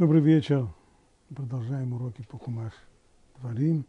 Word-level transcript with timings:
Добрый 0.00 0.22
вечер. 0.22 0.66
Продолжаем 1.28 1.92
уроки 1.92 2.22
по 2.22 2.38
Хумаш. 2.38 2.72
Творим. 3.36 3.84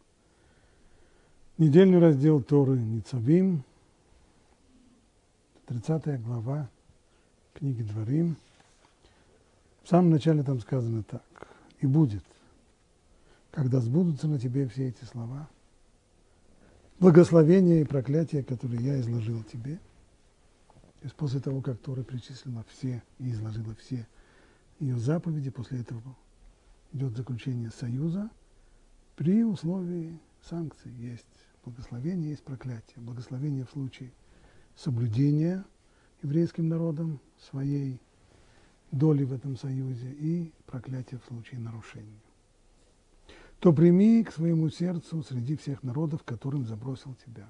Недельный 1.57 1.99
раздел 1.99 2.44
Торы 2.44 2.78
Ницавим. 2.78 3.63
30 5.68 6.21
глава 6.21 6.70
книги 7.54 7.82
Дворим. 7.84 8.36
В 9.84 9.88
самом 9.88 10.10
начале 10.10 10.44
там 10.44 10.60
сказано 10.60 11.03
так. 11.03 11.47
И 11.79 11.87
будет, 11.87 12.25
когда 13.51 13.79
сбудутся 13.79 14.28
на 14.28 14.37
тебе 14.37 14.67
все 14.67 14.89
эти 14.89 15.05
слова, 15.05 15.47
благословения 16.99 17.80
и 17.80 17.85
проклятия, 17.85 18.43
которые 18.43 18.84
я 18.84 18.99
изложил 18.99 19.41
тебе. 19.45 19.80
То 21.02 21.09
после 21.16 21.39
того, 21.39 21.62
как 21.62 21.80
Тора 21.80 22.03
перечислила 22.03 22.66
все 22.67 23.02
и 23.17 23.31
изложила 23.31 23.73
все 23.75 24.05
ее 24.82 24.98
заповеди, 24.98 25.50
после 25.52 25.82
этого 25.82 26.02
идет 26.91 27.16
заключение 27.16 27.70
союза 27.70 28.30
при 29.16 29.44
условии 29.44 30.20
санкций. 30.41 30.91
Есть 30.94 31.26
благословение, 31.63 32.31
есть 32.31 32.44
проклятие. 32.44 32.98
Благословение 32.98 33.66
в 33.66 33.70
случае 33.70 34.12
соблюдения 34.75 35.63
еврейским 36.23 36.67
народом 36.67 37.20
своей 37.39 37.99
доли 38.91 39.23
в 39.23 39.34
этом 39.34 39.55
союзе 39.55 40.12
и 40.12 40.52
проклятие 40.66 41.20
в 41.20 41.27
случае 41.27 41.59
нарушения. 41.59 42.20
То 43.59 43.73
прими 43.73 44.23
к 44.23 44.31
своему 44.31 44.70
сердцу 44.70 45.22
среди 45.23 45.55
всех 45.55 45.84
народов, 45.84 46.23
которым 46.23 46.66
забросил 46.66 47.16
тебя 47.25 47.48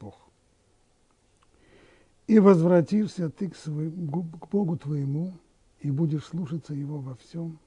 Бог. 0.00 0.18
И 2.26 2.38
возвратишься 2.38 3.28
ты 3.28 3.50
к, 3.50 3.56
своему, 3.56 4.24
к 4.24 4.48
Богу 4.48 4.78
твоему, 4.78 5.34
и 5.82 5.90
будешь 5.90 6.24
слушаться 6.24 6.74
Его 6.74 6.98
во 6.98 7.16
всем, 7.16 7.58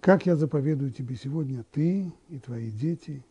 как 0.00 0.26
я 0.26 0.36
заповедую 0.36 0.92
тебе 0.92 1.16
сегодня, 1.16 1.64
ты 1.72 2.12
и 2.28 2.38
твои 2.38 2.70
дети, 2.70 3.24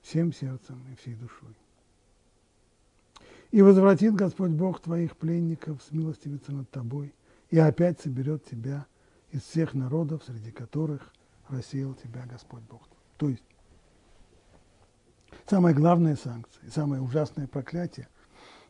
всем 0.00 0.32
сердцем 0.32 0.82
и 0.90 0.94
всей 0.94 1.14
душой. 1.14 1.54
И 3.50 3.62
возвратит 3.62 4.14
Господь 4.14 4.52
Бог 4.52 4.80
твоих 4.80 5.16
пленников, 5.16 5.82
смилостивится 5.82 6.52
над 6.52 6.70
тобой, 6.70 7.12
и 7.50 7.58
опять 7.58 8.00
соберет 8.00 8.44
тебя 8.44 8.86
из 9.32 9.42
всех 9.42 9.74
народов, 9.74 10.22
среди 10.24 10.52
которых 10.52 11.12
рассеял 11.48 11.94
тебя 11.94 12.24
Господь 12.26 12.62
Бог. 12.62 12.88
То 13.16 13.28
есть, 13.28 13.42
самая 15.46 15.74
главная 15.74 16.14
санкция, 16.14 16.70
самое 16.70 17.02
ужасное 17.02 17.48
проклятие, 17.48 18.08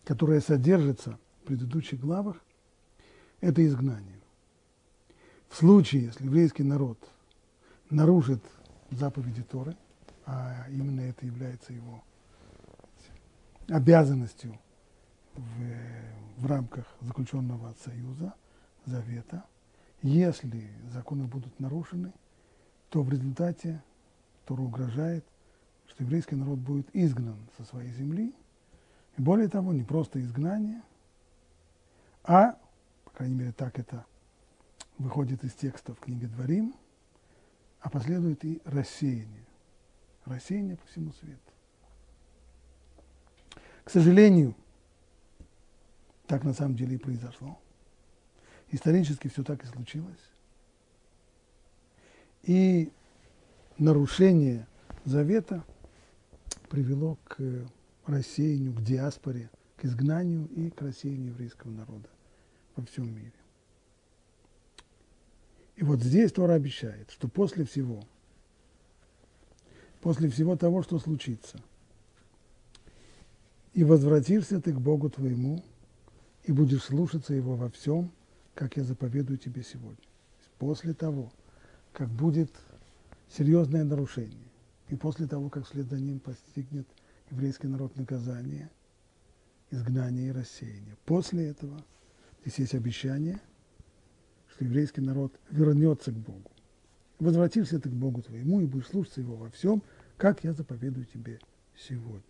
которое 0.05 0.41
содержится 0.41 1.19
в 1.43 1.47
предыдущих 1.47 2.01
главах, 2.01 2.43
это 3.43 3.65
изгнание. 3.65 4.20
В 5.51 5.57
случае, 5.57 6.05
если 6.05 6.25
еврейский 6.25 6.63
народ 6.63 6.97
нарушит 7.91 8.43
заповеди 8.91 9.43
Торы, 9.43 9.77
а 10.25 10.67
именно 10.71 11.01
это 11.01 11.27
является 11.27 11.73
его 11.73 12.03
обязанностью 13.69 14.57
в, 15.35 15.43
в 16.39 16.47
рамках 16.47 16.87
заключенного 17.01 17.75
союза, 17.85 18.33
завета, 18.87 19.45
если 20.03 20.71
законы 20.93 21.25
будут 21.25 21.59
нарушены, 21.59 22.13
то 22.89 23.03
в 23.03 23.11
результате 23.11 23.83
Тора 24.47 24.63
угрожает, 24.63 25.25
что 25.89 26.05
еврейский 26.05 26.37
народ 26.37 26.61
будет 26.61 26.89
изгнан 26.95 27.37
со 27.59 27.65
своей 27.65 27.93
земли. 27.93 28.33
И 29.19 29.21
более 29.21 29.49
того, 29.49 29.73
не 29.73 29.83
просто 29.83 30.21
изгнание, 30.23 30.81
а, 32.23 32.57
по 33.05 33.11
крайней 33.11 33.35
мере, 33.35 33.53
так 33.53 33.79
это 33.79 34.07
выходит 35.01 35.43
из 35.45 35.55
текстов 35.55 35.99
книги 35.99 36.27
Дворим, 36.27 36.75
а 37.81 37.89
последует 37.89 38.45
и 38.45 38.61
рассеяние. 38.65 39.47
Рассеяние 40.27 40.77
по 40.77 40.87
всему 40.87 41.13
свету. 41.13 41.41
К 43.83 43.91
сожалению, 43.91 44.55
так 46.27 46.45
на 46.45 46.53
самом 46.53 46.77
деле 46.77 46.97
и 46.97 46.99
произошло. 46.99 47.59
Исторически 48.71 49.29
все 49.29 49.43
так 49.43 49.65
и 49.65 49.67
случилось. 49.67 50.31
И 52.43 52.93
нарушение 53.79 54.67
завета 55.05 55.65
привело 56.69 57.17
к 57.25 57.41
рассеянию, 58.07 58.75
к 58.75 58.83
диаспоре, 58.83 59.51
к 59.77 59.85
изгнанию 59.87 60.47
и 60.49 60.71
к 60.71 60.83
рассеянию 60.83 61.29
еврейского 61.29 61.71
народа 61.71 62.09
во 62.77 62.85
всем 62.85 63.13
мире. 63.13 63.40
И 65.81 65.83
вот 65.83 66.03
здесь 66.03 66.31
Тора 66.31 66.53
обещает, 66.53 67.11
что 67.11 67.27
после 67.27 67.65
всего, 67.65 68.05
после 70.03 70.29
всего 70.29 70.55
того, 70.55 70.83
что 70.83 70.99
случится, 70.99 71.59
и 73.73 73.83
возвратишься 73.83 74.61
ты 74.61 74.75
к 74.75 74.79
Богу 74.79 75.09
твоему, 75.09 75.65
и 76.45 76.53
будешь 76.53 76.83
слушаться 76.83 77.33
Его 77.33 77.57
во 77.57 77.71
всем, 77.71 78.13
как 78.55 78.77
я 78.77 78.85
заповедую 78.85 79.39
тебе 79.39 79.63
сегодня. 79.63 80.05
После 80.59 80.93
того, 80.93 81.33
как 81.95 82.11
будет 82.11 82.51
серьезное 83.31 83.85
нарушение, 83.85 84.51
и 84.91 84.97
после 84.97 85.27
того, 85.27 85.49
как 85.49 85.65
вслед 85.65 85.87
за 85.87 85.99
ним 85.99 86.21
постигнет 86.21 86.87
еврейский 87.31 87.69
народ 87.69 87.97
наказание, 87.97 88.69
изгнание 89.71 90.29
и 90.29 90.33
рассеяние. 90.33 90.99
После 91.07 91.47
этого 91.47 91.83
здесь 92.45 92.59
есть 92.59 92.75
обещание– 92.75 93.41
что 94.61 94.67
еврейский 94.67 95.01
народ 95.01 95.33
вернется 95.51 96.13
к 96.13 96.17
Богу. 96.17 96.51
Возвратишься 97.19 97.81
ты 97.81 97.89
к 97.89 97.95
Богу 97.95 98.21
твоему 98.21 98.61
и 98.61 98.67
будешь 98.67 98.89
слушаться 98.89 99.23
Его 99.23 99.35
во 99.35 99.49
всем, 99.49 99.83
как 100.19 100.45
я 100.45 100.53
заповедую 100.53 101.07
тебе 101.07 101.41
сегодня. 101.75 102.21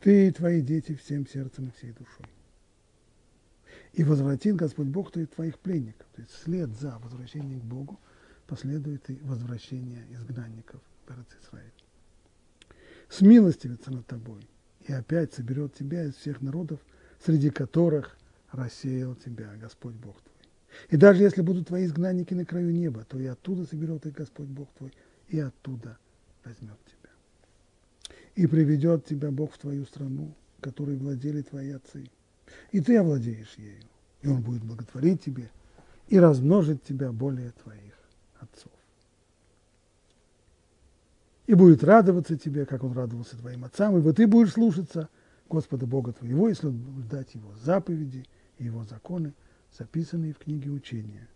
Ты 0.00 0.28
и 0.28 0.30
твои 0.30 0.62
дети 0.62 0.94
всем 0.94 1.26
сердцем 1.26 1.68
и 1.68 1.70
всей 1.72 1.92
душой. 1.92 2.26
И 3.92 4.02
возвратит 4.02 4.56
Господь 4.56 4.86
Бог 4.86 5.12
твоих, 5.12 5.28
твоих 5.28 5.58
пленников. 5.58 6.06
То 6.14 6.22
есть 6.22 6.32
вслед 6.32 6.70
за 6.70 6.98
возвращением 7.00 7.60
к 7.60 7.64
Богу 7.64 8.00
последует 8.46 9.10
и 9.10 9.20
возвращение 9.22 10.06
изгнанников 10.10 10.80
в 11.06 11.10
Израиль. 11.44 11.70
Смилостивится 13.10 13.90
над 13.90 14.06
тобой 14.06 14.48
и 14.88 14.92
опять 14.94 15.34
соберет 15.34 15.74
тебя 15.74 16.04
из 16.04 16.14
всех 16.14 16.40
народов, 16.40 16.80
среди 17.22 17.50
которых 17.50 18.16
рассеял 18.52 19.14
тебя 19.16 19.54
Господь 19.56 19.96
Бог 19.96 20.18
твой. 20.22 20.31
И 20.88 20.96
даже 20.96 21.22
если 21.22 21.42
будут 21.42 21.68
твои 21.68 21.86
изгнанники 21.86 22.34
на 22.34 22.44
краю 22.44 22.72
неба, 22.72 23.04
то 23.04 23.18
и 23.18 23.26
оттуда 23.26 23.64
соберет 23.66 24.06
их 24.06 24.14
Господь 24.14 24.48
Бог 24.48 24.68
твой, 24.78 24.92
и 25.28 25.38
оттуда 25.38 25.98
возьмет 26.44 26.78
тебя. 26.86 27.10
И 28.34 28.46
приведет 28.46 29.04
тебя 29.04 29.30
Бог 29.30 29.52
в 29.52 29.58
твою 29.58 29.84
страну, 29.84 30.34
которой 30.60 30.96
владели 30.96 31.42
твои 31.42 31.72
отцы. 31.72 32.06
И 32.70 32.80
ты 32.80 32.96
овладеешь 32.96 33.54
ею, 33.56 33.82
и 34.22 34.28
Он 34.28 34.42
будет 34.42 34.64
благотворить 34.64 35.22
тебе 35.22 35.50
и 36.08 36.18
размножить 36.18 36.82
тебя 36.82 37.12
более 37.12 37.52
твоих 37.62 37.94
отцов. 38.38 38.72
И 41.46 41.54
будет 41.54 41.82
радоваться 41.84 42.36
тебе, 42.36 42.66
как 42.66 42.84
Он 42.84 42.92
радовался 42.92 43.36
твоим 43.36 43.64
отцам, 43.64 43.96
и 43.96 44.00
вот 44.00 44.16
ты 44.16 44.26
будешь 44.26 44.52
слушаться 44.52 45.08
Господа 45.48 45.86
Бога 45.86 46.12
твоего, 46.12 46.48
если 46.48 46.70
дать 47.10 47.34
Его 47.34 47.54
заповеди 47.62 48.24
и 48.58 48.64
Его 48.64 48.84
законы, 48.84 49.34
записанные 49.78 50.32
в 50.32 50.38
книге 50.38 50.70
учения. 50.70 51.28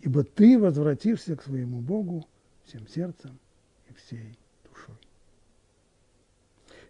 Ибо 0.00 0.24
ты 0.24 0.58
возвратишься 0.58 1.36
к 1.36 1.42
своему 1.42 1.80
Богу 1.80 2.26
всем 2.64 2.86
сердцем 2.88 3.38
и 3.88 3.94
всей 3.94 4.38
душой. 4.64 4.96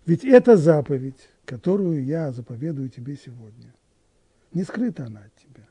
Ведь 0.06 0.24
эта 0.24 0.56
заповедь, 0.56 1.28
которую 1.44 2.04
я 2.04 2.32
заповедую 2.32 2.88
тебе 2.88 3.16
сегодня, 3.16 3.74
не 4.52 4.62
скрыта 4.62 5.06
она 5.06 5.20
от 5.20 5.34
тебя, 5.36 5.66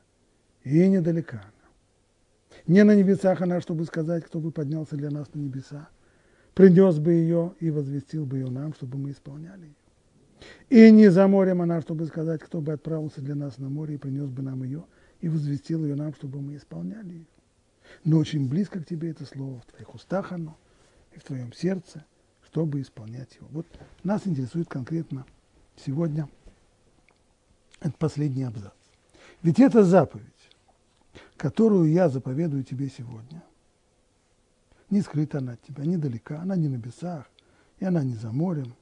и 0.64 0.86
недалека 0.88 1.38
она. 1.38 2.56
Не 2.66 2.84
на 2.84 2.94
небесах 2.94 3.40
она, 3.40 3.60
чтобы 3.60 3.84
сказать, 3.84 4.24
кто 4.24 4.38
бы 4.38 4.50
поднялся 4.50 4.96
для 4.96 5.10
нас 5.10 5.32
на 5.32 5.40
небеса, 5.40 5.88
принес 6.54 6.98
бы 6.98 7.12
ее 7.12 7.54
и 7.60 7.70
возвестил 7.70 8.26
бы 8.26 8.38
ее 8.38 8.50
нам, 8.50 8.74
чтобы 8.74 8.98
мы 8.98 9.12
исполняли 9.12 9.66
ее. 9.66 9.74
И 10.68 10.90
не 10.90 11.08
за 11.08 11.26
морем 11.26 11.62
она, 11.62 11.80
чтобы 11.80 12.06
сказать, 12.06 12.40
кто 12.40 12.60
бы 12.60 12.72
отправился 12.72 13.20
для 13.20 13.34
нас 13.34 13.58
на 13.58 13.68
море 13.68 13.94
и 13.94 13.98
принес 13.98 14.28
бы 14.28 14.42
нам 14.42 14.62
ее– 14.62 14.84
и 15.20 15.28
возвестил 15.28 15.84
ее 15.84 15.94
нам, 15.94 16.14
чтобы 16.14 16.40
мы 16.40 16.56
исполняли 16.56 17.12
ее. 17.12 17.26
Но 18.04 18.18
очень 18.18 18.48
близко 18.48 18.80
к 18.80 18.86
тебе 18.86 19.10
это 19.10 19.26
слово, 19.26 19.60
в 19.60 19.66
твоих 19.66 19.94
устах 19.94 20.32
оно, 20.32 20.56
и 21.12 21.18
в 21.18 21.24
твоем 21.24 21.52
сердце, 21.52 22.04
чтобы 22.44 22.80
исполнять 22.80 23.34
его. 23.36 23.48
Вот 23.50 23.66
нас 24.02 24.26
интересует 24.26 24.68
конкретно 24.68 25.26
сегодня 25.76 26.28
этот 27.80 27.96
последний 27.96 28.44
абзац. 28.44 28.72
Ведь 29.42 29.58
это 29.58 29.84
заповедь, 29.84 30.24
которую 31.36 31.90
я 31.90 32.08
заповедую 32.08 32.64
тебе 32.64 32.88
сегодня. 32.88 33.42
Не 34.88 35.02
скрыта 35.02 35.38
она 35.38 35.52
от 35.52 35.62
тебя, 35.62 35.84
недалека, 35.84 36.40
она 36.40 36.56
не 36.56 36.68
на 36.68 36.74
небесах, 36.74 37.30
и 37.78 37.84
она 37.84 38.02
не 38.02 38.14
за 38.14 38.32
морем, 38.32 38.74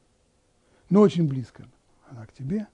но 0.90 1.00
очень 1.00 1.28
близко 1.28 1.68
она 2.10 2.26
к 2.26 2.32
тебе, 2.32 2.66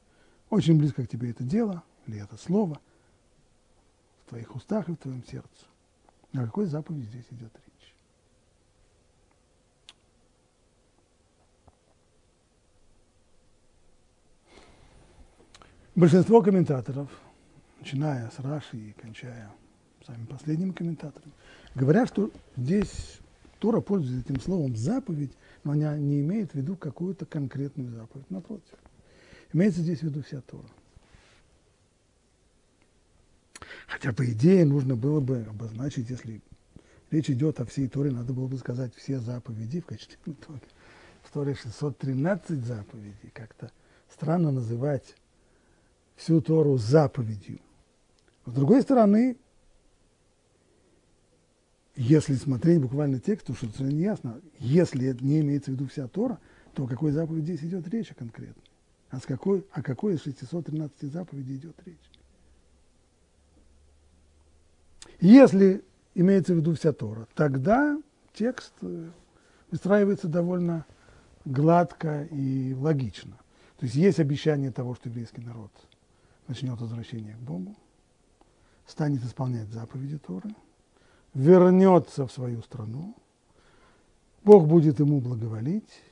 очень 0.50 0.78
близко 0.78 1.04
к 1.04 1.08
тебе 1.08 1.30
это 1.30 1.42
дело, 1.42 1.82
или 2.06 2.20
это 2.20 2.36
слово– 2.36 2.80
твоих 4.34 4.56
устах 4.56 4.88
и 4.88 4.92
в 4.92 4.96
твоем 4.96 5.22
сердце. 5.24 5.66
О 6.32 6.44
какой 6.44 6.66
заповеди 6.66 7.06
здесь 7.06 7.26
идет 7.30 7.52
речь? 7.54 7.94
Большинство 15.94 16.42
комментаторов, 16.42 17.08
начиная 17.78 18.28
с 18.30 18.40
Раши 18.40 18.76
и 18.76 18.92
кончая 18.94 19.52
самыми 20.04 20.26
последними 20.26 20.72
комментаторами, 20.72 21.32
говорят, 21.76 22.08
что 22.08 22.32
здесь 22.56 23.20
Тора 23.60 23.80
пользуется 23.80 24.32
этим 24.32 24.40
словом 24.40 24.74
«заповедь», 24.74 25.36
но 25.62 25.72
она 25.72 25.96
не 25.96 26.20
имеет 26.22 26.50
в 26.50 26.54
виду 26.56 26.76
какую-то 26.76 27.24
конкретную 27.24 27.88
заповедь. 27.90 28.28
Напротив, 28.30 28.74
имеется 29.52 29.80
здесь 29.80 30.00
в 30.00 30.02
виду 30.02 30.24
вся 30.24 30.40
Тора. 30.40 30.68
Хотя, 33.94 34.12
по 34.12 34.26
идее, 34.28 34.64
нужно 34.64 34.96
было 34.96 35.20
бы 35.20 35.46
обозначить, 35.48 36.10
если 36.10 36.42
речь 37.12 37.30
идет 37.30 37.60
о 37.60 37.64
всей 37.64 37.86
Торе, 37.86 38.10
надо 38.10 38.32
было 38.32 38.48
бы 38.48 38.56
сказать 38.56 38.92
все 38.96 39.20
заповеди 39.20 39.80
в 39.80 39.86
качестве 39.86 40.18
итога. 40.26 40.60
В 41.22 41.30
Торе 41.32 41.54
613 41.54 42.64
заповедей. 42.64 43.30
Как-то 43.32 43.70
странно 44.12 44.50
называть 44.50 45.14
всю 46.16 46.40
Тору 46.40 46.76
заповедью. 46.76 47.60
С 48.46 48.52
другой 48.52 48.82
стороны, 48.82 49.36
если 51.94 52.34
смотреть 52.34 52.80
буквально 52.80 53.20
текст, 53.20 53.46
то 53.46 53.84
не 53.84 54.02
ясно. 54.02 54.40
Если 54.58 55.16
не 55.20 55.40
имеется 55.40 55.70
в 55.70 55.74
виду 55.74 55.86
вся 55.86 56.08
Тора, 56.08 56.40
то 56.74 56.82
о 56.82 56.88
какой 56.88 57.12
заповеди 57.12 57.52
здесь 57.52 57.70
идет 57.70 57.86
речь 57.94 58.08
конкретно? 58.08 58.60
А 59.10 59.20
с 59.20 59.22
какой, 59.24 59.64
о 59.70 59.82
какой 59.82 60.14
из 60.14 60.22
613 60.22 61.12
заповедей 61.12 61.58
идет 61.58 61.76
речь? 61.86 62.13
Если 65.20 65.84
имеется 66.14 66.54
в 66.54 66.56
виду 66.56 66.74
вся 66.74 66.92
Тора, 66.92 67.26
тогда 67.34 67.98
текст 68.32 68.72
э, 68.82 69.10
выстраивается 69.70 70.28
довольно 70.28 70.86
гладко 71.44 72.24
и 72.30 72.74
логично. 72.74 73.36
То 73.78 73.86
есть 73.86 73.94
есть 73.96 74.20
обещание 74.20 74.70
того, 74.70 74.94
что 74.94 75.08
еврейский 75.08 75.40
народ 75.40 75.70
начнет 76.46 76.80
возвращение 76.80 77.34
к 77.34 77.38
Богу, 77.38 77.74
станет 78.86 79.24
исполнять 79.24 79.68
заповеди 79.68 80.18
Торы– 80.18 80.50
вернется 81.34 82.26
в 82.26 82.32
свою 82.32 82.62
страну, 82.62 83.14
Бог 84.44 84.66
будет 84.66 85.00
ему 85.00 85.20
благоволить. 85.20 86.02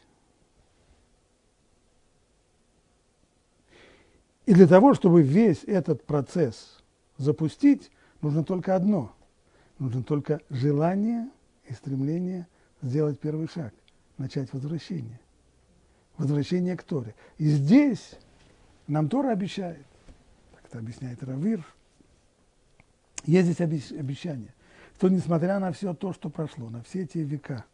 И 4.47 4.55
для 4.55 4.67
того, 4.67 4.95
чтобы 4.95 5.23
весь 5.23 5.63
этот 5.65 6.05
процесс 6.05 6.83
запустить, 7.17 7.91
нужно 8.23 8.45
только 8.45 8.75
одно. 8.75 9.15
Нужно 9.79 10.03
только 10.03 10.41
желание 10.49 11.29
и 11.69 11.75
стремление 11.75 12.47
сделать 12.81 13.19
первый 13.19 13.49
шаг, 13.49 13.75
начать 14.17 14.53
возвращение. 14.53 15.21
Возвращение 16.17 16.77
к 16.77 16.83
Торе. 16.83 17.15
И 17.39 17.49
здесь 17.49 18.15
нам 18.87 19.09
Тора 19.09 19.33
обещает, 19.33 19.87
так 20.53 20.65
это 20.67 20.79
объясняет 20.79 21.23
Равир, 21.23 21.67
есть 23.25 23.53
здесь 23.53 23.93
обещание, 23.93 24.55
что 24.97 25.09
несмотря 25.09 25.59
на 25.59 25.73
все 25.73 25.95
то, 25.95 26.13
что 26.13 26.31
прошло, 26.31 26.71
на 26.71 26.83
все 26.83 27.07
те 27.07 27.23
века, 27.23 27.65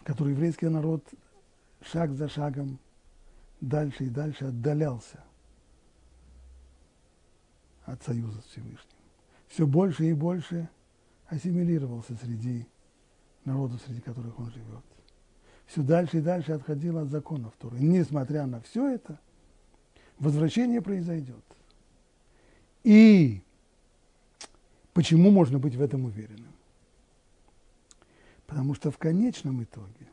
в 0.00 0.04
которые 0.04 0.34
еврейский 0.34 0.68
народ 0.68 1.04
шаг 1.82 2.12
за 2.12 2.28
шагом 2.28 2.78
дальше 3.60 4.04
и 4.04 4.08
дальше 4.08 4.46
отдалялся 4.46 5.22
от 7.84 8.02
союза 8.02 8.40
с 8.40 8.44
Всевышним, 8.46 8.99
все 9.50 9.66
больше 9.66 10.06
и 10.06 10.14
больше 10.14 10.70
ассимилировался 11.28 12.16
среди 12.16 12.66
народов, 13.44 13.82
среди 13.84 14.00
которых 14.00 14.38
он 14.38 14.50
живет. 14.50 14.84
Все 15.66 15.82
дальше 15.82 16.18
и 16.18 16.22
дальше 16.22 16.52
отходил 16.52 16.96
от 16.96 17.10
законов 17.10 17.52
Торы. 17.58 17.78
Несмотря 17.78 18.46
на 18.46 18.62
все 18.62 18.88
это, 18.88 19.20
возвращение 20.18 20.80
произойдет. 20.80 21.44
И 22.84 23.42
Почему 24.92 25.30
можно 25.30 25.58
быть 25.58 25.76
в 25.76 25.82
этом 25.82 26.04
уверенным? 26.04 26.52
Потому 28.46 28.74
что 28.74 28.90
в 28.90 28.98
конечном 28.98 29.62
итоге, 29.62 30.08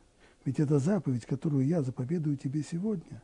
ведь 0.45 0.59
это 0.59 0.79
заповедь, 0.79 1.25
которую 1.25 1.65
я 1.65 1.81
заповедую 1.81 2.37
тебе 2.37 2.61
сегодня, 2.63 3.23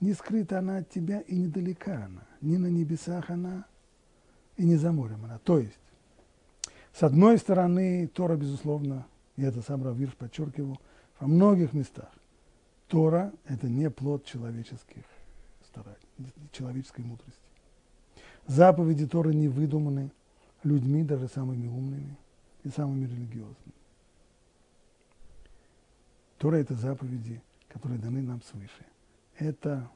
не 0.00 0.12
скрыта 0.12 0.60
она 0.60 0.78
от 0.78 0.88
тебя 0.88 1.20
и 1.20 1.34
недалека 1.34 2.04
она, 2.04 2.26
ни 2.40 2.56
на 2.56 2.68
небесах 2.68 3.30
она, 3.30 3.66
и 4.56 4.64
не 4.64 4.76
за 4.76 4.92
морем 4.92 5.24
она. 5.24 5.38
То 5.38 5.58
есть, 5.58 5.78
с 6.92 7.02
одной 7.02 7.38
стороны, 7.38 8.08
Тора, 8.08 8.36
безусловно, 8.36 9.06
и 9.36 9.42
это 9.42 9.62
сам 9.62 9.84
Равирш 9.84 10.14
подчеркивал, 10.14 10.78
во 11.20 11.26
многих 11.26 11.72
местах, 11.72 12.10
Тора– 12.88 13.32
это 13.46 13.68
не 13.68 13.90
плод 13.90 14.24
человеческих 14.24 15.04
стараний, 15.64 15.98
человеческой 16.52 17.02
мудрости. 17.04 17.40
Заповеди 18.46 19.06
Торы 19.06 19.34
не 19.34 19.48
выдуманы– 19.48 20.10
людьми, 20.66 21.02
даже 21.02 21.28
самыми 21.28 21.68
умными 21.68 22.16
и 22.64 22.68
самыми 22.68 23.06
религиозными. 23.06 23.74
Тора– 26.38 26.56
это 26.56 26.74
заповеди, 26.74 27.40
которые 27.68 27.98
даны 27.98 28.22
нам 28.22 28.42
свыше. 28.42 28.84
Это 29.38 29.88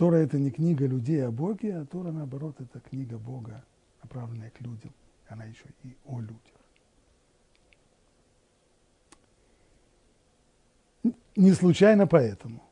Тора– 0.00 0.16
это 0.16 0.38
не 0.38 0.50
книга 0.50 0.86
людей 0.86 1.22
о 1.26 1.30
Боге, 1.30 1.76
а 1.76 1.84
Тора, 1.84 2.10
наоборот, 2.10 2.58
это 2.58 2.80
книга 2.80 3.18
Бога, 3.18 3.62
направленная 4.02 4.48
к 4.48 4.58
людям. 4.62 4.94
Она 5.28 5.44
еще 5.44 5.66
и 5.82 5.94
о 6.06 6.20
людях. 6.20 6.40
Не 11.36 11.52
случайно 11.52 12.06
поэтому. 12.06 12.62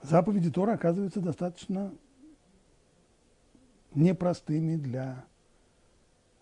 Заповеди 0.00 0.50
Тора 0.50 0.72
оказываются 0.76 1.20
достаточно 1.20 1.92
непростыми 3.94 4.76
для 4.76 5.26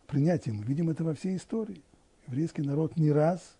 принятия. 0.07 0.53
Мы 0.53 0.63
видим 0.63 0.91
это 0.91 1.03
во 1.03 1.13
всей 1.13 1.37
истории. 1.37 1.83
Еврейский 2.29 2.63
народ 2.63 2.97
не 2.97 3.11
раз, 3.11 3.57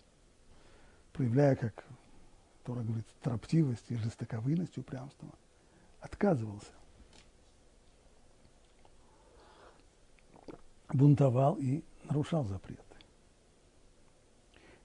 проявляя, 1.11 1.57
как 1.57 1.83
Тора 2.67 2.81
говорит, 2.81 3.07
строптивость 3.21 3.85
и 3.87 3.95
жестоковыность, 3.95 4.77
упрямство, 4.77 5.29
отказывался. 6.01 6.73
Бунтовал 10.89 11.55
и 11.55 11.81
нарушал 12.03 12.43
запреты. 12.43 12.83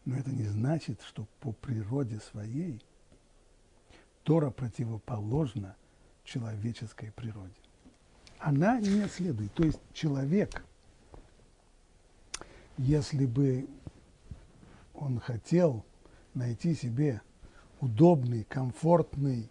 Но 0.04 0.16
это 0.16 0.30
не 0.30 0.44
значит, 0.44 1.02
что 1.02 1.26
по 1.40 1.50
природе 1.50 2.20
своей 2.20 2.80
Тора 4.22 4.50
противоположна 4.50 5.74
человеческой 6.22 7.10
природе 7.10 7.56
она 8.38 8.78
не 8.78 9.08
следует. 9.08 9.52
То 9.54 9.64
есть 9.64 9.80
человек, 9.92 10.64
если 12.78 13.26
бы 13.26 13.68
он 14.94 15.18
хотел 15.18 15.84
найти 16.32 16.76
себе 16.76 17.20
удобный, 17.82 18.44
комфортный, 18.44 19.50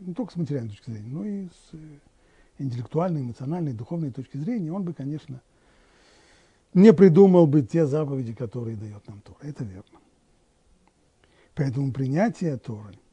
не 0.00 0.12
только 0.12 0.32
с 0.32 0.36
материальной 0.36 0.70
точки 0.70 0.90
зрения, 0.90 1.08
но 1.08 1.24
и 1.24 1.46
с 1.46 1.70
э, 1.72 1.98
интеллектуальной, 2.58 3.22
эмоциональной, 3.22 3.72
духовной 3.72 4.10
точки 4.10 4.36
зрения, 4.36 4.70
он 4.70 4.82
бы, 4.82 4.92
конечно, 4.92 5.40
не 6.74 6.92
придумал 6.92 7.46
бы 7.46 7.62
те 7.62 7.86
заповеди, 7.86 8.34
которые 8.34 8.76
дает 8.76 9.08
нам 9.08 9.22
Тора. 9.22 9.38
Это 9.40 9.64
верно. 9.64 9.98
Поэтому 11.54 11.90
принятие 11.92 12.58
Торы– 12.58 12.94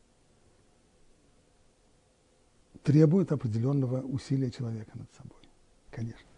требует 2.86 3.32
определенного 3.32 4.02
усилия 4.02 4.52
человека 4.52 4.92
над 4.94 5.12
собой. 5.16 5.42
Конечно. 5.90 6.30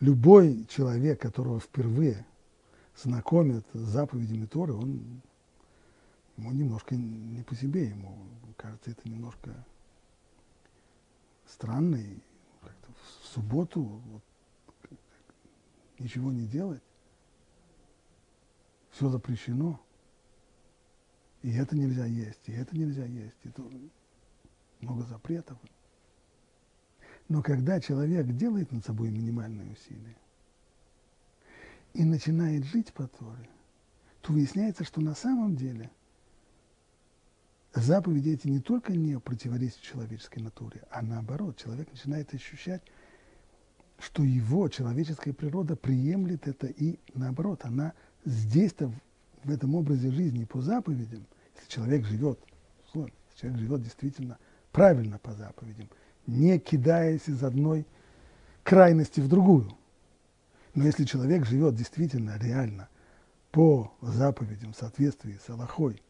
Любой 0.00 0.64
человек, 0.68 1.20
которого 1.20 1.60
впервые 1.60 2.26
знакомят 2.96 3.64
с 3.72 3.78
заповедями 3.78 4.46
Торы, 4.46 4.74
он 4.74 5.22
ему 6.36 6.52
немножко 6.52 6.96
не 6.96 7.42
по 7.42 7.54
себе, 7.54 7.88
ему 7.88 8.16
кажется 8.56 8.90
это 8.90 9.08
немножко 9.08 9.64
странно. 11.46 11.96
И 11.96 12.18
в 12.62 13.26
субботу 13.26 13.82
вот, 13.82 14.22
ничего 15.98 16.32
не 16.32 16.46
делать, 16.46 16.82
все 18.90 19.08
запрещено– 19.08 19.80
и 21.46 21.52
это 21.52 21.76
нельзя 21.76 22.06
есть, 22.06 22.40
и 22.48 22.52
это 22.52 22.76
нельзя 22.76 23.04
есть, 23.04 23.36
и 23.44 23.50
тут 23.50 23.72
много 24.80 25.04
запретов. 25.04 25.56
Но 27.28 27.40
когда 27.40 27.78
человек 27.78 28.26
делает 28.36 28.72
над 28.72 28.84
собой 28.84 29.10
минимальные 29.10 29.70
усилия 29.70 30.16
и 31.96 32.04
начинает 32.04 32.64
жить 32.64 32.92
по 32.92 33.08
Торе, 33.08 33.48
то 34.20 34.32
выясняется, 34.32 34.84
что 34.84 35.00
на 35.00 35.14
самом 35.14 35.56
деле 35.56 35.90
заповеди 37.72 38.30
эти 38.30 38.48
не 38.48 38.60
только 38.60 38.92
не 38.92 39.18
противоречат 39.18 39.80
человеческой 39.80 40.40
натуре, 40.40 40.82
а 40.90 41.00
наоборот, 41.00 41.56
человек 41.56 41.90
начинает 41.90 42.34
ощущать, 42.34 42.82
что 43.98 44.22
его 44.22 44.68
человеческая 44.68 45.32
природа 45.32 45.74
приемлет 45.74 46.46
это 46.46 46.66
и 46.66 46.98
наоборот, 47.14 47.64
она 47.64 47.94
здесь-то 48.26 48.92
в 49.42 49.50
этом 49.50 49.74
образе 49.74 50.10
жизни 50.10 50.44
по 50.44 50.60
заповедям, 50.60 51.26
если 51.54 51.70
человек 51.70 52.04
живет, 52.04 52.38
если 52.92 53.10
человек 53.36 53.58
живет 53.58 53.82
действительно 53.82 54.38
правильно 54.70 55.18
по 55.18 55.32
заповедям, 55.32 55.88
не 56.26 56.58
кидаясь 56.58 57.26
из 57.26 57.42
одной 57.42 57.86
крайности 58.64 59.20
в 59.20 59.28
другую. 59.28 59.70
Но 60.76 60.84
если 60.84 61.04
человек 61.04 61.46
живет 61.46 61.74
действительно 61.74 62.36
реально 62.38 62.90
по 63.50 63.96
заповедям 64.02 64.74
в 64.74 64.76
соответствии 64.76 65.38
с 65.42 65.48
Аллахой 65.48 66.02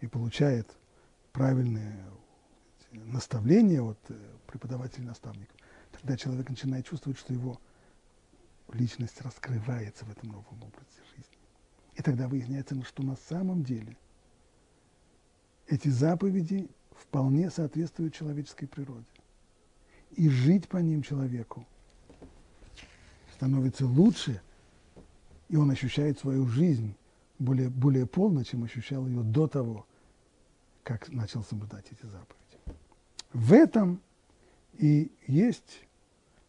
и 0.00 0.08
получает 0.08 0.68
правильные 1.32 2.04
наставления 2.90 3.80
от 3.80 3.98
э, 4.08 4.14
преподавателей 4.48 5.06
наставников, 5.06 5.56
тогда 5.92 6.16
человек 6.16 6.50
начинает 6.50 6.86
чувствовать, 6.86 7.20
что 7.20 7.32
его 7.32 7.60
личность 8.72 9.20
раскрывается 9.20 10.04
в 10.04 10.10
этом 10.10 10.30
новом 10.30 10.60
образе 10.60 11.00
жизни. 11.14 11.38
И 11.94 12.02
тогда 12.02 12.26
выясняется, 12.26 12.82
что 12.82 13.04
на 13.04 13.14
самом 13.14 13.62
деле 13.62 13.96
эти 15.68 15.86
заповеди 15.86 16.68
вполне 16.96 17.48
соответствуют 17.48 18.12
человеческой 18.12 18.66
природе. 18.66 19.06
И 20.16 20.28
жить 20.28 20.68
по 20.68 20.78
ним 20.78 21.02
человеку 21.02 21.64
становится 23.44 23.86
лучше, 23.86 24.40
и 25.50 25.56
он 25.56 25.70
ощущает 25.70 26.18
свою 26.18 26.46
жизнь 26.46 26.94
более, 27.38 27.68
более 27.68 28.06
полно, 28.06 28.42
чем 28.42 28.64
ощущал 28.64 29.06
ее 29.06 29.22
до 29.22 29.46
того, 29.46 29.86
как 30.82 31.10
начал 31.10 31.44
соблюдать 31.44 31.84
эти 31.90 32.06
заповеди. 32.06 32.80
В 33.34 33.52
этом 33.52 34.00
и 34.78 35.12
есть 35.26 35.86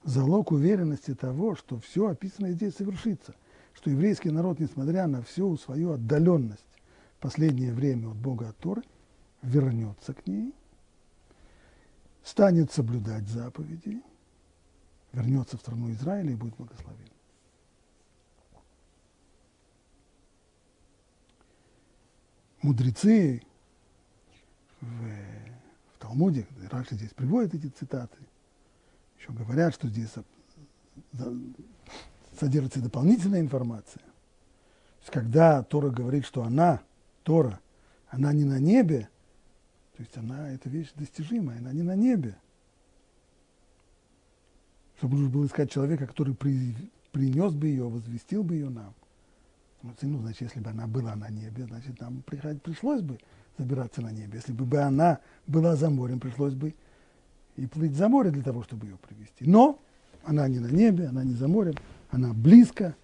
залог 0.05 0.53
уверенности 0.53 1.13
того, 1.13 1.55
что 1.55 1.79
все 1.79 2.07
описанное 2.07 2.53
здесь 2.53 2.75
совершится, 2.75 3.35
что 3.73 3.89
еврейский 3.89 4.29
народ, 4.29 4.59
несмотря 4.59 5.05
на 5.07 5.21
всю 5.21 5.57
свою 5.57 5.91
отдаленность 5.91 6.63
в 7.17 7.21
последнее 7.21 7.73
время 7.73 8.07
от 8.07 8.15
Бога 8.15 8.47
от 8.47 8.57
Торы, 8.57 8.83
вернется 9.41 10.13
к 10.13 10.25
ней, 10.27 10.53
станет 12.23 12.71
соблюдать 12.71 13.27
заповеди, 13.27 14.01
вернется 15.15 15.57
в 15.57 15.61
страну 15.61 15.91
Израиля 15.91 16.31
и 16.31 16.35
будет 16.35 16.55
благословен. 16.55 17.09
Мудрецы 22.61 23.41
в, 24.81 24.85
в 24.85 25.99
Талмуде, 25.99 26.47
Раши 26.69 26.95
здесь 26.95 27.11
приводят 27.11 27.53
эти 27.53 27.67
цитаты, 27.67 28.17
еще 29.19 29.31
говорят, 29.31 29.73
что 29.73 29.87
здесь 29.87 30.09
содержится 32.39 32.81
дополнительная 32.81 33.39
информация. 33.39 34.01
То 34.01 35.01
есть, 35.01 35.11
когда 35.11 35.63
Тора 35.63 35.89
говорит, 35.89 36.25
что 36.25 36.43
она, 36.43 36.81
Тора, 37.23 37.59
она 38.09 38.33
не 38.33 38.43
на 38.43 38.59
небе, 38.59 39.09
то 39.95 40.03
есть 40.03 40.17
она, 40.17 40.49
это 40.49 40.67
вещь 40.67 40.91
достижимая, 40.95 41.59
она 41.59 41.71
не 41.71 41.83
на 41.83 41.95
небе. 41.95 42.37
Чтобы 44.97 45.15
нужно 45.15 45.29
было 45.29 45.45
искать 45.45 45.71
человека, 45.71 46.07
который 46.07 46.33
при, 46.33 46.75
принес 47.11 47.53
бы 47.53 47.67
ее, 47.67 47.87
возвестил 47.87 48.43
бы 48.43 48.55
ее 48.55 48.69
нам. 48.69 48.93
Ну, 50.01 50.19
значит, 50.19 50.41
если 50.41 50.59
бы 50.59 50.69
она 50.69 50.87
была 50.87 51.15
на 51.15 51.29
небе, 51.29 51.65
значит, 51.65 51.99
нам 51.99 52.23
пришлось 52.23 53.01
бы 53.01 53.19
забираться 53.57 54.01
на 54.01 54.11
небе. 54.11 54.31
Если 54.35 54.51
бы 54.51 54.77
она 54.79 55.19
была 55.47 55.75
за 55.75 55.89
морем, 55.89 56.19
пришлось 56.19 56.53
бы 56.53 56.73
и 57.55 57.67
плыть 57.67 57.93
за 57.95 58.09
море 58.09 58.31
для 58.31 58.43
того, 58.43 58.63
чтобы 58.63 58.87
ее 58.87 58.97
привести. 58.97 59.45
Но 59.45 59.79
она 60.23 60.47
не 60.47 60.59
на 60.59 60.67
небе, 60.67 61.07
она 61.07 61.23
не 61.23 61.33
за 61.33 61.47
морем, 61.47 61.75
она 62.09 62.33
близко, 62.33 62.95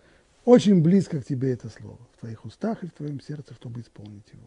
очень 0.44 0.82
близко 0.82 1.22
к 1.22 1.26
тебе 1.26 1.54
это 1.54 1.70
слово, 1.70 2.00
в 2.16 2.20
твоих 2.20 2.44
устах 2.46 2.84
и 2.84 2.88
в 2.88 2.94
твоем 2.94 3.22
сердце, 3.22 3.54
чтобы 3.54 3.82
исполнить 3.82 4.28
его. 4.34 4.44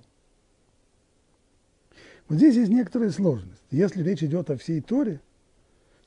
Вот 2.29 2.39
здесь 2.39 2.57
есть 2.57 2.71
некоторая 2.71 3.11
сложность. 3.11 3.63
Если 3.71 4.03
речь 4.03 4.23
идет 4.23 4.51
о 4.51 4.57
всей 4.57 4.81
Торе, 4.81 5.21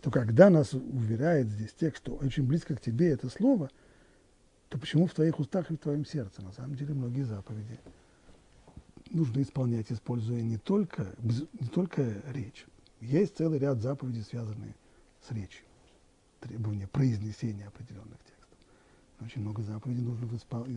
то 0.01 0.11
когда 0.11 0.49
нас 0.49 0.73
уверяет 0.73 1.47
здесь 1.47 1.73
текст, 1.73 2.03
что 2.03 2.15
очень 2.15 2.43
близко 2.43 2.75
к 2.75 2.81
тебе 2.81 3.09
это 3.09 3.29
слово, 3.29 3.69
то 4.69 4.77
почему 4.77 5.07
в 5.07 5.13
твоих 5.13 5.39
устах 5.39 5.71
и 5.71 5.75
в 5.75 5.79
твоем 5.79 6.05
сердце? 6.05 6.41
На 6.41 6.51
самом 6.51 6.75
деле 6.75 6.93
многие 6.93 7.23
заповеди 7.23 7.79
нужно 9.11 9.41
исполнять, 9.41 9.91
используя 9.91 10.41
не 10.41 10.57
только, 10.57 11.15
не 11.21 11.67
только 11.67 12.21
речь. 12.33 12.65
Есть 12.99 13.37
целый 13.37 13.59
ряд 13.59 13.81
заповедей, 13.81 14.23
связанные 14.23 14.75
с 15.27 15.31
речью, 15.31 15.65
требования 16.41 16.87
произнесения 16.87 17.67
определенных 17.67 18.17
текстов. 18.19 18.57
Очень 19.21 19.41
много 19.41 19.63
заповедей 19.63 20.03
нужно 20.03 20.27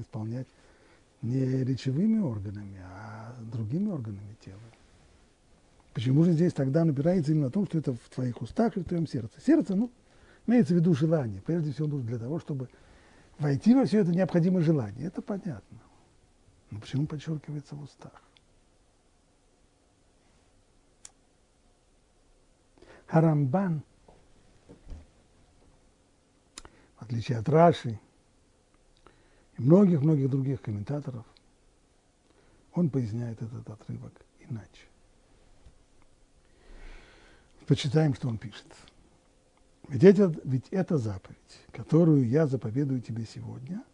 исполнять 0.01 0.49
не 1.23 1.65
речевыми 1.65 2.21
органами, 2.21 2.81
а 2.83 3.37
другими 3.53 3.91
органами 3.91 4.37
тела. 4.45 4.61
Почему 5.93 6.23
же 6.25 6.33
здесь 6.33 6.53
тогда 6.53 6.85
набирается 6.85 7.33
именно 7.33 7.49
о 7.49 7.51
том, 7.51 7.67
что 7.67 7.79
это 7.79 7.93
в 7.93 8.09
твоих 8.15 8.41
устах 8.43 8.77
и 8.77 8.81
в 8.81 8.85
твоем 8.85 9.07
сердце? 9.07 9.41
Сердце, 9.41 9.75
ну, 9.75 9.91
имеется 10.47 10.73
в 10.73 10.77
виду 10.77 10.95
желание. 10.95 11.43
Прежде 11.43 11.73
всего 11.73 11.89
нужно 11.89 12.09
для 12.09 12.19
того, 12.19 12.39
чтобы 12.39 12.69
войти 13.39 13.75
во 13.75 13.85
все 13.85 14.01
это 14.01 14.13
необходимо 14.13 14.61
желание. 14.61 15.09
Это 15.09 15.21
понятно. 15.21 15.79
Но 16.71 16.79
почему 16.79 17.07
подчеркивается 17.07 17.75
в 17.75 17.83
устах? 17.83 18.23
Харамбан, 23.07 23.83
в 26.97 27.03
отличие 27.03 27.39
от 27.39 27.49
Раши 27.49 27.99
и 29.59 29.63
многих-многих 29.63 30.31
других 30.31 30.63
комментаторов, 30.63 31.27
он 32.73 32.89
поясняет 32.89 33.43
этот 33.43 33.69
отрывок 33.69 34.13
иначе. 34.49 34.90
Почитаем, 37.71 38.15
что 38.15 38.27
он 38.27 38.37
пишет. 38.37 38.67
Ведь 39.87 40.03
это, 40.03 40.35
ведь 40.43 40.67
это 40.73 40.99
заповедь, 40.99 41.39
которую 41.71 42.29
я 42.29 42.49
заповедую 42.49 43.01
тебе 43.01 43.25
сегодня. 43.25 43.85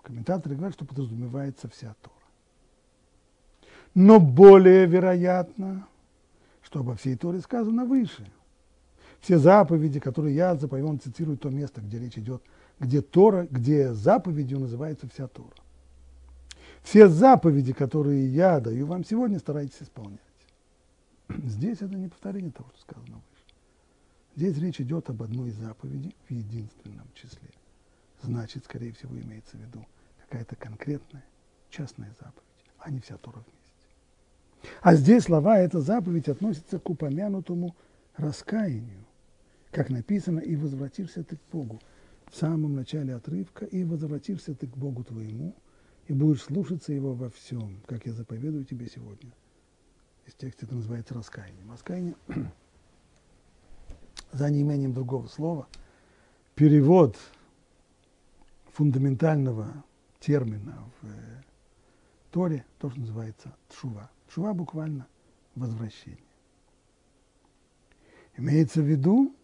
Комментаторы 0.00 0.54
говорят, 0.54 0.72
что 0.72 0.86
подразумевается 0.86 1.68
вся 1.68 1.94
Тора. 2.00 2.14
Но 3.94 4.18
более 4.18 4.86
вероятно, 4.86 5.86
что 6.62 6.80
обо 6.80 6.94
всей 6.96 7.14
Торе 7.14 7.40
сказано 7.40 7.84
выше. 7.84 8.26
Все 9.20 9.36
заповеди, 9.36 10.00
которые 10.00 10.34
я 10.34 10.56
заповедую, 10.56 10.94
он 10.94 10.98
цитирует 10.98 11.42
то 11.42 11.50
место, 11.50 11.82
где 11.82 11.98
речь 11.98 12.16
идет, 12.16 12.42
где 12.80 13.02
Тора, 13.02 13.46
где 13.50 13.92
заповедью 13.92 14.60
называется 14.60 15.06
вся 15.12 15.28
Тора. 15.28 15.52
Все 16.82 17.06
заповеди, 17.06 17.74
которые 17.74 18.26
я 18.28 18.60
даю 18.60 18.86
вам 18.86 19.04
сегодня, 19.04 19.38
старайтесь 19.38 19.82
исполнять. 19.82 20.27
Здесь 21.28 21.82
это 21.82 21.94
не 21.94 22.08
повторение 22.08 22.50
того, 22.50 22.70
что 22.70 22.80
сказано 22.80 23.16
выше. 23.16 23.44
Здесь 24.34 24.58
речь 24.58 24.80
идет 24.80 25.10
об 25.10 25.22
одной 25.22 25.50
заповеди 25.50 26.14
в 26.26 26.30
единственном 26.30 27.08
числе. 27.14 27.50
Значит, 28.22 28.64
скорее 28.64 28.92
всего, 28.92 29.18
имеется 29.18 29.56
в 29.56 29.60
виду 29.60 29.86
какая-то 30.20 30.56
конкретная 30.56 31.24
частная 31.70 32.14
заповедь, 32.20 32.64
а 32.78 32.90
не 32.90 33.00
вся 33.00 33.18
Тора 33.18 33.44
вместе. 33.46 34.72
А 34.80 34.94
здесь 34.94 35.24
слова 35.24 35.58
«эта 35.58 35.80
заповедь» 35.80 36.28
относятся 36.28 36.78
к 36.78 36.88
упомянутому 36.88 37.76
раскаянию, 38.16 39.04
как 39.70 39.90
написано, 39.90 40.40
«и 40.40 40.56
возвратишься 40.56 41.22
ты 41.24 41.36
к 41.36 41.42
Богу» 41.52 41.80
в 42.26 42.36
самом 42.36 42.74
начале 42.74 43.14
отрывка, 43.14 43.64
«и 43.66 43.84
возвратишься 43.84 44.54
ты 44.54 44.66
к 44.66 44.76
Богу 44.76 45.04
твоему, 45.04 45.54
и 46.06 46.12
будешь 46.12 46.42
слушаться 46.42 46.92
Его 46.92 47.14
во 47.14 47.30
всем, 47.30 47.80
как 47.86 48.06
я 48.06 48.12
заповедую 48.12 48.64
тебе 48.64 48.88
сегодня» 48.88 49.30
из 50.28 50.34
текста 50.34 50.66
это 50.66 50.74
называется 50.74 51.14
раскаянием. 51.14 51.70
Раскаяние 51.70 52.14
за 54.32 54.50
неимением 54.50 54.92
другого 54.92 55.26
слова. 55.26 55.66
Перевод 56.54 57.16
фундаментального 58.74 59.82
термина 60.20 60.84
в 61.00 61.06
э, 61.06 61.42
Торе 62.30 62.66
тоже 62.78 63.00
называется 63.00 63.56
тшува. 63.70 64.10
Тшува 64.28 64.52
буквально 64.52 65.06
возвращение. 65.54 66.20
Имеется 68.36 68.82
в 68.82 68.84
виду 68.84 69.34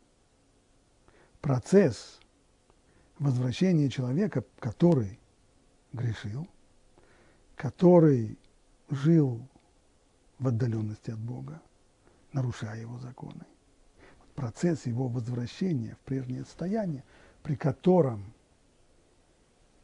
процесс 1.41 2.21
возвращения 3.19 3.89
человека, 3.89 4.45
который 4.59 5.19
грешил, 5.95 6.47
который 7.57 8.39
жил 8.91 9.49
в 10.45 10.49
отдаленности 10.49 11.11
от 11.11 11.19
Бога, 11.19 11.63
нарушая 12.35 12.79
его 12.79 12.99
законы. 12.99 13.47
Процесс 14.35 14.85
его 14.85 15.09
возвращения 15.09 15.95
в 15.95 15.99
прежнее 16.01 16.45
состояние, 16.45 17.03
при 17.43 17.57
котором 17.57 18.35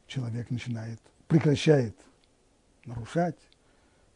человек 0.07 0.51
начинает, 0.51 1.01
прекращает 1.29 1.97
нарушать, 2.85 3.39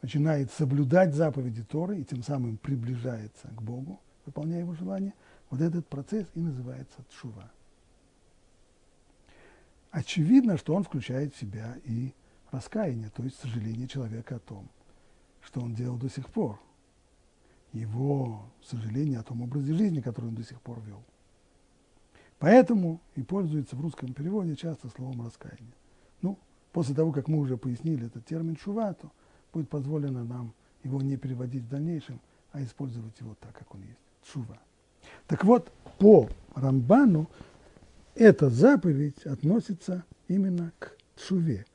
начинает 0.02 0.52
соблюдать 0.52 1.14
заповеди 1.14 1.64
Торы 1.64 2.00
и 2.00 2.04
тем 2.04 2.22
самым 2.22 2.58
приближается 2.58 3.48
к 3.48 3.62
Богу, 3.62 3.98
выполняя 4.26 4.60
его 4.60 4.74
желание, 4.74 5.14
вот 5.48 5.62
этот 5.62 5.86
процесс 5.86 6.26
и 6.34 6.40
называется 6.40 7.02
тшува. 7.08 7.50
Очевидно, 9.92 10.58
что 10.58 10.74
он 10.74 10.82
включает 10.82 11.34
в 11.34 11.40
себя 11.40 11.78
и 11.84 12.12
раскаяние, 12.50 13.08
то 13.08 13.22
есть 13.22 13.40
сожаление 13.40 13.88
человека 13.88 14.36
о 14.36 14.40
том, 14.40 14.68
что 15.44 15.60
он 15.60 15.74
делал 15.74 15.96
до 15.96 16.08
сих 16.08 16.28
пор, 16.30 16.58
его 17.72 18.44
сожаление 18.62 19.18
о 19.18 19.22
том 19.22 19.42
образе 19.42 19.74
жизни, 19.74 20.00
который 20.00 20.26
он 20.26 20.34
до 20.34 20.44
сих 20.44 20.60
пор 20.60 20.80
вел. 20.80 21.02
Поэтому 22.38 23.00
и 23.14 23.22
пользуется 23.22 23.76
в 23.76 23.80
русском 23.80 24.12
переводе 24.12 24.54
часто 24.56 24.88
словом 24.88 25.24
раскаяние. 25.24 25.74
Ну, 26.22 26.38
после 26.72 26.94
того, 26.94 27.12
как 27.12 27.28
мы 27.28 27.38
уже 27.38 27.56
пояснили 27.56 28.06
этот 28.06 28.24
термин 28.26 28.56
шува, 28.56 28.92
то 28.94 29.10
будет 29.52 29.68
позволено 29.68 30.24
нам 30.24 30.52
его 30.82 31.00
не 31.00 31.16
переводить 31.16 31.62
в 31.64 31.68
дальнейшем, 31.68 32.20
а 32.52 32.62
использовать 32.62 33.18
его 33.20 33.34
так, 33.40 33.52
как 33.56 33.74
он 33.74 33.82
есть. 33.82 33.98
Шува. 34.24 34.58
Так 35.26 35.44
вот, 35.44 35.70
по 35.98 36.28
Рамбану 36.54 37.28
эта 38.14 38.48
заповедь 38.50 39.24
относится 39.26 40.04
именно 40.28 40.72
к 40.78 40.96
шуве, 41.16 41.66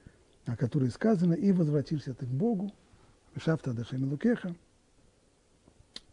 о 0.45 0.55
которой 0.55 0.89
сказано 0.89 1.33
«и 1.33 1.51
возвратишься 1.51 2.13
ты 2.13 2.25
к 2.25 2.29
Богу, 2.29 2.71
Шафта 3.37 3.73
Дашем 3.73 4.09
Лукеха», 4.09 4.55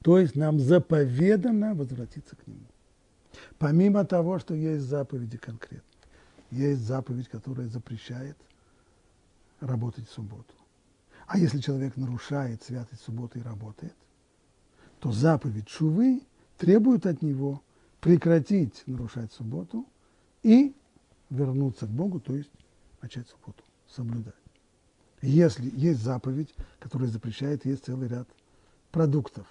то 0.02 0.18
есть 0.18 0.36
нам 0.36 0.60
заповедано 0.60 1.74
возвратиться 1.74 2.36
к 2.36 2.46
Нему. 2.46 2.66
Помимо 3.58 4.04
того, 4.04 4.38
что 4.38 4.54
есть 4.54 4.84
заповеди 4.84 5.36
конкретно, 5.36 5.82
есть 6.50 6.80
заповедь, 6.82 7.28
которая 7.28 7.68
запрещает 7.68 8.36
работать 9.60 10.08
в 10.08 10.12
субботу. 10.12 10.54
А 11.26 11.38
если 11.38 11.58
человек 11.58 11.96
нарушает 11.96 12.62
святость 12.62 13.02
субботы 13.02 13.40
и 13.40 13.42
работает, 13.42 13.96
то 15.00 15.10
заповедь 15.10 15.68
Шувы 15.68 16.22
требует 16.56 17.04
от 17.06 17.22
него 17.22 17.62
прекратить 18.00 18.84
нарушать 18.86 19.32
субботу 19.32 19.86
и 20.42 20.74
вернуться 21.30 21.86
к 21.86 21.90
Богу, 21.90 22.20
то 22.20 22.36
есть 22.36 22.50
начать 23.02 23.28
субботу, 23.28 23.64
соблюдать. 23.88 24.34
Если 25.22 25.70
есть 25.74 26.02
заповедь, 26.02 26.54
которая 26.78 27.08
запрещает 27.08 27.64
есть 27.64 27.84
целый 27.84 28.08
ряд 28.08 28.28
продуктов 28.92 29.46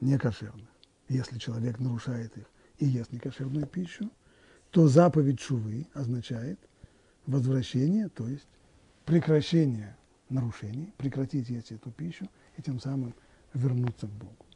некошерных, 0.00 0.68
если 1.08 1.38
человек 1.38 1.78
нарушает 1.78 2.36
их 2.36 2.44
и 2.78 2.86
ест 2.86 3.12
некошерную 3.12 3.66
пищу, 3.66 4.10
то 4.70 4.88
заповедь 4.88 5.40
Шувы 5.40 5.86
означает 5.92 6.58
возвращение, 7.26 8.08
то 8.08 8.26
есть 8.26 8.46
прекращение 9.04 9.96
нарушений, 10.28 10.92
прекратить 10.96 11.50
есть 11.50 11.72
эту 11.72 11.90
пищу 11.90 12.28
и 12.56 12.62
тем 12.62 12.80
самым 12.80 13.14
вернуться 13.52 14.06
к 14.06 14.10
Богу. 14.10 14.46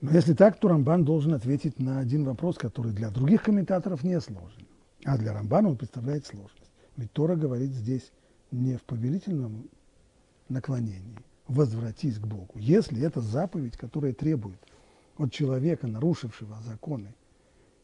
Но 0.00 0.10
если 0.10 0.34
так, 0.34 0.58
то 0.58 0.68
Рамбан 0.68 1.04
должен 1.04 1.34
ответить 1.34 1.78
на 1.78 2.00
один 2.00 2.24
вопрос, 2.24 2.58
который 2.58 2.92
для 2.92 3.10
других 3.10 3.42
комментаторов 3.44 4.02
не 4.02 4.20
сложен. 4.20 4.66
А 5.04 5.18
для 5.18 5.32
Рамбана 5.32 5.70
он 5.70 5.76
представляет 5.76 6.26
сложность. 6.26 6.70
Ведь 6.96 7.12
Тора 7.12 7.36
говорит 7.36 7.72
здесь 7.72 8.12
не 8.50 8.76
в 8.76 8.82
повелительном 8.82 9.68
наклонении, 10.48 11.16
возвратись 11.48 12.18
к 12.18 12.26
Богу. 12.26 12.52
Если 12.54 13.02
это 13.02 13.20
заповедь, 13.20 13.76
которая 13.76 14.12
требует 14.12 14.58
от 15.16 15.32
человека, 15.32 15.86
нарушившего 15.86 16.56
законы, 16.62 17.14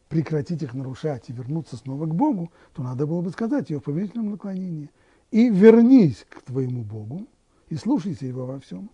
прекратить 0.07 0.63
их 0.63 0.73
нарушать 0.73 1.29
и 1.29 1.33
вернуться 1.33 1.77
снова 1.77 2.05
к 2.05 2.15
Богу, 2.15 2.51
то 2.73 2.83
надо 2.83 3.05
было 3.05 3.21
бы 3.21 3.31
сказать 3.31 3.69
ее 3.69 3.79
в 3.79 3.83
повелительном 3.83 4.31
наклонении. 4.31 4.89
И 5.31 5.49
вернись 5.49 6.25
к 6.29 6.41
твоему 6.41 6.83
Богу 6.83 7.27
и 7.69 7.75
слушайся 7.75 8.25
его 8.25 8.45
во 8.45 8.59
всем. 8.59 8.89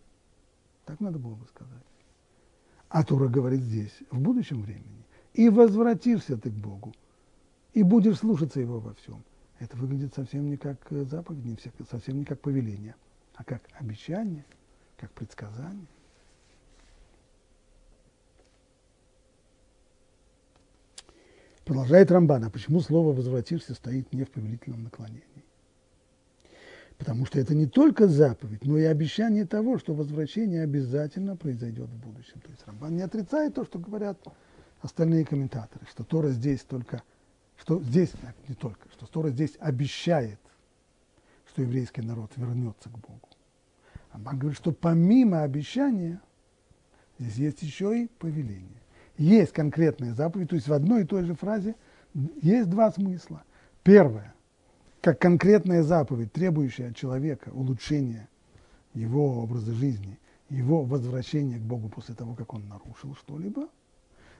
Так 0.86 1.00
надо 1.00 1.20
было 1.20 1.36
бы 1.36 1.46
сказать. 1.48 1.84
А 2.90 3.04
Тура 3.04 3.28
говорит 3.28 3.62
здесь, 3.62 3.94
в 4.12 4.20
будущем 4.20 4.62
времени. 4.62 5.06
И 5.34 5.50
возвратишься 5.50 6.38
ты 6.38 6.50
к 6.50 6.54
Богу, 6.54 6.94
и 7.76 7.84
будешь 7.84 8.18
слушаться 8.18 8.60
его 8.60 8.80
во 8.80 8.96
всем. 8.96 9.24
Это 9.60 9.78
выглядит 9.78 10.16
совсем 10.16 10.50
не 10.50 10.58
как 10.58 10.80
заповедь, 10.90 11.46
не 11.46 11.58
совсем 11.90 12.18
не 12.18 12.26
как 12.26 12.42
повеление, 12.42 12.96
а 13.36 13.44
как 13.44 13.62
обещание, 13.74 14.46
как 14.98 15.12
предсказание. 15.12 15.86
Продолжает 21.66 22.12
Рамбан, 22.12 22.46
а 22.46 22.50
почему 22.50 22.80
слово 22.80 23.14
«возвратишься» 23.14 23.74
стоит 23.74 24.14
не 24.14 24.24
в 24.24 24.32
повелительном 24.32 24.84
наклонении? 24.84 25.24
Потому 26.98 27.26
что 27.26 27.40
это 27.40 27.56
не 27.56 27.66
только 27.66 28.08
заповедь, 28.08 28.64
но 28.64 28.78
и 28.78 28.84
обещание 28.84 29.46
того, 29.46 29.80
что 29.80 29.94
возвращение 29.94 30.64
обязательно 30.64 31.36
произойдет 31.36 31.90
в 31.90 31.98
будущем. 31.98 32.40
То 32.40 32.52
есть 32.52 32.66
Рамбан 32.66 32.96
не 32.96 33.02
отрицает 33.02 33.56
то, 33.56 33.66
что 33.66 33.80
говорят 33.80 34.18
остальные 34.82 35.26
комментаторы, 35.26 35.86
что 35.90 36.04
Тора 36.06 36.30
здесь 36.30 36.62
только, 36.62 37.02
что 37.58 37.82
здесь, 37.82 38.12
не 38.48 38.56
только, 38.56 38.90
что 38.92 39.06
Тора 39.08 39.30
здесь 39.30 39.56
обещает, 39.60 40.40
что 41.50 41.62
еврейский 41.62 42.02
народ 42.02 42.32
вернется 42.36 42.90
к 42.90 42.98
Богу. 42.98 43.30
Рамбан 44.14 44.40
говорит, 44.40 44.58
что 44.58 44.72
помимо 44.72 45.44
обещания 45.44 46.22
здесь 47.18 47.36
есть 47.36 47.62
еще 47.62 48.04
и 48.04 48.08
повеление 48.08 48.82
есть 49.18 49.54
конкретная 49.54 50.14
заповедь, 50.14 50.50
то 50.50 50.56
есть 50.56 50.68
в 50.68 50.74
одной 50.74 51.04
и 51.04 51.06
той 51.06 51.24
же 51.24 51.36
фразе 51.36 51.76
есть 52.14 52.70
два 52.70 52.92
смысла. 52.92 53.44
Первое, 53.84 54.34
как 55.02 55.20
конкретная 55.20 55.84
заповедь, 55.84 56.34
требующая 56.34 56.90
от 56.90 56.96
человека 56.96 57.50
улучшения 57.54 58.28
его 58.94 59.42
образа 59.42 59.74
жизни, 59.74 60.20
его 60.50 60.84
возвращения 60.84 61.58
к 61.58 61.62
Богу 61.62 61.90
после 61.90 62.16
того, 62.16 62.36
как 62.36 62.54
он 62.54 62.68
нарушил 62.68 63.16
что-либо. 63.16 63.68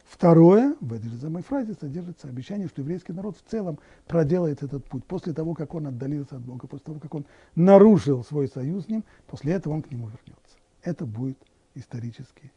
Второе, 0.06 0.76
в 0.82 0.94
этой 0.94 1.10
же 1.10 1.18
самой 1.18 1.42
фразе 1.42 1.74
содержится 1.74 2.28
обещание, 2.28 2.68
что 2.68 2.82
еврейский 2.82 3.12
народ 3.12 3.38
в 3.38 3.50
целом 3.50 3.80
проделает 4.08 4.62
этот 4.62 4.86
путь 4.86 5.04
после 5.04 5.34
того, 5.34 5.56
как 5.56 5.74
он 5.74 5.88
отдалился 5.88 6.38
от 6.38 6.44
Бога, 6.44 6.68
после 6.68 6.86
того, 6.86 7.00
как 7.00 7.14
он 7.16 7.26
нарушил 7.56 8.24
свой 8.24 8.48
союз 8.48 8.86
с 8.86 8.88
ним, 8.88 9.04
после 9.28 9.54
этого 9.54 9.74
он 9.74 9.82
к 9.82 9.90
нему 9.92 10.08
вернется. 10.08 10.58
Это 10.84 11.06
будет 11.06 11.38
исторически 11.74 12.52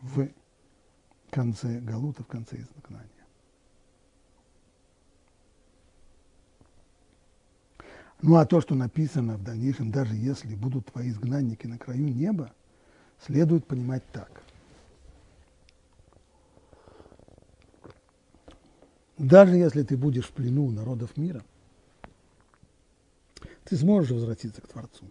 в 0.00 0.28
конце 1.30 1.80
Галута, 1.80 2.22
в 2.22 2.28
конце 2.28 2.56
изгнания. 2.56 3.08
Ну 8.22 8.36
а 8.36 8.46
то, 8.46 8.60
что 8.60 8.76
написано 8.76 9.36
в 9.36 9.42
дальнейшем, 9.42 9.90
даже 9.90 10.14
если 10.14 10.54
будут 10.54 10.86
твои 10.86 11.10
изгнанники 11.10 11.66
на 11.66 11.76
краю 11.76 12.08
неба, 12.14 12.52
следует 13.18 13.66
понимать 13.66 14.04
так. 14.12 14.42
Даже 19.22 19.54
если 19.54 19.84
ты 19.84 19.96
будешь 19.96 20.26
в 20.26 20.32
плену 20.32 20.72
народов 20.72 21.16
мира, 21.16 21.44
ты 23.62 23.76
сможешь 23.76 24.10
возвратиться 24.10 24.60
к 24.60 24.66
Творцу 24.66 25.04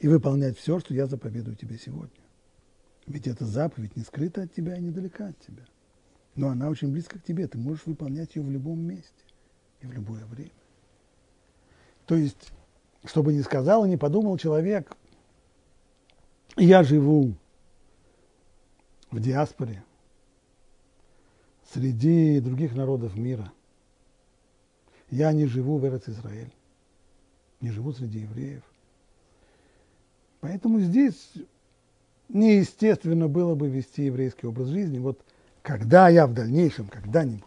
и 0.00 0.08
выполнять 0.08 0.58
все, 0.58 0.80
что 0.80 0.92
я 0.92 1.06
заповедую 1.06 1.54
тебе 1.54 1.78
сегодня. 1.78 2.20
Ведь 3.06 3.28
эта 3.28 3.44
заповедь 3.44 3.94
не 3.94 4.02
скрыта 4.02 4.42
от 4.42 4.52
тебя 4.52 4.76
и 4.76 4.80
недалека 4.80 5.28
от 5.28 5.38
тебя. 5.38 5.62
Но 6.34 6.48
она 6.48 6.68
очень 6.68 6.90
близко 6.90 7.20
к 7.20 7.22
тебе. 7.22 7.46
Ты 7.46 7.58
можешь 7.58 7.86
выполнять 7.86 8.34
ее 8.34 8.42
в 8.42 8.50
любом 8.50 8.80
месте 8.80 9.22
и 9.82 9.86
в 9.86 9.92
любое 9.92 10.24
время. 10.24 10.50
То 12.06 12.16
есть, 12.16 12.52
чтобы 13.04 13.32
не 13.32 13.42
сказал 13.42 13.84
и 13.84 13.88
не 13.88 13.96
подумал 13.96 14.36
человек, 14.36 14.96
я 16.56 16.82
живу 16.82 17.34
в 19.12 19.20
диаспоре, 19.20 19.84
среди 21.72 22.40
других 22.40 22.74
народов 22.74 23.16
мира. 23.16 23.52
Я 25.10 25.32
не 25.32 25.46
живу 25.46 25.78
в 25.78 25.86
Эрец-Израиль, 25.86 26.52
не 27.60 27.70
живу 27.70 27.92
среди 27.92 28.20
евреев. 28.20 28.62
Поэтому 30.40 30.80
здесь 30.80 31.32
неестественно 32.28 33.28
было 33.28 33.54
бы 33.54 33.68
вести 33.68 34.04
еврейский 34.04 34.46
образ 34.46 34.68
жизни. 34.68 34.98
Вот 34.98 35.20
когда 35.62 36.08
я 36.08 36.26
в 36.26 36.34
дальнейшем, 36.34 36.88
когда-нибудь 36.88 37.44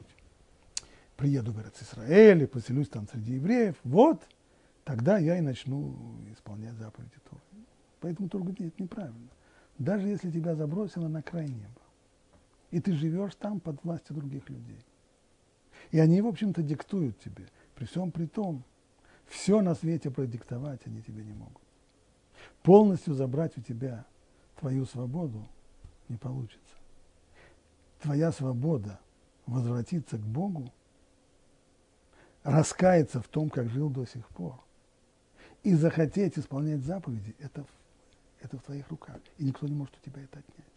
приеду 1.17 1.51
в 1.51 1.59
Израиль 1.59 2.43
и 2.43 2.47
поселюсь 2.47 2.89
там 2.89 3.07
среди 3.11 3.35
евреев, 3.35 3.75
вот 3.83 4.21
тогда 4.83 5.17
я 5.19 5.37
и 5.37 5.41
начну 5.41 5.95
исполнять 6.33 6.73
заповеди 6.73 7.15
Торы. 7.29 7.41
Поэтому 7.99 8.27
Тор 8.27 8.41
говорит, 8.41 8.59
нет, 8.59 8.79
неправильно. 8.79 9.29
Даже 9.77 10.07
если 10.07 10.31
тебя 10.31 10.55
забросило 10.55 11.07
на 11.07 11.21
край 11.21 11.47
неба, 11.47 11.80
и 12.71 12.79
ты 12.79 12.93
живешь 12.93 13.35
там 13.35 13.59
под 13.59 13.83
властью 13.83 14.15
других 14.15 14.49
людей. 14.49 14.79
И 15.91 15.99
они, 15.99 16.21
в 16.21 16.27
общем-то, 16.27 16.63
диктуют 16.63 17.19
тебе. 17.19 17.47
При 17.75 17.85
всем 17.85 18.11
при 18.11 18.25
том, 18.25 18.63
все 19.27 19.61
на 19.61 19.75
свете 19.75 20.09
продиктовать 20.09 20.81
они 20.85 21.01
тебе 21.01 21.23
не 21.23 21.33
могут. 21.33 21.61
Полностью 22.63 23.13
забрать 23.13 23.57
у 23.57 23.61
тебя 23.61 24.05
твою 24.59 24.85
свободу 24.85 25.45
не 26.09 26.17
получится. 26.17 26.75
Твоя 28.01 28.31
свобода 28.31 28.99
возвратиться 29.45 30.17
к 30.17 30.21
Богу 30.21 30.71
раскаяться 32.43 33.21
в 33.21 33.27
том, 33.27 33.49
как 33.49 33.69
жил 33.69 33.89
до 33.89 34.05
сих 34.05 34.27
пор, 34.29 34.59
и 35.63 35.75
захотеть 35.75 36.39
исполнять 36.39 36.83
заповеди, 36.83 37.35
это, 37.39 37.65
это 38.41 38.57
в 38.57 38.63
твоих 38.63 38.89
руках, 38.89 39.19
и 39.37 39.43
никто 39.43 39.67
не 39.67 39.75
может 39.75 39.95
у 39.95 40.05
тебя 40.09 40.23
это 40.23 40.39
отнять. 40.39 40.70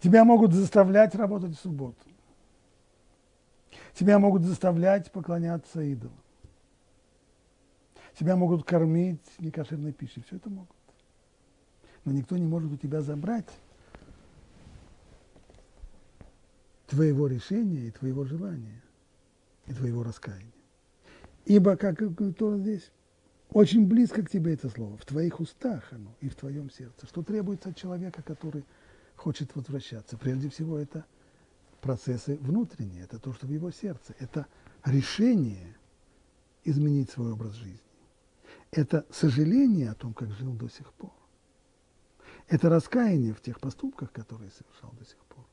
Тебя 0.00 0.24
могут 0.24 0.52
заставлять 0.52 1.14
работать 1.14 1.56
в 1.56 1.60
субботу. 1.60 1.98
Тебя 3.94 4.18
могут 4.18 4.44
заставлять 4.44 5.12
поклоняться 5.12 5.82
идолам. 5.82 6.16
Тебя 8.18 8.36
могут 8.36 8.64
кормить 8.64 9.20
некошерной 9.38 9.92
пищей. 9.92 10.22
Все 10.26 10.36
это 10.36 10.48
могут. 10.48 10.76
Но 12.04 12.12
никто 12.12 12.36
не 12.36 12.46
может 12.46 12.72
у 12.72 12.76
тебя 12.76 13.02
забрать 13.02 13.48
твоего 16.86 17.26
решения 17.26 17.86
и 17.86 17.90
твоего 17.90 18.24
желания, 18.24 18.82
и 19.66 19.74
твоего 19.74 20.02
раскаяния. 20.02 20.50
Ибо, 21.44 21.76
как 21.76 21.98
то 22.36 22.58
здесь, 22.58 22.90
очень 23.50 23.86
близко 23.86 24.22
к 24.22 24.30
тебе 24.30 24.54
это 24.54 24.68
слово, 24.68 24.96
в 24.96 25.04
твоих 25.04 25.40
устах 25.40 25.92
оно 25.92 26.14
и 26.20 26.28
в 26.28 26.36
твоем 26.36 26.70
сердце. 26.70 27.06
Что 27.06 27.22
требуется 27.22 27.68
от 27.70 27.76
человека, 27.76 28.22
который 28.22 28.64
хочет 29.20 29.54
возвращаться? 29.54 30.16
Прежде 30.16 30.48
всего, 30.48 30.78
это 30.78 31.04
процессы 31.80 32.36
внутренние, 32.36 33.04
это 33.04 33.18
то, 33.18 33.32
что 33.32 33.46
в 33.46 33.50
его 33.50 33.70
сердце. 33.70 34.14
Это 34.18 34.46
решение 34.84 35.76
изменить 36.64 37.10
свой 37.10 37.32
образ 37.32 37.52
жизни. 37.52 37.80
Это 38.70 39.04
сожаление 39.10 39.90
о 39.90 39.94
том, 39.94 40.14
как 40.14 40.30
жил 40.32 40.52
до 40.54 40.68
сих 40.68 40.92
пор. 40.94 41.12
Это 42.48 42.68
раскаяние 42.68 43.34
в 43.34 43.40
тех 43.40 43.60
поступках, 43.60 44.10
которые 44.10 44.50
совершал 44.50 44.92
до 44.98 45.04
сих 45.04 45.18
пор. 45.18 45.44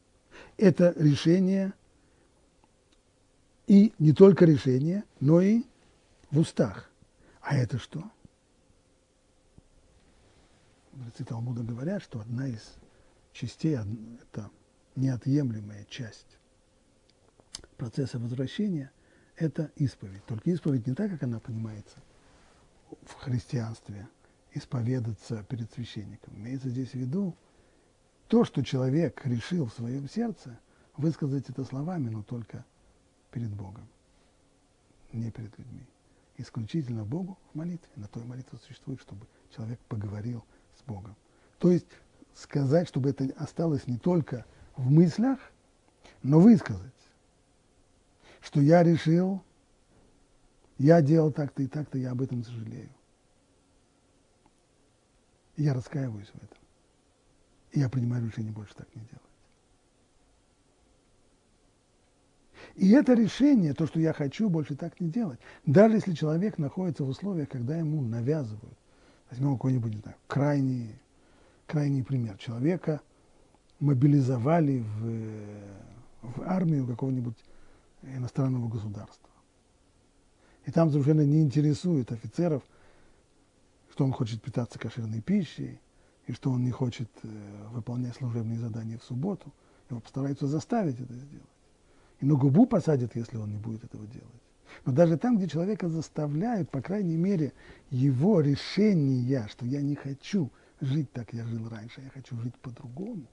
Это 0.58 0.94
решение, 0.98 1.74
и 3.68 3.94
не 4.00 4.14
только 4.14 4.46
решение, 4.46 5.04
но 5.20 5.42
и 5.42 5.64
в 6.32 6.40
устах. 6.40 6.90
А 7.42 7.56
это 7.56 7.78
что? 7.78 8.04
Мудрецы 10.94 11.26
Талмуда 11.26 11.64
говорят, 11.64 12.02
что 12.02 12.20
одна 12.20 12.48
из 12.48 12.78
частей, 13.38 13.78
это 13.78 14.50
неотъемлемая 14.96 15.86
часть 15.86 16.40
процесса 17.78 18.20
возвращения– 18.20 18.92
это 19.36 19.72
исповедь. 19.76 20.26
Только 20.26 20.50
исповедь 20.50 20.88
не 20.88 20.96
так, 20.96 21.12
как 21.12 21.24
она 21.24 21.40
понимается 21.40 21.98
в 23.04 23.14
христианстве, 23.14 24.08
исповедаться 24.54 25.44
перед 25.44 25.72
священником. 25.72 26.36
Имеется 26.38 26.70
здесь 26.70 26.92
в 26.92 26.96
виду 26.96 27.36
то, 28.28 28.44
что 28.44 28.64
человек 28.64 29.24
решил 29.26 29.68
в 29.68 29.74
своем 29.74 30.10
сердце, 30.10 30.60
высказать 30.96 31.50
это 31.50 31.64
словами, 31.64 32.10
но 32.10 32.24
только 32.24 32.66
перед 33.32 33.54
Богом, 33.54 33.88
не 35.14 35.30
перед 35.30 35.56
людьми. 35.60 35.86
Исключительно 36.38 37.06
Богу 37.06 37.38
в 37.52 37.58
молитве. 37.58 37.90
На 37.96 38.08
той 38.08 38.24
молитве 38.24 38.58
существует, 38.60 39.00
чтобы 39.02 39.28
человек 39.56 39.80
поговорил 39.88 40.44
с 40.80 40.84
Богом. 40.84 41.16
То 41.60 41.72
есть 41.72 41.88
сказать, 42.38 42.88
чтобы 42.88 43.10
это 43.10 43.26
осталось 43.38 43.88
не 43.88 43.98
только– 43.98 44.46
в 44.78 44.90
мыслях, 44.92 45.40
но 46.24 46.40
высказать, 46.40 46.94
что 48.40 48.62
я 48.62 48.84
решил, 48.84 49.44
я 50.78 51.02
делал 51.02 51.32
так-то 51.32 51.64
и 51.64 51.68
так-то, 51.68 51.98
я 51.98 52.12
об 52.12 52.22
этом 52.22 52.44
сожалею. 52.44 52.90
Я 55.58 55.74
раскаиваюсь 55.74 56.28
в 56.28 56.36
этом. 56.36 56.58
И 57.72 57.80
я 57.80 57.90
принимаю 57.90 58.26
решение 58.26 58.52
больше 58.52 58.76
так 58.76 58.88
не 58.96 59.02
делать. 59.02 59.22
И 62.76 62.92
это 62.92 63.14
решение, 63.14 63.74
то, 63.74 63.88
что 63.88 64.00
я 64.00 64.14
хочу 64.14 64.50
больше 64.50 64.76
так 64.76 65.00
не 65.00 65.10
делать, 65.10 65.40
даже 65.66 65.96
если 65.96 66.14
человек 66.14 66.60
находится 66.60 67.04
в 67.04 67.10
условиях, 67.10 67.50
когда 67.50 67.76
ему 67.76 68.02
навязывают. 68.02 68.78
Возьмем 69.32 69.54
какой-нибудь, 69.54 69.96
не 69.96 70.02
знаю, 70.02 70.18
крайний, 70.28 70.96
крайний 71.68 72.04
пример 72.04 72.38
человека– 72.38 73.02
мобилизовали 73.80 74.80
в, 74.80 75.60
в 76.22 76.42
армию 76.44 76.88
какого-нибудь 76.88 77.38
иностранного 78.04 78.68
государства. 78.68 79.30
И 80.66 80.72
там 80.72 80.92
совершенно 80.92 81.22
не 81.22 81.42
интересует 81.42 82.12
офицеров, 82.12 82.64
что 83.92 84.04
он 84.04 84.12
хочет 84.12 84.42
питаться 84.42 84.80
кошерной 84.80 85.22
пищей, 85.22 85.80
и 86.26 86.34
что 86.34 86.52
он 86.52 86.64
не 86.66 86.72
хочет 86.72 87.10
э, 87.24 87.28
выполнять 87.72 88.16
служебные 88.16 88.60
задания 88.60 88.98
в 88.98 89.04
субботу. 89.04 89.54
Его 89.90 90.02
постараются 90.02 90.46
заставить 90.46 91.00
это 91.00 91.14
сделать. 91.14 91.48
И 92.20 92.26
на 92.26 92.36
губу 92.36 92.66
посадят, 92.66 93.16
если 93.16 93.38
он 93.38 93.52
не 93.52 93.58
будет 93.58 93.86
этого 93.86 94.06
делать. 94.08 94.28
Но 94.84 94.92
даже 94.92 95.18
там, 95.18 95.38
где 95.38 95.48
человека 95.48 95.88
заставляют, 95.88 96.70
по 96.70 96.82
крайней 96.82 97.16
мере, 97.16 97.54
его 97.90 98.42
решение, 98.42 99.48
что 99.48 99.66
я 99.66 99.82
не 99.82 99.96
хочу 99.96 100.52
жить 100.82 101.12
так, 101.12 101.34
я 101.34 101.46
жил 101.46 101.68
раньше, 101.70 102.02
я 102.02 102.10
хочу 102.10 102.38
жить 102.38 102.56
по-другому, 102.56 103.26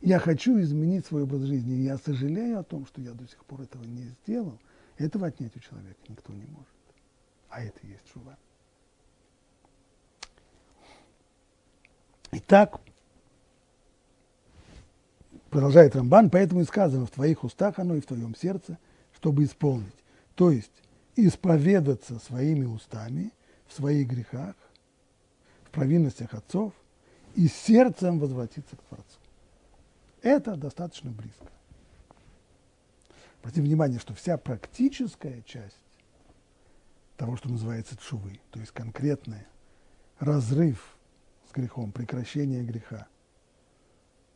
я 0.00 0.18
хочу 0.18 0.60
изменить 0.60 1.06
свой 1.06 1.22
образ 1.22 1.42
жизни, 1.42 1.76
и 1.76 1.84
я 1.84 1.98
сожалею 1.98 2.58
о 2.58 2.64
том, 2.64 2.86
что 2.86 3.00
я 3.00 3.12
до 3.12 3.26
сих 3.26 3.44
пор 3.44 3.62
этого 3.62 3.82
не 3.84 4.04
сделал. 4.04 4.58
Этого 4.96 5.28
отнять 5.28 5.56
у 5.56 5.60
человека 5.60 6.00
никто 6.08 6.32
не 6.32 6.44
может. 6.46 6.68
А 7.48 7.62
это 7.62 7.78
и 7.82 7.90
есть 7.90 8.08
шува. 8.12 8.36
Итак, 12.32 12.80
продолжает 15.50 15.96
Рамбан, 15.96 16.30
поэтому 16.30 16.60
и 16.60 16.64
сказано, 16.64 17.06
в 17.06 17.10
твоих 17.10 17.42
устах 17.42 17.78
оно 17.78 17.94
и 17.94 18.00
в 18.00 18.06
твоем 18.06 18.34
сердце, 18.34 18.78
чтобы 19.14 19.44
исполнить. 19.44 19.94
То 20.34 20.50
есть 20.50 20.72
исповедаться 21.16 22.18
своими 22.18 22.66
устами 22.66 23.32
в 23.66 23.72
своих 23.72 24.08
грехах, 24.08 24.54
в 25.68 25.70
провинностях 25.70 26.34
отцов 26.34 26.72
и 27.34 27.46
сердцем 27.46 28.18
возвратиться 28.18 28.76
к 28.76 28.82
Творцу. 28.82 29.18
Это 30.22 30.56
достаточно 30.56 31.10
близко. 31.10 31.46
Обратите 33.40 33.62
внимание, 33.62 34.00
что 34.00 34.14
вся 34.14 34.36
практическая 34.36 35.42
часть 35.42 35.76
того, 37.16 37.36
что 37.36 37.48
называется 37.48 37.96
чувы, 37.96 38.40
то 38.50 38.58
есть 38.60 38.72
конкретный 38.72 39.46
разрыв 40.18 40.96
с 41.48 41.52
грехом, 41.52 41.92
прекращение 41.92 42.62
греха 42.62 43.06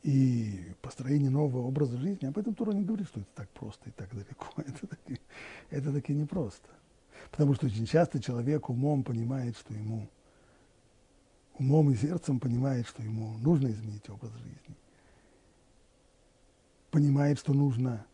и 0.03 0.73
построение 0.81 1.31
нового 1.31 1.67
образа 1.67 1.97
жизни, 1.97 2.27
об 2.27 2.39
этом 2.39 2.55
Тура 2.55 2.73
не 2.73 2.85
говорит, 2.85 3.09
что 3.09 3.21
это 3.21 3.29
так 3.35 3.49
просто 3.51 3.89
и 3.89 3.93
так 3.93 4.11
далеко. 4.13 4.47
Это 4.57 4.87
таки, 4.87 5.21
это 5.71 5.93
таки 5.93 6.13
непросто. 6.13 6.69
Потому 7.31 7.55
что 7.55 7.67
очень 7.67 7.87
часто 7.87 8.21
человек 8.21 8.69
умом 8.69 9.05
понимает, 9.05 9.57
что 9.57 9.73
ему, 9.75 10.09
умом 11.59 11.91
и 11.91 11.97
сердцем 11.97 12.41
понимает, 12.41 12.87
что 12.87 13.03
ему 13.03 13.37
нужно 13.39 13.69
изменить 13.69 14.09
образ 14.09 14.33
жизни 14.33 14.77
понимает, 16.93 17.39
что 17.39 17.55
нужно 17.55 18.07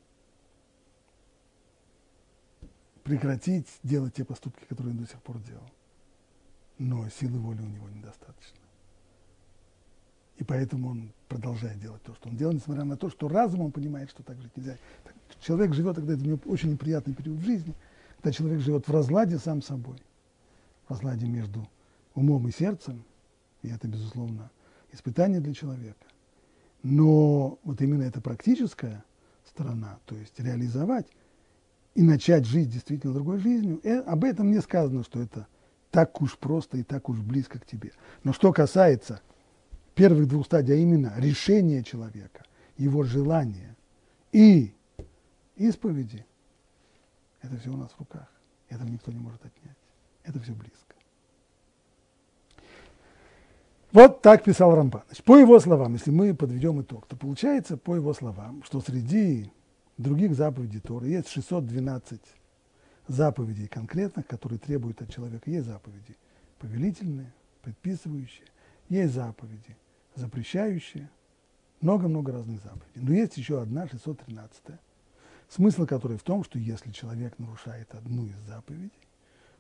прекратить 3.03 3.67
делать 3.83 4.15
те 4.15 4.25
поступки, 4.25 4.65
которые 4.65 4.93
он 4.93 5.03
до 5.03 5.07
сих 5.07 5.21
пор 5.21 5.39
делал. 5.41 5.69
Но 6.79 7.07
силы 7.09 7.41
воли 7.41 7.61
у 7.61 7.67
него 7.67 7.89
недостаточно. 7.91 8.57
И 10.37 10.45
поэтому 10.45 10.91
он 10.91 11.13
продолжает 11.29 11.81
делать 11.81 12.01
то, 12.05 12.15
что 12.15 12.29
он 12.29 12.37
делает, 12.37 12.59
несмотря 12.59 12.85
на 12.85 12.97
то, 12.97 13.11
что 13.11 13.29
разум 13.29 13.63
он 13.63 13.73
понимает, 13.73 14.11
что 14.11 14.23
так 14.23 14.41
жить 14.41 14.57
нельзя. 14.57 14.79
Человек 15.41 15.75
живет, 15.75 15.97
когда 15.97 16.15
это 16.15 16.23
у 16.23 16.27
него 16.27 16.39
очень 16.47 16.71
неприятный 16.71 17.15
период 17.15 17.41
в 17.41 17.45
жизни, 17.45 17.75
когда 18.19 18.31
человек 18.31 18.61
живет 18.61 18.87
в 18.87 18.93
разладе 18.93 19.39
сам 19.39 19.61
собой, 19.61 20.01
в 20.87 20.91
разладе 20.91 21.27
между 21.27 21.69
умом 22.15 22.47
и 22.47 22.53
сердцем, 22.53 23.03
и 23.63 23.69
это, 23.69 23.89
безусловно, 23.89 24.51
испытание 24.93 25.41
для 25.41 25.55
человека. 25.55 26.07
Но 26.83 27.59
вот 27.65 27.81
именно 27.81 28.05
эта 28.05 28.21
практическая 28.21 29.05
сторона, 29.45 29.99
то 30.07 30.17
есть 30.17 30.39
реализовать 30.39 31.07
и 31.95 32.03
начать 32.03 32.45
жить 32.45 32.71
действительно 32.71 33.13
другой 33.13 33.39
жизнью, 33.39 33.81
э, 33.83 33.99
об 34.01 34.25
этом 34.25 34.51
не 34.51 34.61
сказано, 34.61 35.03
что 35.03 35.21
это 35.21 35.47
так 35.91 36.21
уж 36.23 36.39
просто 36.39 36.79
и 36.79 36.83
так 36.83 37.09
уж 37.09 37.19
близко 37.21 37.59
к 37.59 37.67
тебе. 37.67 37.93
Но 38.23 38.33
что 38.33 38.53
касается 38.53 39.21
первых 39.95 40.29
двух 40.29 40.47
стадий, 40.47 40.75
а 40.75 40.77
именно 40.77 41.13
решения 41.17 41.83
человека, 41.83 42.45
его 42.77 43.03
желания 43.03 43.77
и 44.33 44.73
исповеди, 45.57 46.25
это 47.43 47.57
все 47.57 47.71
у 47.71 47.77
нас 47.77 47.91
в 47.93 47.99
руках. 47.99 48.29
Это 48.69 48.85
никто 48.85 49.11
не 49.11 49.19
может 49.19 49.45
отнять. 49.45 49.77
Это 50.23 50.39
все 50.41 50.53
близко. 50.53 50.95
Вот 53.93 54.21
так 54.21 54.45
писал 54.45 54.75
Рамбан. 54.75 55.03
По 55.25 55.39
его 55.39 55.59
словам, 55.61 55.95
если 55.95 56.11
мы 56.11 56.35
подведем 56.35 56.83
итог, 56.83 57.07
то 57.07 57.17
получается, 57.17 57.79
по 57.79 57.95
его 57.95 58.13
словам, 58.13 58.63
что 58.65 58.81
среди 58.81 59.51
других 59.97 60.35
заповедей 60.35 60.81
Торы 60.81 61.09
есть 61.09 61.29
612 61.29 62.21
заповедей 63.07 63.67
конкретных, 63.67 64.27
которые 64.27 64.59
требуют 64.59 65.01
от 65.01 65.11
человека. 65.11 65.51
Есть 65.51 65.67
заповеди 65.67 66.17
повелительные, 66.59 67.33
предписывающие, 67.63 68.47
есть 68.91 69.15
заповеди 69.15 69.77
запрещающие, 70.15 71.09
много-много 71.81 72.33
разных 72.33 72.61
заповедей. 72.63 73.01
Но 73.01 73.13
есть 73.15 73.37
еще 73.37 73.63
одна, 73.63 73.87
613, 73.89 74.63
смысл 75.49 75.87
которой 75.87 76.19
в 76.19 76.23
том, 76.23 76.45
что 76.45 76.59
если 76.59 76.91
человек 76.91 77.39
нарушает 77.39 77.95
одну 77.95 78.27
из 78.27 78.37
заповедей, 78.41 78.93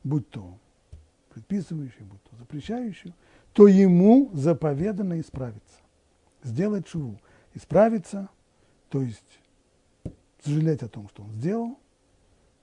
будь 0.05 0.29
то 0.29 0.59
предписывающую, 1.31 2.05
будь 2.05 2.23
то 2.25 2.37
запрещающую, 2.37 3.15
то 3.59 3.67
ему 3.67 4.31
заповедано 4.35 5.21
исправиться, 5.21 5.81
сделать 6.45 6.87
шуву, 6.87 7.21
исправиться, 7.55 8.29
то 8.89 9.03
есть 9.03 9.41
сожалеть 10.45 10.85
о 10.85 10.89
том, 10.89 11.09
что 11.09 11.25
он 11.25 11.33
сделал, 11.33 11.77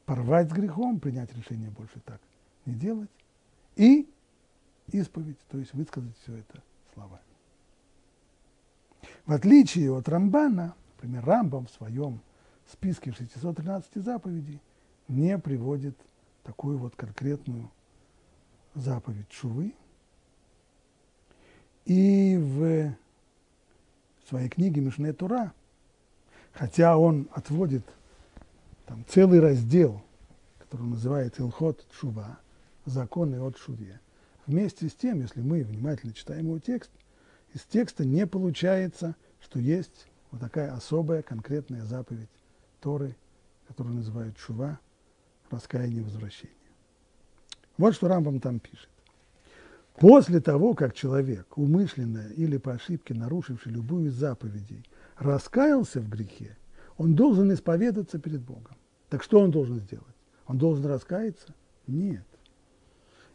порвать 0.06 0.50
с 0.50 0.54
грехом, 0.54 1.02
принять 1.02 1.36
решение 1.36 1.70
больше 1.70 2.00
так 2.06 2.22
не 2.66 2.76
делать, 2.76 3.10
и 3.76 4.10
исповедь, 4.94 5.38
то 5.50 5.58
есть 5.58 5.74
высказать 5.74 6.16
все 6.22 6.38
это 6.38 6.64
словами. 6.94 7.20
В 9.26 9.34
отличие 9.34 9.94
от 9.94 10.08
Рамбана, 10.08 10.76
например, 10.94 11.26
Рамбам 11.26 11.66
в 11.66 11.72
своем 11.72 12.22
списке 12.72 13.12
613 13.12 14.02
заповедей 14.02 14.62
не 15.10 15.38
приводит 15.40 15.98
такую 16.44 16.78
вот 16.78 16.96
конкретную 16.96 17.70
заповедь 18.76 19.30
Шувы. 19.30 19.74
И 21.86 22.36
в 22.38 22.96
своей 24.28 24.50
книге 24.50 24.82
Мишне 24.82 25.14
Тура, 25.14 25.54
хотя 26.52 26.98
он 26.98 27.30
отводит 27.32 27.84
там 28.88 29.06
целый 29.08 29.40
раздел, 29.40 30.02
который 30.58 30.88
называется 30.88 31.44
Илхот 31.44 31.86
Шува, 31.92 32.40
законы 32.86 33.40
от 33.40 33.58
Шуве, 33.58 34.00
вместе 34.48 34.90
с 34.90 34.94
тем, 34.94 35.22
если 35.22 35.42
мы 35.42 35.64
внимательно 35.64 36.14
читаем 36.14 36.48
его 36.48 36.60
текст, 36.60 36.92
из 37.54 37.62
текста 37.62 38.04
не 38.04 38.26
получается, 38.26 39.16
что 39.40 39.60
есть 39.60 40.08
вот 40.32 40.42
такая 40.42 40.74
особая 40.74 41.22
конкретная 41.22 41.86
заповедь 41.86 42.30
Торы, 42.82 43.16
которую 43.68 43.96
называют 43.96 44.38
Шува, 44.40 44.80
раскаяние 45.52 46.00
и 46.00 46.04
возвращение. 46.04 46.56
Вот 47.78 47.94
что 47.94 48.08
Рамбам 48.08 48.40
там 48.40 48.60
пишет. 48.60 48.90
После 49.98 50.42
того, 50.42 50.74
как 50.74 50.94
человек, 50.94 51.58
умышленно 51.58 52.28
или 52.36 52.58
по 52.58 52.74
ошибке 52.74 53.14
нарушивший 53.14 53.72
любую 53.72 54.08
из 54.08 54.14
заповедей, 54.14 54.84
раскаялся 55.18 56.02
в 56.02 56.10
грехе, 56.10 56.58
он 56.98 57.16
должен 57.16 57.54
исповедаться 57.54 58.20
перед 58.20 58.42
Богом. 58.42 58.76
Так 59.10 59.24
что 59.24 59.40
он 59.40 59.52
должен 59.52 59.80
сделать? 59.80 60.06
Он 60.48 60.58
должен 60.58 60.86
раскаяться? 60.86 61.54
Нет. 61.88 62.26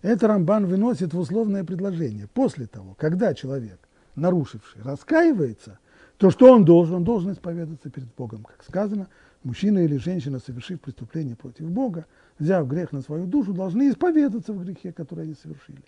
Это 0.03 0.29
Рамбан 0.29 0.67
выносит 0.67 1.15
в 1.15 1.19
условное 1.19 1.65
предложение. 1.65 2.27
После 2.27 2.67
того, 2.67 2.95
когда 2.99 3.33
человек, 3.33 3.79
нарушивший, 4.15 4.83
раскаивается, 4.83 5.79
то 6.19 6.31
что 6.31 6.53
он 6.53 6.67
должен? 6.67 6.97
Он 6.97 7.05
должен 7.05 7.33
исповедаться 7.33 7.89
перед 7.89 8.15
Богом. 8.15 8.45
Как 8.45 8.63
сказано, 8.65 9.09
мужчина 9.43 9.79
или 9.79 9.97
женщина, 9.97 10.39
совершив 10.39 10.81
преступление 10.81 11.37
против 11.37 11.71
Бога, 11.71 12.05
взяв 12.39 12.69
грех 12.69 12.93
на 12.93 13.01
свою 13.01 13.27
душу, 13.27 13.55
должны 13.55 13.89
исповедаться 13.91 14.53
в 14.53 14.63
грехе, 14.63 14.93
который 14.93 15.25
они 15.25 15.35
совершили. 15.35 15.83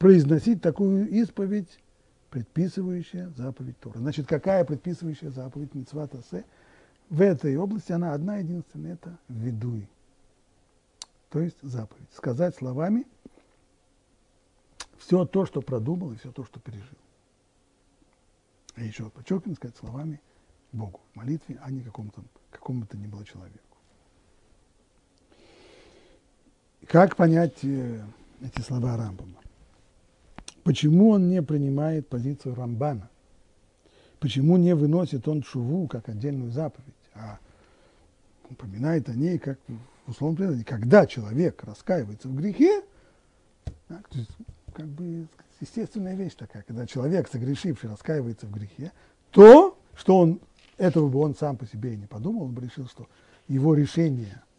Произносить 0.00 0.62
такую 0.62 1.10
исповедь, 1.10 1.78
предписывающая 2.30 3.28
заповедь 3.36 3.78
Тора. 3.80 3.98
Значит, 3.98 4.26
какая 4.26 4.64
предписывающая 4.64 5.28
заповедь 5.28 5.74
Митцват 5.74 6.14
Асе? 6.14 6.46
В 7.10 7.20
этой 7.20 7.54
области 7.58 7.92
она 7.92 8.14
одна 8.14 8.38
единственная, 8.38 8.94
это 8.94 9.18
ведуй. 9.28 9.86
То 11.28 11.40
есть 11.40 11.58
заповедь. 11.60 12.08
Сказать 12.14 12.56
словами 12.56 13.06
все 14.96 15.26
то, 15.26 15.44
что 15.44 15.60
продумал 15.60 16.12
и 16.12 16.16
все 16.16 16.32
то, 16.32 16.46
что 16.46 16.60
пережил. 16.60 16.96
И 18.78 18.84
еще 18.84 19.02
раз 19.02 19.12
подчеркиваю, 19.12 19.56
сказать 19.56 19.76
словами 19.76 20.18
Богу 20.72 21.00
молитве, 21.12 21.58
а 21.60 21.70
не 21.70 21.82
какому-то 21.82 22.22
какому 22.50 22.86
то 22.86 22.96
ни 22.96 23.06
было 23.06 23.22
человеку. 23.26 23.76
Как 26.86 27.16
понять 27.16 27.62
э, 27.64 28.02
эти 28.40 28.62
слова 28.62 28.96
Рамбама? 28.96 29.36
Почему 30.64 31.10
он 31.10 31.28
не 31.28 31.42
принимает 31.42 32.08
позицию 32.08 32.54
Рамбана? 32.54 33.08
Почему 34.18 34.56
не 34.56 34.74
выносит 34.74 35.26
он 35.28 35.42
шуву 35.42 35.88
как 35.88 36.08
отдельную 36.08 36.50
заповедь, 36.50 36.94
а 37.14 37.38
упоминает 38.50 39.08
о 39.08 39.14
ней 39.14 39.38
как 39.38 39.58
в 40.06 40.10
условном 40.10 40.36
предании? 40.36 40.62
Когда 40.62 41.06
человек 41.06 41.62
раскаивается 41.64 42.28
в 42.28 42.36
грехе, 42.36 42.82
так, 43.88 44.08
как 44.74 44.86
бы 44.86 45.26
естественная 45.60 46.14
вещь 46.14 46.34
такая, 46.34 46.62
когда 46.62 46.86
человек, 46.86 47.28
согрешивший, 47.28 47.88
раскаивается 47.88 48.46
в 48.46 48.52
грехе, 48.52 48.92
то, 49.30 49.78
что 49.94 50.18
он, 50.18 50.40
этого 50.76 51.08
бы 51.08 51.20
он 51.20 51.34
сам 51.34 51.56
по 51.56 51.66
себе 51.66 51.94
и 51.94 51.96
не 51.96 52.06
подумал, 52.06 52.44
он 52.44 52.52
бы 52.52 52.62
решил, 52.62 52.86
что 52.86 53.08
его 53.48 53.74
решение– 53.74 54.42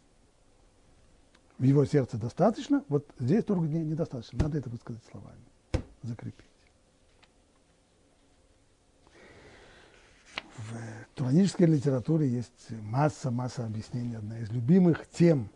в 1.62 1.64
его 1.64 1.84
сердце 1.84 2.16
достаточно, 2.16 2.84
вот 2.88 3.06
здесь 3.20 3.44
только 3.44 3.66
не, 3.66 3.84
недостаточно. 3.84 4.36
Надо 4.42 4.58
это 4.58 4.68
высказать 4.68 5.02
словами, 5.12 5.38
закрепить. 6.02 6.46
В 10.56 11.14
туранической 11.14 11.66
литературе 11.66 12.28
есть 12.28 12.70
масса-масса 12.70 13.64
объяснений. 13.66 14.16
Одна 14.16 14.38
из 14.38 14.50
любимых 14.50 15.08
тем 15.08 15.50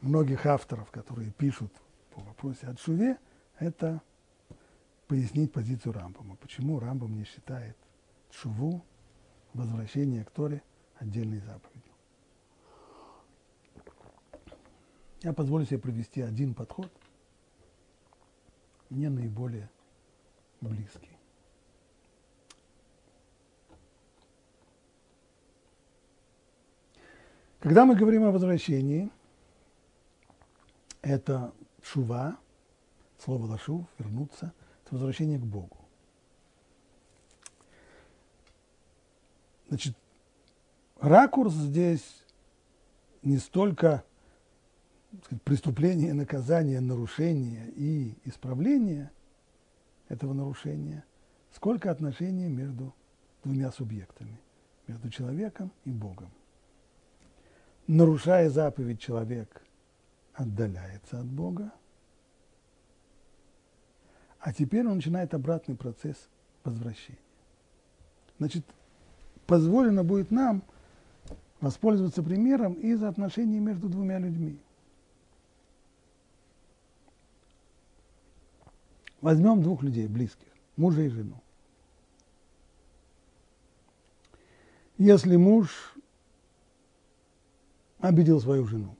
многих 0.00 0.46
авторов, 0.46 0.90
которые 0.90 1.30
пишут 1.30 1.72
по 2.14 2.20
вопросе 2.22 2.66
о 2.66 2.76
Шуве, 2.76 3.18
это 3.58 4.02
пояснить 5.06 5.52
позицию 5.52 5.92
Рамбама. 5.92 6.36
Почему 6.36 6.80
Рамбам 6.80 7.14
не 7.14 7.24
считает 7.24 7.76
Шуву, 8.30 8.84
возвращение 9.52 10.24
к 10.24 10.30
Торе, 10.30 10.62
отдельной 10.96 11.40
заповедью. 11.40 11.92
Я 15.22 15.32
позволю 15.32 15.64
себе 15.64 15.78
провести 15.78 16.20
один 16.20 16.54
подход, 16.54 16.90
мне 18.92 19.08
наиболее 19.08 19.70
близкий. 20.60 21.08
Когда 27.58 27.84
мы 27.86 27.94
говорим 27.94 28.24
о 28.24 28.32
возвращении, 28.32 29.10
это 31.00 31.52
шува, 31.82 32.36
слово 33.18 33.46
лашув, 33.46 33.86
вернуться, 33.98 34.52
это 34.84 34.94
возвращение 34.94 35.38
к 35.38 35.44
Богу. 35.44 35.78
Значит, 39.68 39.96
ракурс 40.98 41.54
здесь 41.54 42.24
не 43.22 43.38
столько 43.38 44.04
сказать, 45.20 45.42
преступление, 45.42 46.14
наказание, 46.14 46.80
нарушение 46.80 47.70
и 47.76 48.14
исправление 48.24 49.10
этого 50.08 50.32
нарушения, 50.32 51.04
сколько 51.52 51.90
отношений 51.90 52.48
между 52.48 52.94
двумя 53.44 53.70
субъектами, 53.70 54.40
между 54.86 55.10
человеком 55.10 55.70
и 55.84 55.90
Богом. 55.90 56.30
Нарушая 57.86 58.48
заповедь, 58.48 59.00
человек 59.00 59.62
отдаляется 60.34 61.20
от 61.20 61.26
Бога, 61.26 61.72
а 64.38 64.52
теперь 64.52 64.86
он 64.86 64.96
начинает 64.96 65.34
обратный 65.34 65.76
процесс 65.76 66.16
возвращения. 66.64 67.18
Значит, 68.38 68.64
позволено 69.46 70.04
будет 70.04 70.30
нам 70.30 70.62
воспользоваться 71.60 72.22
примером 72.22 72.72
из 72.74 73.02
отношений 73.02 73.60
между 73.60 73.88
двумя 73.88 74.18
людьми– 74.18 74.58
Возьмем 79.22 79.62
двух 79.62 79.84
людей 79.84 80.08
близких, 80.08 80.48
мужа 80.76 81.02
и 81.02 81.08
жену. 81.08 81.40
Если 84.98 85.36
муж 85.36 85.94
обидел 88.00 88.40
свою 88.40 88.66
жену, 88.66 88.96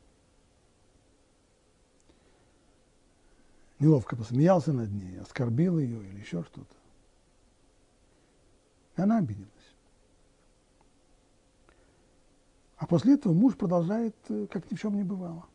неловко 3.80 4.14
посмеялся 4.14 4.72
над 4.72 4.92
ней, 4.92 5.20
оскорбил 5.20 5.78
ее 5.80 6.02
или 6.08 6.20
еще 6.20 6.44
что-то, 6.44 6.74
она 8.94 9.18
обиделась. 9.18 9.50
А 12.76 12.86
после 12.86 13.14
этого 13.14 13.32
муж 13.32 13.56
продолжает, 13.56 14.14
э, 14.28 14.46
как 14.48 14.70
ни 14.70 14.76
в 14.76 14.80
чем 14.80 14.94
не 14.94 15.04
бывало. 15.04 15.46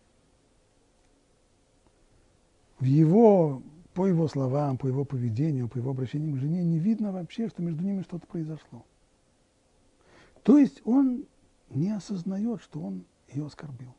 В 2.80 2.86
его 2.86 3.62
по 3.98 4.06
его 4.06 4.28
словам, 4.28 4.78
по 4.78 4.86
его 4.86 5.06
поведению, 5.06 5.68
по 5.68 5.80
его 5.80 5.90
обращению 5.90 6.36
к 6.36 6.38
жене 6.38 6.64
не 6.64 6.78
видно 6.78 7.12
вообще, 7.12 7.50
что 7.50 7.64
между 7.64 7.82
ними 7.84 8.04
что-то 8.04 8.28
произошло. 8.28 8.86
То 10.44 10.60
есть 10.60 10.84
он 10.86 11.26
не 11.72 11.90
осознает, 11.90 12.62
что 12.62 12.80
он 12.80 13.06
ее 13.28 13.48
оскорбил. 13.48 13.96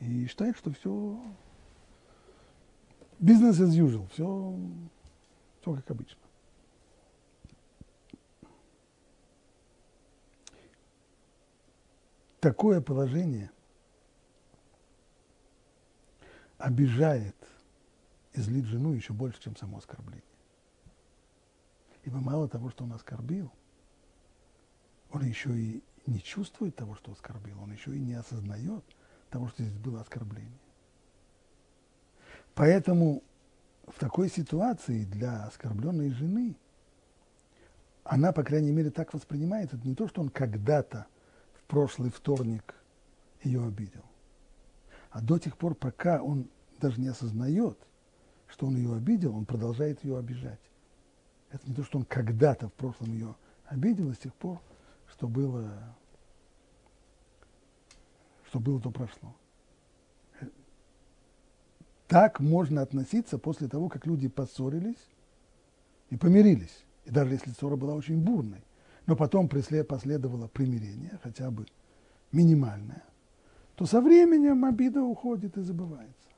И 0.00 0.26
считает, 0.26 0.56
что 0.56 0.70
все 0.70 1.22
бизнес 3.18 3.60
as 3.60 3.78
usual, 3.78 4.08
все, 4.08 4.58
все 5.60 5.74
как 5.74 5.90
обычно. 5.90 6.18
такое 12.40 12.80
положение 12.80 13.50
обижает 16.56 17.36
и 18.34 18.40
злит 18.40 18.64
жену 18.64 18.92
еще 18.92 19.12
больше, 19.12 19.40
чем 19.40 19.56
само 19.56 19.78
оскорбление. 19.78 20.22
Ибо 22.04 22.18
мало 22.18 22.48
того, 22.48 22.70
что 22.70 22.84
он 22.84 22.92
оскорбил, 22.92 23.50
он 25.10 25.24
еще 25.24 25.56
и 25.56 25.82
не 26.06 26.20
чувствует 26.20 26.74
того, 26.74 26.94
что 26.96 27.12
оскорбил, 27.12 27.60
он 27.62 27.72
еще 27.72 27.94
и 27.94 28.00
не 28.00 28.14
осознает 28.14 28.84
того, 29.30 29.48
что 29.48 29.62
здесь 29.62 29.78
было 29.78 30.00
оскорбление. 30.00 30.58
Поэтому 32.54 33.22
в 33.86 33.98
такой 33.98 34.28
ситуации 34.28 35.04
для 35.04 35.44
оскорбленной 35.44 36.10
жены 36.10 36.56
она, 38.04 38.32
по 38.32 38.42
крайней 38.42 38.72
мере, 38.72 38.90
так 38.90 39.14
воспринимает. 39.14 39.72
Это 39.72 39.86
не 39.86 39.94
то, 39.94 40.08
что 40.08 40.20
он 40.20 40.28
когда-то 40.28 41.06
в 41.54 41.62
прошлый 41.64 42.10
вторник 42.10 42.74
ее 43.42 43.64
обидел, 43.64 44.04
а 45.10 45.20
до 45.20 45.38
тех 45.38 45.56
пор, 45.56 45.74
пока 45.74 46.22
он 46.22 46.48
даже 46.80 47.00
не 47.00 47.08
осознает, 47.08 47.78
что 48.52 48.66
он 48.66 48.76
ее 48.76 48.94
обидел, 48.94 49.34
он 49.34 49.46
продолжает 49.46 50.04
ее 50.04 50.18
обижать. 50.18 50.60
Это 51.50 51.68
не 51.68 51.74
то, 51.74 51.82
что 51.82 51.98
он 51.98 52.04
когда-то 52.04 52.68
в 52.68 52.72
прошлом 52.74 53.12
ее 53.12 53.34
обидел, 53.64 54.10
и 54.10 54.14
с 54.14 54.18
тех 54.18 54.34
пор, 54.34 54.60
что 55.10 55.26
было, 55.26 55.96
что 58.46 58.60
было, 58.60 58.80
то 58.80 58.90
прошло. 58.90 59.34
Так 62.08 62.40
можно 62.40 62.82
относиться 62.82 63.38
после 63.38 63.68
того, 63.68 63.88
как 63.88 64.06
люди 64.06 64.28
поссорились 64.28 65.08
и 66.10 66.16
помирились. 66.18 66.84
И 67.06 67.10
даже 67.10 67.32
если 67.32 67.50
ссора 67.52 67.76
была 67.76 67.94
очень 67.94 68.22
бурной, 68.22 68.62
но 69.06 69.16
потом 69.16 69.48
последовало 69.48 70.46
примирение, 70.48 71.18
хотя 71.22 71.50
бы 71.50 71.66
минимальное, 72.32 73.02
то 73.76 73.86
со 73.86 74.02
временем 74.02 74.66
обида 74.66 75.02
уходит 75.02 75.56
и 75.56 75.62
забывается. 75.62 76.28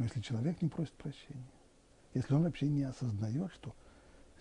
Но 0.00 0.04
если 0.04 0.22
человек 0.22 0.62
не 0.62 0.68
просит 0.70 0.94
прощения, 0.94 1.52
если 2.14 2.32
он 2.32 2.44
вообще 2.44 2.66
не 2.68 2.84
осознает, 2.84 3.52
что 3.52 3.74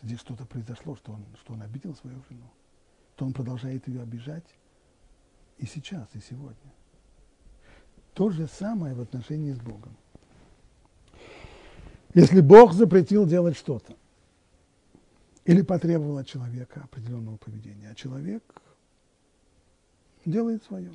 здесь 0.01 0.17
что-то 0.21 0.45
произошло, 0.45 0.95
что 0.95 1.11
он, 1.11 1.25
что 1.41 1.51
он 1.51 1.61
обидел 1.61 1.93
свою 1.95 2.23
жену, 2.29 2.49
то 3.17 3.25
он 3.25 3.33
продолжает 3.33 3.85
ее 3.89 4.01
обижать 4.01 4.45
и 5.57 5.65
сейчас, 5.65 6.07
и 6.13 6.21
сегодня. 6.21 6.71
То 8.13 8.29
же 8.29 8.47
самое 8.47 8.95
в 8.95 9.01
отношении 9.01 9.51
с 9.51 9.59
Богом. 9.59 9.97
Если 12.13 12.39
Бог 12.39 12.71
запретил 12.71 13.25
делать 13.25 13.57
что-то, 13.57 13.97
или 15.43 15.61
потребовал 15.61 16.19
от 16.19 16.27
человека 16.27 16.83
определенного 16.85 17.35
поведения, 17.35 17.89
а 17.89 17.95
человек 17.95 18.43
делает 20.23 20.63
свое 20.63 20.93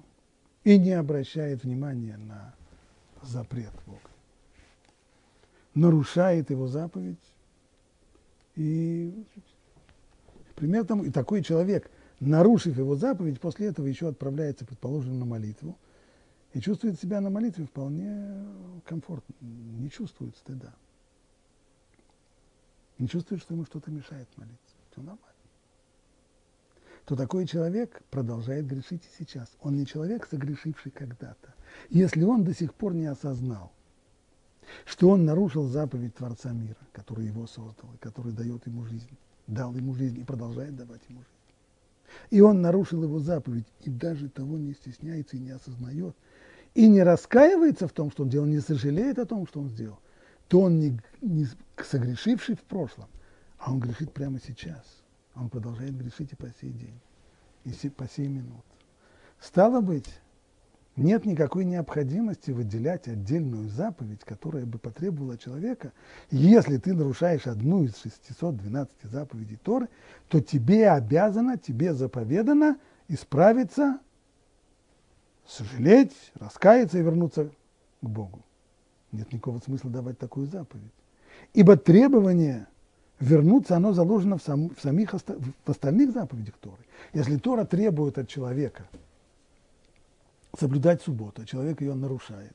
и 0.62 0.78
не 0.78 0.92
обращает 0.92 1.64
внимания 1.64 2.16
на 2.16 2.54
запрет 3.20 3.74
Бога. 3.84 4.13
Нарушает 5.74 6.50
его 6.50 6.68
заповедь. 6.68 7.18
И 8.56 9.12
пример 10.54 10.86
тому, 10.86 11.04
и 11.04 11.10
такой 11.10 11.42
человек, 11.42 11.90
нарушив 12.20 12.78
его 12.78 12.94
заповедь, 12.96 13.40
после 13.40 13.66
этого 13.68 13.86
еще 13.86 14.08
отправляется, 14.08 14.64
предположим, 14.64 15.18
на 15.18 15.24
молитву, 15.24 15.76
и 16.52 16.60
чувствует 16.60 17.00
себя 17.00 17.20
на 17.20 17.30
молитве 17.30 17.66
вполне 17.66 18.46
комфортно, 18.84 19.34
не 19.40 19.90
чувствует 19.90 20.36
стыда. 20.36 20.72
Не 22.98 23.08
чувствует, 23.08 23.42
что 23.42 23.54
ему 23.54 23.64
что-то 23.64 23.90
мешает 23.90 24.28
молиться. 24.36 24.76
Все 24.92 25.00
нормально. 25.00 25.34
То 27.04 27.16
такой 27.16 27.46
человек 27.46 28.02
продолжает 28.10 28.66
грешить 28.66 29.02
и 29.04 29.22
сейчас. 29.22 29.50
Он 29.60 29.76
не 29.76 29.84
человек, 29.84 30.26
согрешивший 30.26 30.90
когда-то. 30.90 31.54
Если 31.90 32.22
он 32.22 32.44
до 32.44 32.54
сих 32.54 32.72
пор 32.72 32.94
не 32.94 33.06
осознал, 33.06 33.72
что 34.84 35.10
он 35.10 35.24
нарушил 35.24 35.66
заповедь 35.66 36.14
Творца 36.14 36.52
мира, 36.52 36.76
который 36.92 37.26
его 37.26 37.46
создал, 37.46 37.92
и 37.94 37.98
который 37.98 38.32
дает 38.32 38.66
ему 38.66 38.84
жизнь, 38.84 39.16
дал 39.46 39.74
ему 39.74 39.94
жизнь 39.94 40.20
и 40.20 40.24
продолжает 40.24 40.76
давать 40.76 41.02
ему 41.08 41.20
жизнь. 41.20 41.30
И 42.30 42.40
он 42.40 42.62
нарушил 42.62 43.02
его 43.02 43.18
заповедь, 43.18 43.66
и 43.82 43.90
даже 43.90 44.28
того 44.28 44.58
не 44.58 44.74
стесняется 44.74 45.36
и 45.36 45.40
не 45.40 45.50
осознает, 45.50 46.14
и 46.74 46.88
не 46.88 47.02
раскаивается 47.02 47.88
в 47.88 47.92
том, 47.92 48.10
что 48.10 48.24
он 48.24 48.28
делал, 48.28 48.46
не 48.46 48.60
сожалеет 48.60 49.18
о 49.18 49.26
том, 49.26 49.46
что 49.46 49.60
он 49.60 49.68
сделал, 49.70 49.98
то 50.48 50.60
он 50.60 50.78
не, 50.78 51.00
не 51.20 51.46
согрешивший 51.82 52.56
в 52.56 52.62
прошлом, 52.62 53.08
а 53.58 53.72
он 53.72 53.80
грешит 53.80 54.12
прямо 54.12 54.38
сейчас. 54.40 54.84
Он 55.34 55.48
продолжает 55.48 55.96
грешить 55.96 56.32
и 56.32 56.36
по 56.36 56.48
сей 56.60 56.70
день, 56.70 57.00
и 57.64 57.88
по 57.88 58.08
сей 58.08 58.28
минут. 58.28 58.64
Стало 59.40 59.80
быть, 59.80 60.08
нет 60.96 61.26
никакой 61.26 61.64
необходимости 61.64 62.52
выделять 62.52 63.08
отдельную 63.08 63.68
заповедь, 63.68 64.20
которая 64.24 64.64
бы 64.64 64.78
потребовала 64.78 65.36
человека, 65.36 65.92
если 66.30 66.76
ты 66.76 66.94
нарушаешь 66.94 67.46
одну 67.46 67.82
из 67.82 67.96
612 67.96 68.92
заповедей 69.02 69.58
Торы, 69.62 69.88
то 70.28 70.40
тебе 70.40 70.90
обязано, 70.90 71.58
тебе 71.58 71.94
заповедано 71.94 72.78
исправиться, 73.08 73.98
сожалеть, 75.46 76.14
раскаяться 76.34 76.98
и 76.98 77.02
вернуться 77.02 77.50
к 78.00 78.08
Богу. 78.08 78.44
Нет 79.10 79.32
никакого 79.32 79.58
смысла 79.58 79.90
давать 79.90 80.18
такую 80.18 80.46
заповедь. 80.46 80.92
Ибо 81.54 81.76
требование 81.76 82.68
вернуться, 83.18 83.76
оно 83.76 83.92
заложено 83.92 84.38
в, 84.38 84.42
сам, 84.42 84.70
в 84.70 84.80
самих 84.80 85.12
в 85.12 85.70
остальных 85.70 86.12
заповедях 86.12 86.54
Торы. 86.60 86.84
Если 87.12 87.36
Тора 87.36 87.64
требует 87.64 88.16
от 88.16 88.28
человека– 88.28 88.84
соблюдать 90.58 91.02
субботу, 91.02 91.42
а 91.42 91.46
человек 91.46 91.80
ее 91.80 91.94
нарушает. 91.94 92.54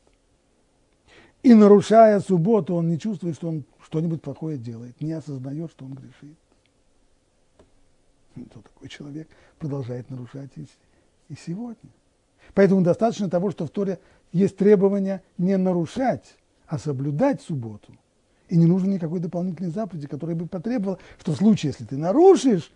И 1.42 1.54
нарушая 1.54 2.20
субботу, 2.20 2.76
он 2.76 2.90
не 2.90 3.00
чувствует, 3.00 3.36
что 3.36 3.48
он 3.48 3.64
что-нибудь 3.84 4.22
плохое 4.22 4.58
делает, 4.58 5.00
не 5.00 5.14
осознает, 5.14 5.72
что 5.72 5.86
он 5.86 5.94
грешит. 5.94 6.38
То 8.36 8.62
такой 8.62 8.90
человек 8.90 9.28
продолжает 9.58 10.10
нарушать 10.10 10.52
и, 10.56 10.68
и 11.30 11.36
сегодня. 11.36 11.90
Поэтому 12.54 12.82
достаточно 12.82 13.30
того, 13.30 13.52
что 13.52 13.66
в 13.66 13.70
Торе 13.70 14.00
есть 14.32 14.58
требование 14.58 15.22
не 15.38 15.58
нарушать, 15.58 16.36
а 16.68 16.78
соблюдать 16.78 17.42
субботу. 17.42 17.94
И 18.48 18.58
не 18.58 18.66
нужно 18.66 18.90
никакой 18.90 19.20
дополнительной 19.20 19.72
заповеди, 19.72 20.08
которая 20.08 20.36
бы 20.36 20.48
потребовала, 20.48 21.00
что 21.20 21.34
в 21.34 21.38
случае, 21.38 21.72
если 21.72 21.86
ты 21.86 21.98
нарушишь, 21.98 22.72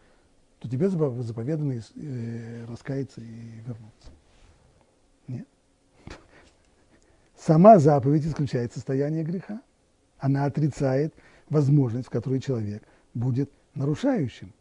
то 0.59 0.69
тебе 0.69 0.89
заповедано 0.89 1.81
э, 1.95 2.65
раскаяться 2.65 3.21
и 3.21 3.59
вернуться. 3.65 4.11
Сама 7.45 7.77
заповедь 7.77 8.25
исключает 8.25 8.71
состояние 8.71 9.25
греха. 9.25 9.61
Она 10.17 10.45
отрицает 10.45 11.13
возможность, 11.49 12.07
в 12.07 12.09
которой 12.09 12.39
человек 12.39 12.83
будет 13.13 13.51
нарушающим. 13.75 14.53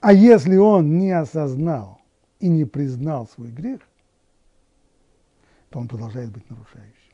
А 0.00 0.14
если 0.14 0.56
он 0.56 0.98
не 0.98 1.10
осознал 1.10 2.00
и 2.40 2.48
не 2.48 2.64
признал 2.64 3.28
свой 3.28 3.50
грех, 3.50 3.82
то 5.68 5.78
он 5.78 5.88
продолжает 5.88 6.30
быть 6.30 6.48
нарушающим. 6.48 7.12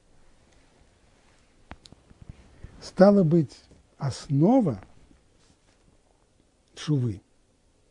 Стало 2.80 3.24
быть, 3.24 3.60
основа 3.98 4.80
шувы 6.76 7.20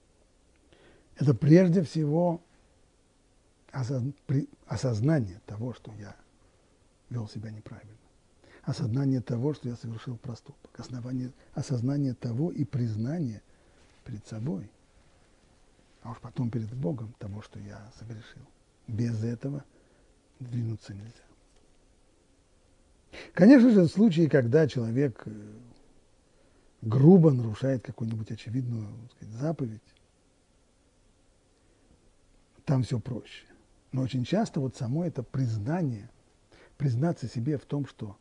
–это 1.17 1.34
прежде 1.34 1.84
всего 1.84 2.39
осознание 4.65 5.41
того, 5.45 5.74
что 5.74 5.91
я 6.00 6.15
вел 7.12 7.28
себя 7.28 7.52
неправильно. 7.52 7.97
Осознание 8.63 9.21
того, 9.21 9.54
что 9.54 9.69
я 9.69 9.76
совершил 9.76 10.17
проступок. 10.17 10.80
Основание, 10.80 11.32
осознание 11.54 12.13
того 12.13 12.52
и 12.52 12.63
признание 12.63 13.41
перед 14.06 14.26
собой, 14.26 14.69
а 16.02 16.12
уж 16.12 16.19
потом 16.19 16.50
перед 16.50 16.74
Богом 16.74 17.14
того, 17.20 17.41
что 17.41 17.59
я 17.59 17.91
согрешил. 17.99 18.41
Без 18.88 19.24
этого 19.24 19.64
двинуться 20.39 20.93
нельзя. 20.93 21.12
Конечно 23.34 23.70
же, 23.72 23.82
в 23.82 23.88
случае, 23.88 24.30
когда 24.30 24.68
человек 24.68 25.22
э, 25.26 25.32
грубо 26.82 27.32
нарушает 27.32 27.84
какую-нибудь 27.84 28.32
очевидную 28.32 28.88
сказать, 29.16 29.36
заповедь, 29.36 29.82
там 32.64 32.84
все 32.84 32.99
проще. 32.99 33.45
Но 33.91 34.01
очень 34.01 34.24
часто 34.24 34.62
вот 34.62 34.78
само 34.78 35.03
это 35.03 35.24
признание– 35.24 36.09
признаться 36.82 37.27
себе 37.27 37.59
в 37.59 37.65
том, 37.65 37.86
что 37.86 38.17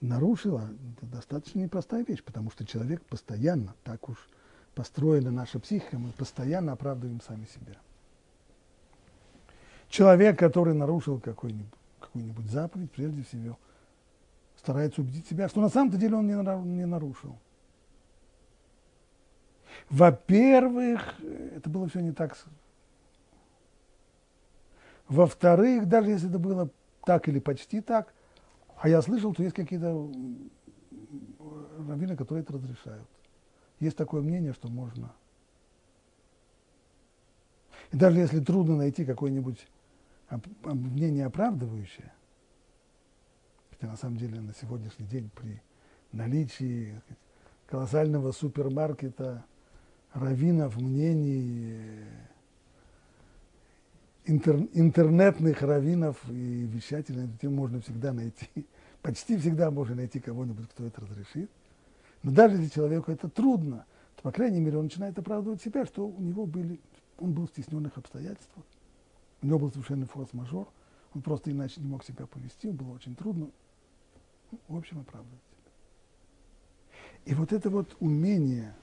нарушила, 0.00 0.70
это 0.96 1.06
достаточно 1.06 1.58
непростая 1.58 2.04
вещь, 2.04 2.22
потому 2.22 2.52
что 2.52 2.64
человек 2.64 3.02
постоянно, 3.02 3.74
так 3.82 4.08
уж 4.08 4.28
построена 4.76 5.32
наша 5.32 5.58
психика, 5.58 5.98
мы 5.98 6.12
постоянно 6.12 6.74
оправдываем 6.74 7.20
сами 7.20 7.44
себя. 7.46 7.74
Человек, 9.88 10.38
который 10.38 10.74
нарушил 10.74 11.18
какую-нибудь, 11.18 11.72
какую-нибудь 11.98 12.48
заповедь, 12.48 12.92
прежде 12.92 13.24
всего, 13.24 13.58
старается 14.56 15.00
убедить 15.00 15.26
себя, 15.26 15.48
что 15.48 15.60
на 15.60 15.68
самом-то 15.68 15.96
деле 15.96 16.14
он 16.14 16.28
не 16.28 16.86
нарушил. 16.86 17.36
Во-первых, 19.90 21.16
это 21.20 21.68
было 21.68 21.88
все 21.88 21.98
не 21.98 22.12
так 22.12 22.38
Во-вторых, 25.08 25.88
даже 25.88 26.10
если 26.10 26.28
это 26.28 26.38
было 26.38 26.70
так 27.06 27.28
или 27.28 27.38
почти 27.38 27.80
так, 27.80 28.12
а 28.76 28.88
я 28.88 29.00
слышал, 29.00 29.32
что 29.32 29.44
есть 29.44 29.54
какие-то 29.54 30.12
раввины, 31.88 32.16
которые 32.16 32.42
это 32.42 32.52
разрешают. 32.52 33.08
Есть 33.78 33.96
такое 33.96 34.22
мнение, 34.22 34.52
что 34.52 34.68
можно. 34.68 35.14
И 37.92 37.96
даже 37.96 38.18
если 38.18 38.40
трудно 38.40 38.76
найти 38.76 39.04
какое-нибудь 39.04 39.68
мнение 40.64 41.26
оправдывающее, 41.26 42.12
хотя 43.70 43.86
на 43.86 43.96
самом 43.96 44.16
деле 44.16 44.40
на 44.40 44.52
сегодняшний 44.52 45.06
день 45.06 45.30
при 45.32 45.62
наличии 46.10 47.00
колоссального 47.68 48.32
супермаркета 48.32 49.44
раввинов, 50.12 50.76
мнений, 50.76 52.04
интер, 54.26 54.68
интернетных 54.74 55.62
раввинов 55.62 56.16
и 56.28 56.66
вещателей 56.66 57.22
на 57.22 57.24
эту 57.26 57.38
тему 57.38 57.56
можно 57.56 57.80
всегда 57.80 58.12
найти. 58.12 58.48
Почти 59.02 59.36
всегда 59.38 59.70
можно 59.70 59.94
найти 59.94 60.20
кого-нибудь, 60.20 60.68
кто 60.70 60.84
это 60.84 61.00
разрешит. 61.00 61.50
Но 62.22 62.32
даже 62.32 62.56
если 62.56 62.74
человеку 62.74 63.12
это 63.12 63.28
трудно, 63.28 63.86
то, 64.16 64.22
по 64.22 64.32
крайней 64.32 64.60
мере, 64.60 64.78
он 64.78 64.84
начинает 64.84 65.18
оправдывать 65.18 65.62
себя, 65.62 65.86
что 65.86 66.06
у 66.06 66.20
него 66.20 66.46
были, 66.46 66.80
он 67.18 67.32
был 67.32 67.46
в 67.46 67.50
стесненных 67.50 67.96
обстоятельствах, 67.96 68.64
у 69.42 69.46
него 69.46 69.58
был 69.60 69.70
совершенно 69.70 70.06
форс-мажор, 70.06 70.68
он 71.14 71.22
просто 71.22 71.52
иначе 71.52 71.80
не 71.80 71.88
мог 71.88 72.04
себя 72.04 72.26
повести, 72.26 72.70
было 72.70 72.92
очень 72.92 73.14
трудно. 73.14 73.48
Ну, 74.50 74.58
в 74.68 74.76
общем, 74.76 75.00
оправдывать 75.00 75.40
себя. 75.50 75.70
И 77.26 77.34
вот 77.34 77.52
это 77.52 77.70
вот 77.70 77.96
умение 78.00 78.74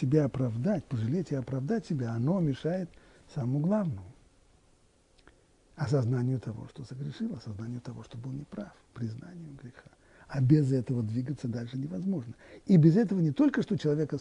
себя 0.00 0.26
оправдать, 0.26 0.84
пожалеть 0.84 1.32
и 1.32 1.34
оправдать 1.34 1.86
себя, 1.86 2.12
оно 2.12 2.40
мешает 2.40 2.88
самому 3.34 3.60
главному 3.60 4.13
осознанию 5.76 6.40
того, 6.40 6.68
что 6.68 6.84
согрешил, 6.84 7.34
осознанию 7.34 7.80
того, 7.80 8.02
что 8.04 8.16
был 8.16 8.32
неправ, 8.32 8.72
признанию 8.92 9.54
греха. 9.60 9.90
А 10.28 10.40
без 10.40 10.72
этого 10.72 11.02
двигаться 11.02 11.48
дальше 11.48 11.76
невозможно. 11.76 12.34
И 12.66 12.76
без 12.76 12.96
этого 12.96 13.20
не 13.20 13.32
только 13.32 13.62
что 13.62 13.76
человек 13.76 14.14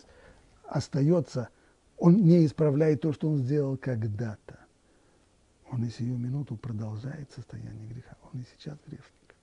остается, 0.63 1.49
он 1.97 2.23
не 2.23 2.45
исправляет 2.45 3.01
то, 3.01 3.13
что 3.13 3.29
он 3.29 3.37
сделал 3.39 3.77
когда-то. 3.77 4.59
Он 5.71 5.83
и 5.85 5.89
сию 5.89 6.17
минуту 6.17 6.55
продолжает 6.55 7.31
состояние 7.31 7.87
греха. 7.87 8.17
Он 8.31 8.41
и 8.41 8.45
сейчас 8.55 8.77
грешник. 8.85 9.35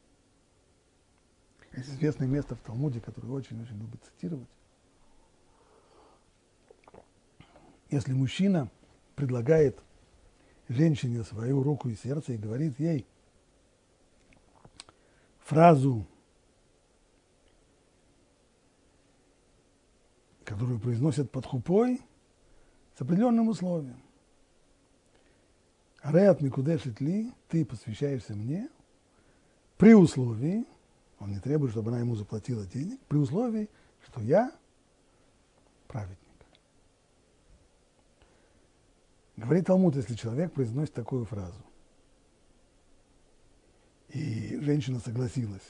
Есть 1.76 1.90
известное 1.90 2.26
место 2.26 2.56
в 2.56 2.60
Талмуде, 2.60 3.00
которое 3.00 3.28
очень-очень 3.28 3.78
любит 3.78 4.00
цитировать. 4.04 4.48
Если 7.90 8.12
мужчина 8.12 8.70
предлагает 9.16 9.80
женщине 10.70 11.24
свою 11.24 11.62
руку 11.62 11.88
и 11.88 11.96
сердце 11.96 12.34
и 12.34 12.38
говорит 12.38 12.78
ей 12.78 13.06
фразу, 15.40 16.06
которую 20.44 20.78
произносят 20.78 21.30
под 21.30 21.44
хупой, 21.44 22.00
с 22.96 23.02
определенным 23.02 23.48
условием. 23.48 24.00
Ареат 26.02 26.40
Микудешит 26.40 27.00
ли, 27.00 27.32
ты 27.48 27.64
посвящаешься 27.64 28.34
мне, 28.34 28.68
при 29.76 29.94
условии, 29.94 30.64
он 31.18 31.32
не 31.32 31.40
требует, 31.40 31.72
чтобы 31.72 31.90
она 31.90 32.00
ему 32.00 32.14
заплатила 32.14 32.64
денег, 32.66 33.00
при 33.08 33.18
условии, 33.18 33.68
что 34.06 34.20
я 34.20 34.52
праведник. 35.88 36.19
Говорит 39.40 39.68
Талмуд, 39.68 39.96
если 39.96 40.16
человек 40.16 40.52
произносит 40.52 40.92
такую 40.92 41.24
фразу, 41.24 41.64
и 44.10 44.58
женщина 44.60 45.00
согласилась 45.00 45.62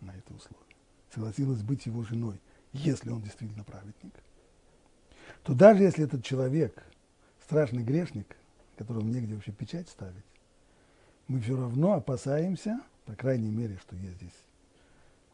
на 0.00 0.12
это 0.12 0.32
условие, 0.34 0.76
согласилась 1.12 1.62
быть 1.62 1.84
его 1.86 2.04
женой, 2.04 2.40
если 2.72 3.10
он 3.10 3.20
действительно 3.20 3.64
праведник, 3.64 4.14
то 5.42 5.52
даже 5.52 5.82
если 5.82 6.04
этот 6.04 6.24
человек 6.24 6.84
страшный 7.42 7.82
грешник, 7.82 8.36
которому 8.76 9.08
негде 9.08 9.34
вообще 9.34 9.50
печать 9.50 9.88
ставить, 9.88 10.24
мы 11.26 11.40
все 11.40 11.56
равно 11.56 11.94
опасаемся, 11.94 12.80
по 13.04 13.16
крайней 13.16 13.50
мере, 13.50 13.78
что 13.78 13.96
есть 13.96 14.14
здесь 14.18 14.44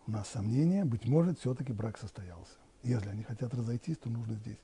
у 0.07 0.11
нас 0.11 0.26
сомнения, 0.28 0.87
быть 0.87 1.05
может, 1.05 1.39
все-таки 1.39 1.74
брак 1.74 1.99
состоялся. 1.99 2.57
Если 2.82 3.11
они 3.11 3.24
хотят 3.24 3.53
разойтись, 3.53 3.99
то 3.99 4.09
нужно 4.09 4.37
здесь 4.37 4.59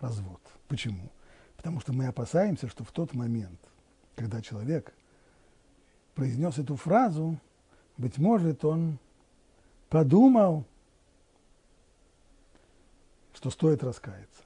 развод. 0.00 0.40
Почему? 0.66 1.10
Потому 1.64 1.80
что 1.80 1.94
мы 1.94 2.06
опасаемся, 2.08 2.68
что 2.68 2.84
в 2.84 2.92
тот 2.92 3.14
момент, 3.14 3.58
когда 4.16 4.42
человек 4.42 4.92
произнес 6.14 6.58
эту 6.58 6.76
фразу, 6.76 7.40
быть 7.96 8.18
может, 8.18 8.66
он 8.66 8.98
подумал, 9.88 10.66
что 13.32 13.48
стоит 13.48 13.82
раскаяться, 13.82 14.42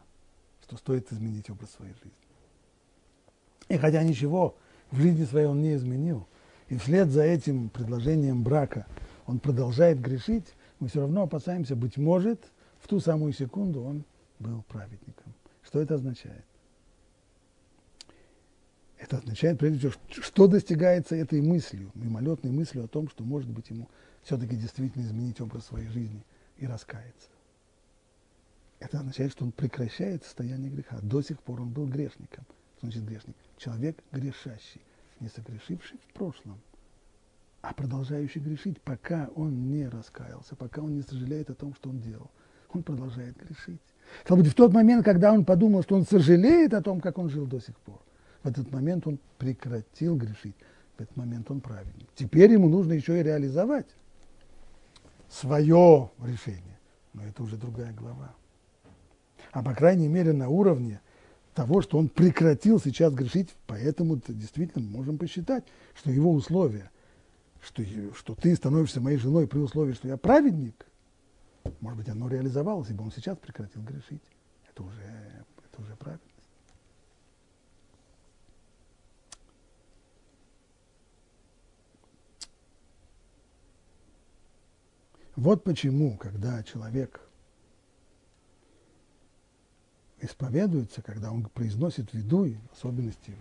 что 0.63 0.77
стоит 0.77 1.13
изменить 1.13 1.51
образ 1.51 1.73
своей 1.73 1.93
жизни. 1.95 2.13
И 3.69 3.77
хотя 3.79 4.05
ничего 4.05 4.55
в 4.93 5.01
жизни 5.01 5.25
своей 5.25 5.47
он 5.47 5.61
не 5.61 5.75
изменил, 5.75 6.25
и 6.69 6.77
вслед 6.77 7.09
за 7.09 7.25
этим 7.25 7.69
предложением 7.69 8.45
брака 8.45 8.87
он 9.27 9.41
продолжает 9.41 10.01
грешить, 10.01 10.55
мы 10.79 10.87
все 10.87 11.01
равно 11.01 11.23
опасаемся, 11.23 11.75
быть 11.75 11.97
может, 11.97 12.41
в 12.79 12.87
ту 12.87 13.01
самую 13.01 13.33
секунду 13.33 13.83
он 13.83 14.05
был 14.39 14.63
праведником. 14.69 15.35
Что 15.65 15.81
это 15.81 15.97
означает? 15.97 16.45
Это 19.09 19.17
означает, 19.17 19.59
прежде 19.59 19.79
всего, 19.79 19.93
что 20.11 20.47
достигается 20.47 21.17
этой 21.17 21.41
мыслью, 21.41 21.91
мимолетной 21.95 22.51
мыслью 22.51 22.85
о 22.85 22.89
том, 22.89 23.09
что, 23.09 23.25
может 23.25 23.49
быть, 23.49 23.71
ему 23.71 23.89
все-таки 24.23 24.55
действительно 24.55 25.03
изменить 25.03 25.41
образ 25.41 25.65
своей 25.65 25.89
жизни 25.89 26.23
и 26.59 26.67
раскаяться. 26.67 27.31
Это 28.81 28.99
означает, 28.99 29.33
что 29.33 29.47
он 29.47 29.53
прекращает 29.53 30.25
состояние 30.25 30.71
греха. 30.71 30.99
До 31.01 31.23
сих 31.23 31.41
пор 31.41 31.63
он 31.63 31.71
был 31.71 31.87
грешником. 31.87 32.45
Что 32.77 32.89
значит 32.89 33.07
грешник? 33.07 33.35
Человек 33.57 33.97
грешащий, 34.13 34.83
не 35.21 35.31
согрешивший 35.31 35.99
в 36.11 36.13
прошлом, 36.13 36.61
а 37.63 37.73
продолжающий 37.73 38.41
грешить, 38.41 38.79
пока 38.83 39.31
он 39.35 39.71
не 39.71 39.89
раскаялся, 39.89 40.55
пока 40.55 40.83
он 40.83 40.97
не 40.97 41.01
сожалеет 41.03 41.49
о 41.49 41.55
том, 41.55 41.75
что 41.75 41.89
он 41.89 42.03
делал. 42.03 42.31
Он 42.75 42.83
продолжает 42.83 43.39
грешить. 43.39 43.81
Стало 44.25 44.41
быть, 44.41 44.49
в 44.49 44.55
тот 44.55 44.75
момент, 44.75 45.03
когда 45.03 45.33
он 45.33 45.47
подумал, 45.47 45.83
что 45.83 45.97
он 45.97 46.05
сожалеет 46.05 46.75
о 46.75 46.83
том, 46.83 47.01
как 47.01 47.17
он 47.17 47.31
жил 47.31 47.47
до 47.47 47.59
сих 47.59 47.75
пор, 47.79 48.03
в 48.49 48.51
этот 48.51 48.73
момент 48.73 49.07
он 49.07 49.19
прекратил 49.37 50.17
грешить. 50.17 50.57
В 50.97 51.03
этот 51.03 51.17
момент 51.17 51.51
он 51.51 51.61
праведник. 51.61 52.09
Теперь 52.15 52.53
ему 52.53 52.69
нужно 52.69 52.95
еще 52.95 53.21
и 53.21 53.23
реализовать 53.23 53.87
свое 55.29 56.11
решение. 56.23 56.79
Но 57.13 57.25
это 57.25 57.43
уже 57.43 57.57
другая 57.57 57.93
глава. 57.93 58.35
А 59.53 59.63
по 59.63 59.75
крайней 59.75 60.09
мере 60.09 60.33
на 60.33 60.49
уровне 60.49 61.01
того, 61.55 61.83
что 61.83 61.99
он 61.99 62.09
прекратил 62.09 62.81
сейчас 62.81 63.13
грешить, 63.13 63.55
поэтому 63.67 64.21
действительно 64.29 64.89
можем 64.89 65.19
посчитать, 65.19 65.65
что 65.95 66.11
его 66.11 66.33
условия, 66.33 66.91
что, 67.61 67.83
что 68.15 68.35
ты 68.35 68.55
становишься 68.55 69.01
моей 69.01 69.19
женой 69.19 69.47
при 69.47 69.59
условии, 69.59 69.93
что 69.93 70.09
я 70.09 70.17
праведник, 70.17 70.87
может 71.81 71.99
быть, 71.99 72.09
оно 72.09 72.29
реализовалось, 72.29 72.91
ибо 72.91 73.03
он 73.03 73.13
сейчас 73.13 73.37
прекратил 73.37 73.83
грешить. 73.83 74.23
Это 74.71 74.83
уже, 74.83 75.03
это 75.71 75.83
уже 75.83 75.97
правильно. 75.97 76.23
Вот 85.39 85.63
почему, 85.63 86.17
когда 86.17 86.65
человек 86.65 87.21
исповедуется, 90.21 91.01
когда 91.01 91.31
он 91.31 91.45
произносит 91.45 92.13
видуй, 92.13 92.59
в 92.69 92.77
особенности 92.77 93.37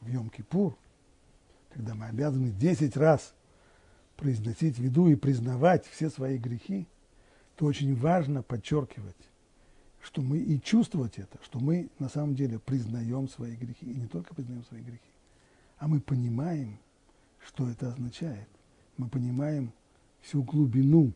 в, 0.00 0.06
в 0.06 0.08
Йом-Кипур, 0.08 0.76
когда 1.70 1.96
мы 1.96 2.06
обязаны 2.06 2.52
10 2.52 2.96
раз 2.96 3.34
произносить 4.14 4.78
виду 4.78 5.08
и 5.08 5.16
признавать 5.16 5.84
все 5.86 6.10
свои 6.10 6.38
грехи, 6.38 6.86
то 7.56 7.64
очень 7.66 7.96
важно 7.96 8.44
подчеркивать, 8.44 9.16
что 10.00 10.22
мы 10.22 10.38
и 10.38 10.60
чувствовать 10.60 11.18
это, 11.18 11.42
что 11.42 11.58
мы 11.58 11.90
на 11.98 12.08
самом 12.08 12.36
деле 12.36 12.60
признаем 12.60 13.28
свои 13.28 13.56
грехи, 13.56 13.84
и 13.84 13.96
не 13.96 14.06
только 14.06 14.32
признаем 14.32 14.64
свои 14.66 14.80
грехи, 14.80 15.10
а 15.78 15.88
мы 15.88 15.98
понимаем, 15.98 16.78
что 17.44 17.68
это 17.68 17.88
означает. 17.88 18.48
Мы 18.96 19.08
понимаем, 19.08 19.72
всю 20.20 20.42
глубину 20.42 21.12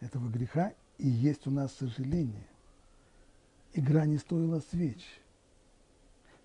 этого 0.00 0.28
греха, 0.28 0.72
и 0.98 1.08
есть 1.08 1.46
у 1.46 1.50
нас 1.50 1.72
сожаление. 1.74 2.46
Игра 3.72 4.06
не 4.06 4.18
стоила 4.18 4.60
свеч. 4.60 5.04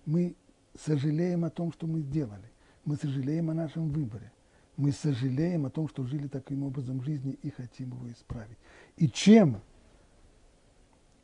Мы 0.06 0.36
сожалеем 0.78 1.44
о 1.44 1.50
том, 1.50 1.72
что 1.72 1.86
мы 1.86 2.00
сделали. 2.00 2.50
Мы 2.84 2.96
сожалеем 2.96 3.50
о 3.50 3.54
нашем 3.54 3.88
выборе. 3.88 4.32
Мы 4.76 4.92
сожалеем 4.92 5.66
о 5.66 5.70
том, 5.70 5.88
что 5.88 6.04
жили 6.04 6.26
таким 6.26 6.64
образом 6.64 7.02
жизни 7.02 7.38
и 7.42 7.50
хотим 7.50 7.90
его 7.90 8.10
исправить. 8.10 8.58
И 8.96 9.08
чем 9.08 9.60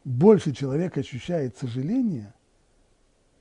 больше 0.04 0.52
человек 0.52 0.96
ощущает 0.96 1.56
сожаление, 1.56 2.32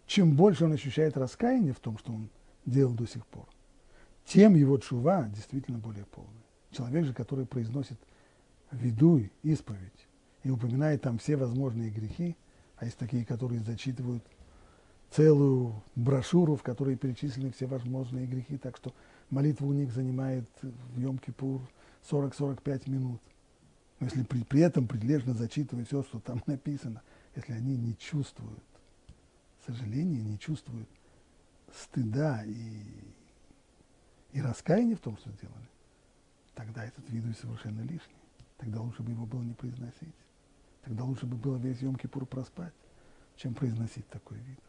чем 0.05 0.35
больше 0.35 0.65
он 0.65 0.73
ощущает 0.73 1.15
раскаяние 1.17 1.73
в 1.73 1.79
том, 1.79 1.97
что 1.97 2.11
он 2.11 2.29
делал 2.65 2.93
до 2.93 3.05
сих 3.05 3.25
пор, 3.27 3.47
тем 4.25 4.55
его 4.55 4.77
чува 4.79 5.29
действительно 5.29 5.77
более 5.77 6.05
полная. 6.05 6.38
Человек 6.71 7.05
же, 7.05 7.13
который 7.13 7.45
произносит 7.45 7.97
видуй, 8.71 9.31
исповедь, 9.43 10.07
и 10.43 10.49
упоминает 10.49 11.01
там 11.01 11.17
все 11.17 11.35
возможные 11.35 11.89
грехи, 11.89 12.35
а 12.77 12.85
есть 12.85 12.97
такие, 12.97 13.25
которые 13.25 13.61
зачитывают 13.61 14.23
целую 15.11 15.81
брошюру, 15.95 16.55
в 16.55 16.63
которой 16.63 16.95
перечислены 16.95 17.51
все 17.51 17.65
возможные 17.65 18.27
грехи, 18.27 18.57
так 18.57 18.77
что 18.77 18.93
молитва 19.29 19.65
у 19.65 19.73
них 19.73 19.91
занимает 19.91 20.47
в 20.61 20.99
Йом-Кипур 20.99 21.61
40-45 22.09 22.89
минут. 22.89 23.21
Но 23.99 24.05
если 24.05 24.23
при, 24.23 24.43
при 24.43 24.61
этом 24.61 24.87
прилежно 24.87 25.33
зачитывать 25.33 25.87
все, 25.87 26.03
что 26.03 26.19
там 26.19 26.41
написано, 26.47 27.01
если 27.35 27.53
они 27.53 27.75
не 27.75 27.97
чувствуют 27.97 28.63
сожаления, 29.65 30.21
не 30.21 30.39
чувствуют 30.39 30.87
стыда 31.73 32.43
и, 32.45 32.83
и 34.33 34.41
раскаяния 34.41 34.95
в 34.95 34.99
том, 34.99 35.17
что 35.17 35.31
сделали, 35.31 35.67
тогда 36.59 36.83
этот 36.83 37.09
виду 37.09 37.33
совершенно 37.33 37.79
лишний. 37.81 38.19
Тогда 38.57 38.81
лучше 38.81 39.01
бы 39.01 39.11
его 39.11 39.25
было 39.25 39.41
не 39.41 39.53
произносить. 39.53 40.13
Тогда 40.83 41.05
лучше 41.05 41.25
бы 41.25 41.37
было 41.37 41.55
весь 41.55 41.81
Йом-Кипур 41.81 42.25
проспать, 42.25 42.73
чем 43.37 43.53
произносить 43.53 44.05
такой 44.09 44.39
вид. 44.39 44.59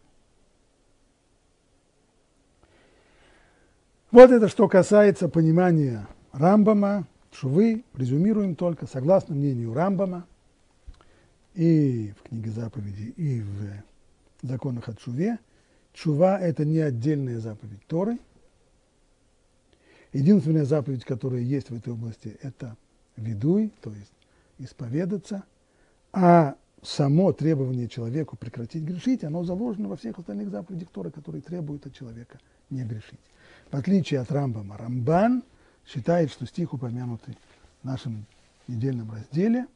Вот 4.13 4.31
это 4.31 4.47
что 4.47 4.69
касается 4.69 5.29
понимания 5.29 6.07
Рамбама, 6.31 7.09
Шувы, 7.33 7.85
презюмируем 7.93 8.55
только, 8.55 8.87
согласно 8.87 9.35
мнению 9.35 9.75
Рамбама, 9.75 10.27
и 11.55 12.15
в 12.17 12.29
книге 12.29 12.51
заповеди, 12.51 13.15
и 13.17 13.41
в 13.41 13.83
законах 14.43 14.89
о 14.89 14.95
Чуве, 14.95 15.41
Чува– 15.93 16.39
это 16.41 16.65
не 16.65 16.79
отдельная 16.79 17.41
заповедь 17.41 17.85
Торы. 17.89 18.19
Единственная 20.13 20.65
заповедь, 20.65 21.05
которая 21.05 21.41
есть 21.41 21.71
в 21.71 21.75
этой 21.75 21.93
области, 21.93 22.37
это 22.43 22.77
ведуй, 23.17 23.73
то 23.81 23.93
есть 23.93 24.13
исповедаться, 24.59 25.45
а 26.13 26.57
само 26.83 27.33
требование 27.33 27.89
человеку 27.89 28.37
прекратить 28.37 28.83
грешить, 28.83 29.23
оно 29.23 29.45
заложено 29.45 29.89
во 29.89 29.97
всех 29.97 30.19
остальных 30.19 30.51
заповедях 30.51 30.89
Торы, 30.91 31.11
которые 31.11 31.43
требуют 31.43 31.87
от 31.87 31.95
человека 31.95 32.39
не 32.71 32.83
грешить. 32.83 33.21
В 33.71 33.77
отличие 33.77 34.21
от 34.21 34.33
Рамбама, 34.33 34.77
Рамбан 34.77 35.45
считает, 35.87 36.31
что 36.31 36.47
стих, 36.47 36.73
упомянутый 36.75 37.37
в 37.83 37.85
нашем 37.85 38.27
недельном 38.67 39.11
разделе, 39.13 39.67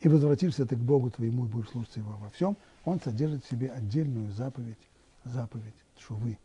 «И 0.00 0.08
возвратишься 0.08 0.64
ты 0.64 0.76
к 0.76 0.80
Богу 0.80 1.10
твоему 1.10 1.46
и 1.46 1.48
будешь 1.48 1.70
слушаться 1.70 1.98
Его 1.98 2.16
во 2.20 2.30
всем», 2.30 2.56
он 2.84 3.00
содержит 3.00 3.44
в 3.44 3.50
себе 3.50 3.70
отдельную 3.70 4.30
заповедь, 4.30 4.78
заповедь 5.24 5.74
Шувы, 5.98 6.38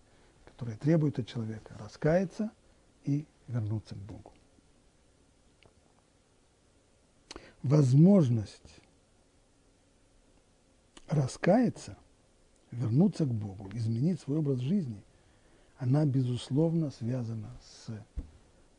которая 0.46 0.76
требует 0.78 1.20
от 1.20 1.28
человека 1.28 1.76
раскаяться 1.80 2.50
и 3.06 3.26
вернуться 3.47 3.95
к 3.95 3.99
Богу. 3.99 4.32
Возможность 7.62 8.82
раскаяться, 11.08 11.97
вернуться 12.72 13.26
к 13.26 13.34
Богу, 13.34 13.70
изменить 13.74 14.20
свой 14.20 14.39
образ 14.39 14.60
жизни– 14.60 15.01
она, 15.84 16.06
безусловно, 16.06 16.91
связана 16.91 17.49
с 17.62 17.89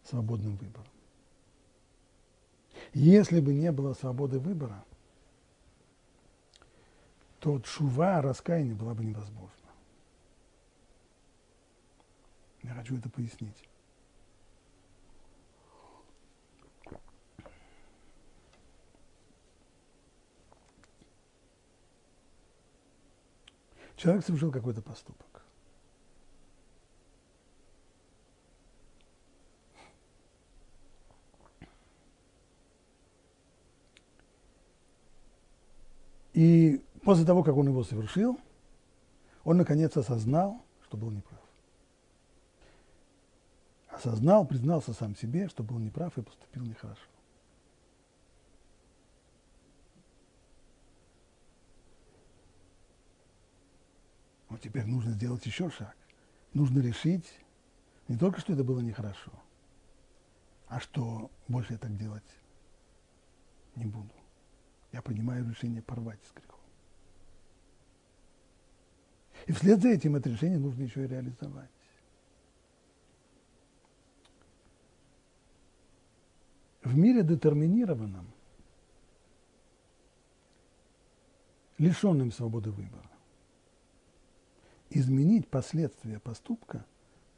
свободным 0.09 0.57
выбором. 0.57 0.89
Если 2.95 3.41
бы 3.41 3.53
не 3.53 3.71
было 3.73 3.93
свободы 3.93 4.39
выбора, 4.39 4.83
то 7.41 7.61
чува, 7.61 8.23
раскаяние 8.23 8.75
была 8.75 8.95
бы 8.95 9.05
невозможна. 9.05 9.51
Я 12.63 12.73
хочу 12.73 12.97
это 12.97 13.11
пояснить. 13.11 13.69
Человек 24.05 24.23
совершил 24.23 24.53
какой-то 24.53 24.83
поступок. 24.83 25.43
И 36.35 36.85
после 37.03 37.25
того, 37.25 37.43
как 37.43 37.57
он 37.57 37.69
его 37.69 37.83
совершил, 37.83 38.39
он 39.43 39.57
наконец 39.57 39.97
осознал, 39.97 40.61
что 40.85 40.99
был 40.99 41.11
неправ. 41.11 41.41
Осознал, 43.89 44.47
признался 44.47 44.93
сам 44.93 45.17
себе, 45.17 45.49
что 45.49 45.63
был 45.63 45.79
неправ 45.79 46.19
и 46.19 46.23
поступил 46.23 46.65
нехорошо. 46.65 47.01
Но 54.55 54.59
теперь 54.59 54.85
нужно 54.85 55.11
сделать 55.11 55.45
еще 55.47 55.69
шаг. 55.69 55.97
Нужно 56.53 56.79
решить 56.79 57.29
не 58.07 58.17
только, 58.17 58.41
что 58.41 58.53
это 58.53 58.63
было 58.63 58.79
нехорошо, 58.79 59.33
а 60.69 60.79
что 60.79 61.29
больше 61.49 61.73
я 61.73 61.79
так 61.79 61.97
делать 61.97 62.23
не 63.75 63.87
буду 63.87 64.15
я 64.93 65.03
принимаю 65.03 65.49
решение 65.51 65.83
порвать 65.83 66.21
с 66.23 66.33
грехом. 66.33 66.61
И 69.47 69.53
вслед 69.53 69.83
за 69.83 69.89
этим 69.89 70.15
это 70.15 70.31
решение 70.31 70.61
нужно 70.61 70.85
еще 70.85 71.03
и 71.03 71.09
реализовать. 71.09 71.69
В 76.85 76.97
мире 76.97 77.25
детерминированном, 77.25 78.33
лишенным 81.79 82.31
свободы 82.31 82.71
выбора, 82.71 83.11
изменить 84.95 85.49
последствия 85.49 86.19
поступка 86.21 86.85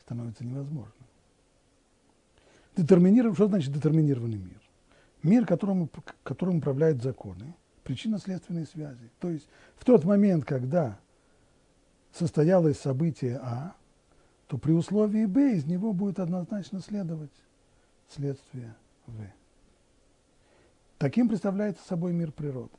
становится 0.01 0.45
невозможным. 0.45 0.93
Детерминирован, 2.77 3.35
что 3.35 3.49
значит 3.49 3.73
детерминированный 3.73 4.39
мир? 4.39 4.61
мир, 5.27 5.47
которым, 5.47 5.91
которым 6.23 6.59
управляют 6.59 7.03
законы, 7.03 7.55
причинно-следственные 7.85 8.67
связи. 8.67 9.11
То 9.21 9.29
есть 9.29 9.49
в 9.77 9.85
тот 9.85 10.05
момент, 10.05 10.45
когда 10.45 10.99
состоялось 12.13 12.79
событие 12.79 13.39
А, 13.43 13.75
то 14.47 14.59
при 14.59 14.73
условии 14.73 15.27
Б 15.27 15.55
из 15.57 15.67
него 15.67 15.93
будет 15.93 16.21
однозначно 16.21 16.81
следовать 16.81 17.33
следствие 18.09 18.75
В. 19.07 19.27
Таким 20.99 21.29
представляется 21.29 21.87
собой 21.87 22.13
мир 22.13 22.33
природы. 22.33 22.71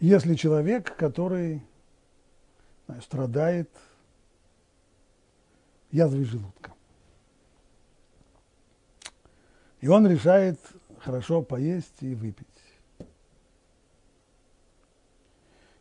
Если 0.00 0.34
человек, 0.36 0.96
который 0.96 1.62
знаю, 2.86 3.02
страдает 3.02 3.70
язвой 5.90 6.24
желудка. 6.24 6.72
И 9.80 9.88
он 9.88 10.06
решает 10.08 10.58
хорошо 11.00 11.42
поесть 11.42 12.02
и 12.02 12.14
выпить. 12.14 12.46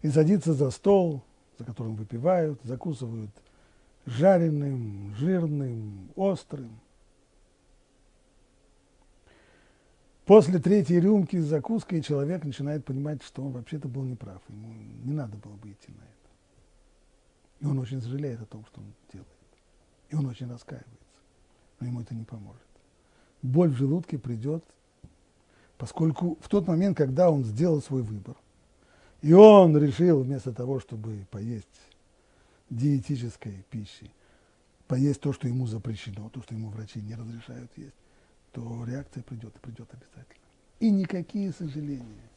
И 0.01 0.09
садится 0.09 0.53
за 0.53 0.69
стол, 0.69 1.23
за 1.57 1.65
которым 1.65 1.95
выпивают, 1.95 2.61
закусывают 2.63 3.31
жареным, 4.05 5.15
жирным, 5.15 6.11
острым. 6.15 6.79
После 10.27 10.59
третьей 10.59 10.99
рюмки 10.99 11.37
с 11.37 11.45
закуской 11.45 12.01
человек 12.01 12.43
начинает 12.43 12.83
понимать, 12.83 13.23
что 13.23 13.45
он 13.45 13.53
вообще-то 13.53 13.87
был 13.87 14.03
неправ. 14.03 14.41
Ему 14.49 14.73
не 15.05 15.13
надо 15.13 15.37
было 15.37 15.53
бы 15.53 15.71
идти 15.71 15.89
на 15.89 16.01
это. 16.01 17.61
И 17.61 17.65
он 17.65 17.79
очень 17.79 18.01
сожалеет 18.01 18.41
о 18.41 18.45
том, 18.45 18.65
что 18.65 18.81
он 18.81 18.93
делает. 19.13 19.29
И 20.09 20.15
он 20.15 20.25
очень 20.25 20.51
раскаивается. 20.51 20.91
Но 21.79 21.87
ему 21.87 22.01
это 22.01 22.13
не 22.13 22.25
поможет. 22.25 22.61
Боль 23.41 23.69
в 23.69 23.77
желудке 23.77 24.17
придет, 24.17 24.65
поскольку 25.77 26.37
в 26.41 26.49
тот 26.49 26.67
момент, 26.67 26.97
когда 26.97 27.31
он 27.31 27.45
сделал 27.45 27.81
свой 27.81 28.01
выбор, 28.01 28.35
и 29.21 29.31
он 29.31 29.77
решил 29.77 30.23
вместо 30.23 30.51
того, 30.51 30.81
чтобы 30.81 31.25
поесть 31.31 31.79
диетической 32.69 33.63
пищи, 33.69 34.11
поесть 34.89 35.21
то, 35.21 35.31
что 35.31 35.47
ему 35.47 35.67
запрещено, 35.67 36.27
то, 36.27 36.41
что 36.41 36.53
ему 36.53 36.67
врачи 36.67 36.99
не 36.99 37.15
разрешают 37.15 37.71
есть, 37.77 37.95
то 38.57 38.85
реакция 38.85 39.21
придет 39.21 39.55
и 39.55 39.59
придет 39.59 39.87
обязательно. 39.93 40.47
И 40.79 40.89
никакие 40.89 41.51
сожаления, 41.51 42.29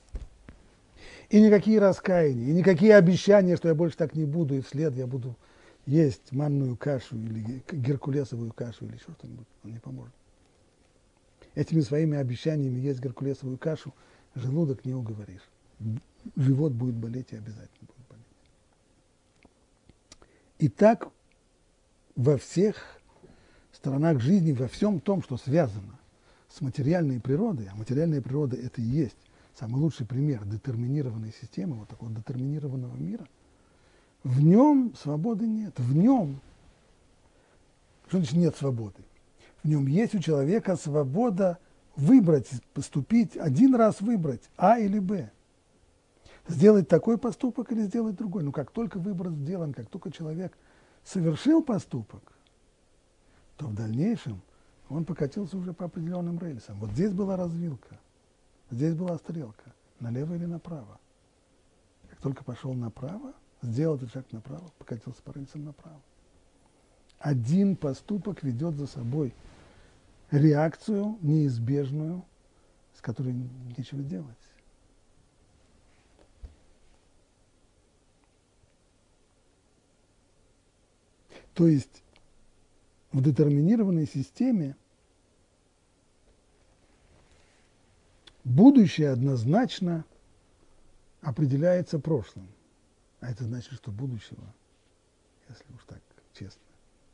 и 1.31 1.41
никакие 1.41 1.81
раскаяния, 1.81 2.51
и 2.51 2.53
никакие 2.53 2.95
обещания, 2.95 3.57
что 3.57 3.69
я 3.69 3.75
больше 3.75 3.97
так 3.97 4.15
не 4.15 4.27
буду, 4.27 4.55
и 4.55 4.61
вслед 4.61 4.95
я 4.97 5.07
буду 5.07 5.35
есть 5.87 6.31
манную 6.33 6.77
кашу 6.77 7.17
или 7.17 7.63
геркулесовую 7.73 8.53
кашу 8.53 8.85
или 8.85 8.97
еще 8.97 9.13
что-нибудь, 9.19 9.47
он 9.65 9.73
не 9.73 9.79
поможет. 9.79 10.15
Этими 11.55 11.81
своими 11.81 12.19
обещаниями 12.19 12.81
есть 12.81 13.01
геркулесовую 13.01 13.57
кашу 13.57 13.95
желудок 14.35 14.85
не 14.85 14.93
уговоришь. 14.93 15.49
Живот 16.37 16.73
будет 16.73 16.97
болеть 16.97 17.33
и 17.33 17.37
обязательно 17.37 17.81
будет 17.81 18.07
болеть. 18.11 18.27
И 20.59 20.69
так 20.69 21.09
во 22.15 22.37
всех 22.37 23.01
сторонах 23.73 24.21
жизни, 24.21 24.53
во 24.53 24.69
всем 24.69 25.01
том, 25.01 25.23
что 25.23 25.39
связано 25.39 26.00
с 26.51 26.61
материальной 26.61 27.21
природой, 27.21 27.69
а 27.73 27.77
материальная 27.77 28.21
природа– 28.21 28.57
это 28.63 28.81
и 28.81 28.85
есть 28.85 29.17
самый 29.59 29.81
лучший 29.81 30.07
пример 30.07 30.45
детерминированной 30.45 31.33
системы, 31.41 31.77
вот 31.77 31.89
такого 31.89 32.11
детерминированного 32.11 32.97
мира, 32.97 33.27
в 34.23 34.41
нем 34.41 34.95
свободы 35.01 35.47
нет, 35.47 35.79
в 35.79 35.95
нем, 35.95 36.41
что 38.09 38.19
значит 38.19 38.35
нет 38.35 38.57
свободы? 38.57 39.03
В 39.63 39.69
нем 39.69 39.87
есть 39.87 40.15
у 40.15 40.19
человека 40.19 40.77
свобода 40.77 41.59
выбрать, 41.97 42.49
поступить, 42.73 43.37
один 43.37 43.75
раз 43.75 44.01
выбрать 44.01 44.43
А 44.57 44.79
или 44.79 44.99
Б. 44.99 45.31
Сделать 46.49 46.89
такой 46.89 47.19
поступок 47.19 47.71
или 47.73 47.83
сделать 47.83 48.17
другой. 48.17 48.43
Но 48.43 48.53
как 48.53 48.71
только 48.71 48.99
выбор 48.99 49.31
сделан, 49.31 49.73
как 49.73 49.89
только 49.89 50.11
человек 50.11 50.57
совершил 51.05 51.63
поступок, 51.63 52.23
то 53.57 53.67
в 53.67 53.75
дальнейшем 53.75 54.41
он 54.91 55.05
покатился 55.05 55.57
уже 55.57 55.73
по 55.73 55.87
определенным 55.87 56.39
рельсам. 56.39 56.79
Вот 56.81 56.91
здесь 56.91 57.13
была 57.13 57.37
развилка, 57.37 57.99
здесь 58.71 58.95
была 58.95 59.17
стрелка, 59.19 59.73
налево 60.01 60.35
или 60.35 60.47
направо. 60.47 60.99
Как 62.11 62.21
только 62.21 62.45
пошел 62.45 62.75
направо, 62.75 63.33
сделал 63.63 63.97
этот 63.97 64.13
шаг 64.13 64.27
направо, 64.33 64.71
покатился 64.79 65.23
по 65.23 65.31
рельсам 65.31 65.65
направо. 65.65 66.01
Один 67.19 67.77
поступок 67.77 68.43
ведет 68.43 68.75
за 68.75 68.87
собой 68.87 69.33
реакцию 70.31 71.19
неизбежную, 71.23 72.25
с 72.95 73.01
которой 73.01 73.35
нечего 73.77 74.03
делать. 74.03 74.37
То 81.55 81.69
есть 81.69 82.03
в 83.13 83.23
детерминированной 83.23 84.07
системе 84.07 84.77
будущее 88.45 89.11
однозначно 89.11 90.05
определяется 91.21 91.99
прошлым. 91.99 92.49
А 93.21 93.31
это 93.31 93.45
значит, 93.45 93.73
что 93.75 93.91
будущего, 93.91 94.55
если 95.49 95.73
уж 95.75 95.85
так 95.87 96.01
честно, 96.33 96.63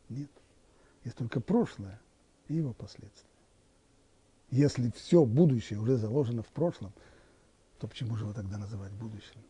нет. 0.08 0.30
Есть 1.04 1.16
только 1.16 1.40
прошлое 1.40 2.00
и 2.48 2.54
его 2.54 2.72
последствия. 2.72 3.30
Если 4.50 4.90
все 4.92 5.24
будущее 5.24 5.80
уже 5.80 5.96
заложено 5.96 6.42
в 6.42 6.48
прошлом, 6.48 6.92
то 7.78 7.88
почему 7.88 8.16
же 8.16 8.24
его 8.24 8.32
тогда 8.32 8.58
называть 8.58 8.92
будущим? 8.92 9.40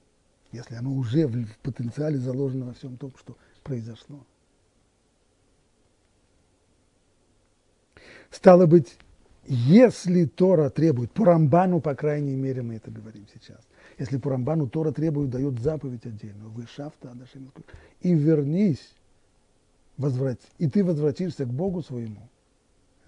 Если 0.53 0.75
оно 0.75 0.93
уже 0.93 1.27
в, 1.27 1.59
потенциале 1.59 2.19
заложено 2.19 2.67
во 2.67 2.73
всем 2.73 2.97
том, 2.97 3.13
что 3.19 3.37
произошло. 3.63 4.25
Стало 8.31 8.67
быть, 8.67 8.97
если 9.47 10.25
Тора 10.25 10.71
требует, 10.71 11.13
по 11.13 11.25
Рамбану, 11.25 11.81
по 11.81 11.95
крайней 11.95 12.35
мере, 12.35 12.63
мы 12.63 12.75
это 12.77 12.91
говорим 12.91 13.27
сейчас, 13.33 13.61
если 13.99 14.19
по 14.19 14.31
Рамбану 14.31 14.69
Тора 14.69 14.93
требует, 14.93 15.31
дает 15.31 15.61
заповедь 15.61 16.05
отдельную, 16.05 16.51
вы 16.51 16.67
шафта, 16.67 17.17
и 18.01 18.15
вернись, 18.15 18.95
возврат, 19.97 20.41
и 20.59 20.69
ты 20.69 20.85
возвратишься 20.85 21.45
к 21.45 21.49
Богу 21.49 21.83
своему. 21.83 22.29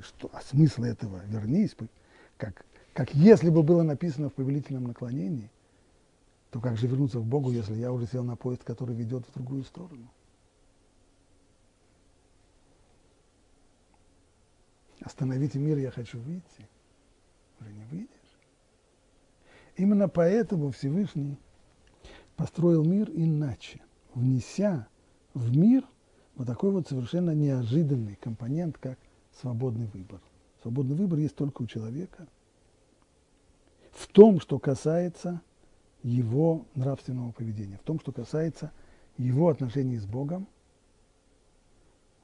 Что, 0.01 0.31
а 0.33 0.41
смысл 0.43 0.85
этого? 0.85 1.21
Вернись, 1.27 1.75
как, 2.37 2.65
как 2.95 3.13
если 3.15 3.51
бы 3.51 3.65
было 3.65 3.83
написано 3.83 4.31
в 4.31 4.35
повелительном 4.35 4.85
наклонении, 4.85 5.51
то 6.51 6.61
как 6.61 6.77
же 6.77 6.87
вернуться 6.87 7.19
к 7.19 7.25
Богу, 7.25 7.51
если 7.51 7.75
я 7.75 7.93
уже 7.93 8.07
сел 8.07 8.23
на 8.23 8.37
поезд, 8.37 8.63
который 8.63 8.95
ведет 8.95 9.25
в 9.27 9.35
другую 9.35 9.65
сторону? 9.65 10.09
Остановите 15.09 15.59
мир, 15.59 15.79
я 15.79 15.91
хочу 15.91 16.21
выйти. 16.21 16.69
Уже 17.59 17.73
не 17.73 17.85
выйдешь. 17.85 18.11
Именно 19.77 20.07
поэтому 20.07 20.71
Всевышний 20.71 21.39
построил 22.37 22.85
мир 22.85 23.09
иначе, 23.15 23.81
внеся 24.13 24.87
в 25.33 25.57
мир 25.57 25.83
вот 26.35 26.47
такой 26.47 26.73
вот 26.73 26.89
совершенно 26.89 27.31
неожиданный 27.31 28.17
компонент, 28.17 28.77
как 28.77 28.99
свободный 29.41 29.87
выбор. 29.87 30.21
Свободный 30.61 30.95
выбор 30.95 31.21
есть 31.21 31.37
только 31.37 31.63
у 31.63 31.67
человека 31.67 32.27
в 33.93 34.09
том, 34.09 34.41
что 34.41 34.59
касается 34.59 35.41
его 36.03 36.67
нравственного 36.75 37.33
поведения, 37.33 37.79
в 37.79 37.83
том, 37.83 37.99
что 37.99 38.13
касается 38.13 38.73
его 39.17 39.49
отношений 39.49 39.97
с 39.97 40.05
Богом, 40.05 40.47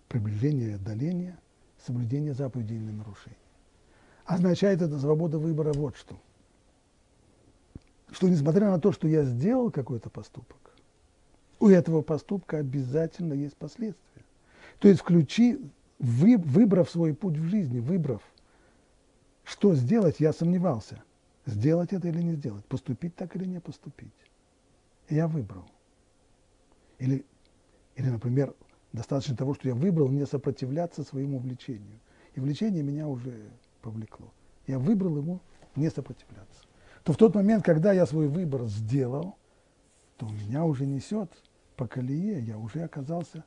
приближения 0.08 0.68
и 0.68 0.72
отдаления, 0.72 1.38
соблюдения 1.84 2.34
заповедей 2.34 2.76
или 2.76 2.90
нарушений. 2.90 3.36
Означает 4.24 4.80
это 4.80 4.98
свобода 4.98 5.38
выбора 5.38 5.72
вот 5.72 5.96
что. 5.96 6.18
Что 8.10 8.28
несмотря 8.28 8.70
на 8.70 8.80
то, 8.80 8.92
что 8.92 9.08
я 9.08 9.24
сделал 9.24 9.70
какой-то 9.70 10.08
поступок, 10.08 10.58
у 11.60 11.68
этого 11.68 12.02
поступка 12.02 12.58
обязательно 12.58 13.34
есть 13.34 13.56
последствия. 13.56 14.22
То 14.78 14.88
есть 14.88 15.00
включи, 15.00 15.60
вы, 15.98 16.36
выбрав 16.38 16.90
свой 16.90 17.14
путь 17.14 17.36
в 17.36 17.48
жизни, 17.48 17.80
выбрав, 17.80 18.22
что 19.44 19.74
сделать, 19.74 20.20
я 20.20 20.32
сомневался, 20.32 21.02
сделать 21.46 21.92
это 21.92 22.08
или 22.08 22.22
не 22.22 22.34
сделать, 22.34 22.64
поступить 22.64 23.14
так 23.14 23.36
или 23.36 23.44
не 23.44 23.60
поступить. 23.60 24.12
Я 25.08 25.28
выбрал. 25.28 25.64
Или, 26.98 27.24
или, 27.96 28.08
например, 28.08 28.54
достаточно 28.94 29.36
того, 29.36 29.54
что 29.54 29.68
я 29.68 29.74
выбрал, 29.74 30.08
не 30.08 30.24
сопротивляться 30.24 31.02
своему 31.02 31.38
влечению. 31.38 31.98
И 32.34 32.40
влечение 32.40 32.82
меня 32.82 33.08
уже 33.08 33.50
повлекло. 33.82 34.32
Я 34.66 34.78
выбрал 34.78 35.18
ему 35.18 35.40
не 35.76 35.90
сопротивляться. 35.90 36.62
То 37.02 37.12
в 37.12 37.16
тот 37.16 37.34
момент, 37.34 37.64
когда 37.64 37.92
я 37.92 38.06
свой 38.06 38.28
выбор 38.28 38.64
сделал, 38.66 39.36
то 40.16 40.28
меня 40.28 40.64
уже 40.64 40.86
несет 40.86 41.30
по 41.76 41.88
колее, 41.88 42.40
я 42.40 42.56
уже 42.56 42.82
оказался 42.82 43.44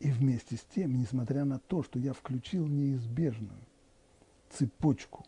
и 0.00 0.10
вместе 0.10 0.56
с 0.56 0.62
тем, 0.74 0.98
несмотря 0.98 1.44
на 1.44 1.60
то, 1.60 1.84
что 1.84 1.98
я 2.00 2.12
включил 2.12 2.66
неизбежную 2.66 3.60
цепочку 4.50 5.24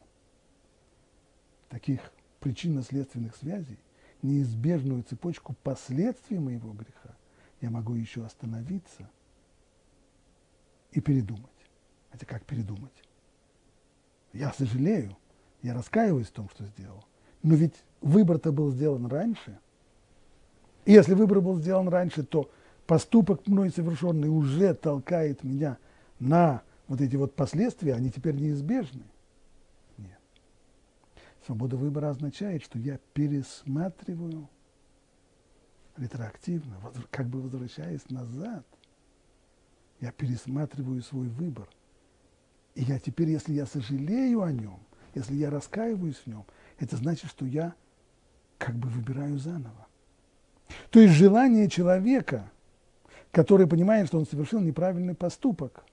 таких 1.68 2.12
причинно-следственных 2.40 3.36
связей, 3.36 3.78
неизбежную 4.22 5.04
цепочку 5.04 5.54
последствий 5.62 6.40
моего 6.40 6.72
греха, 6.72 7.16
я 7.60 7.70
могу 7.70 7.94
еще 7.94 8.24
остановиться 8.24 9.08
и 10.92 11.00
передумать. 11.00 11.44
Хотя 12.10 12.26
как 12.26 12.44
передумать? 12.44 12.92
Я 14.32 14.52
сожалею, 14.52 15.16
я 15.62 15.74
раскаиваюсь 15.74 16.28
в 16.28 16.32
том, 16.32 16.48
что 16.50 16.64
сделал. 16.64 17.04
Но 17.42 17.54
ведь 17.54 17.74
выбор-то 18.00 18.52
был 18.52 18.70
сделан 18.70 19.06
раньше. 19.06 19.58
И 20.84 20.92
если 20.92 21.14
выбор 21.14 21.40
был 21.40 21.56
сделан 21.56 21.88
раньше, 21.88 22.24
то 22.24 22.50
поступок 22.86 23.46
мной 23.46 23.70
совершенный 23.70 24.28
уже 24.28 24.74
толкает 24.74 25.44
меня 25.44 25.78
на 26.18 26.62
вот 26.88 27.00
эти 27.00 27.16
вот 27.16 27.34
последствия, 27.36 27.94
они 27.94 28.10
теперь 28.10 28.34
неизбежны. 28.34 29.04
Нет. 29.96 30.18
Свобода 31.46 31.76
выбора 31.76 32.10
означает, 32.10 32.64
что 32.64 32.78
я 32.78 32.98
пересматриваю 33.12 34.48
ретроактивно, 35.96 36.76
как 37.10 37.26
бы 37.28 37.40
возвращаясь 37.40 38.08
назад, 38.10 38.64
я 40.00 40.12
пересматриваю 40.12 41.02
свой 41.02 41.28
выбор. 41.28 41.68
И 42.74 42.82
я 42.82 42.98
теперь, 42.98 43.30
если 43.30 43.52
я 43.52 43.66
сожалею 43.66 44.42
о 44.42 44.52
нем, 44.52 44.80
если 45.14 45.34
я 45.34 45.50
раскаиваюсь 45.50 46.16
в 46.16 46.26
нем, 46.26 46.44
это 46.78 46.96
значит, 46.96 47.28
что 47.30 47.44
я 47.44 47.74
как 48.58 48.74
бы 48.76 48.88
выбираю 48.88 49.38
заново. 49.38 49.86
То 50.90 51.00
есть 51.00 51.14
желание 51.14 51.68
человека, 51.68 52.50
который 53.32 53.66
понимает, 53.66 54.06
что 54.06 54.18
он 54.18 54.26
совершил 54.26 54.60
неправильный 54.60 55.14
поступок, 55.14 55.84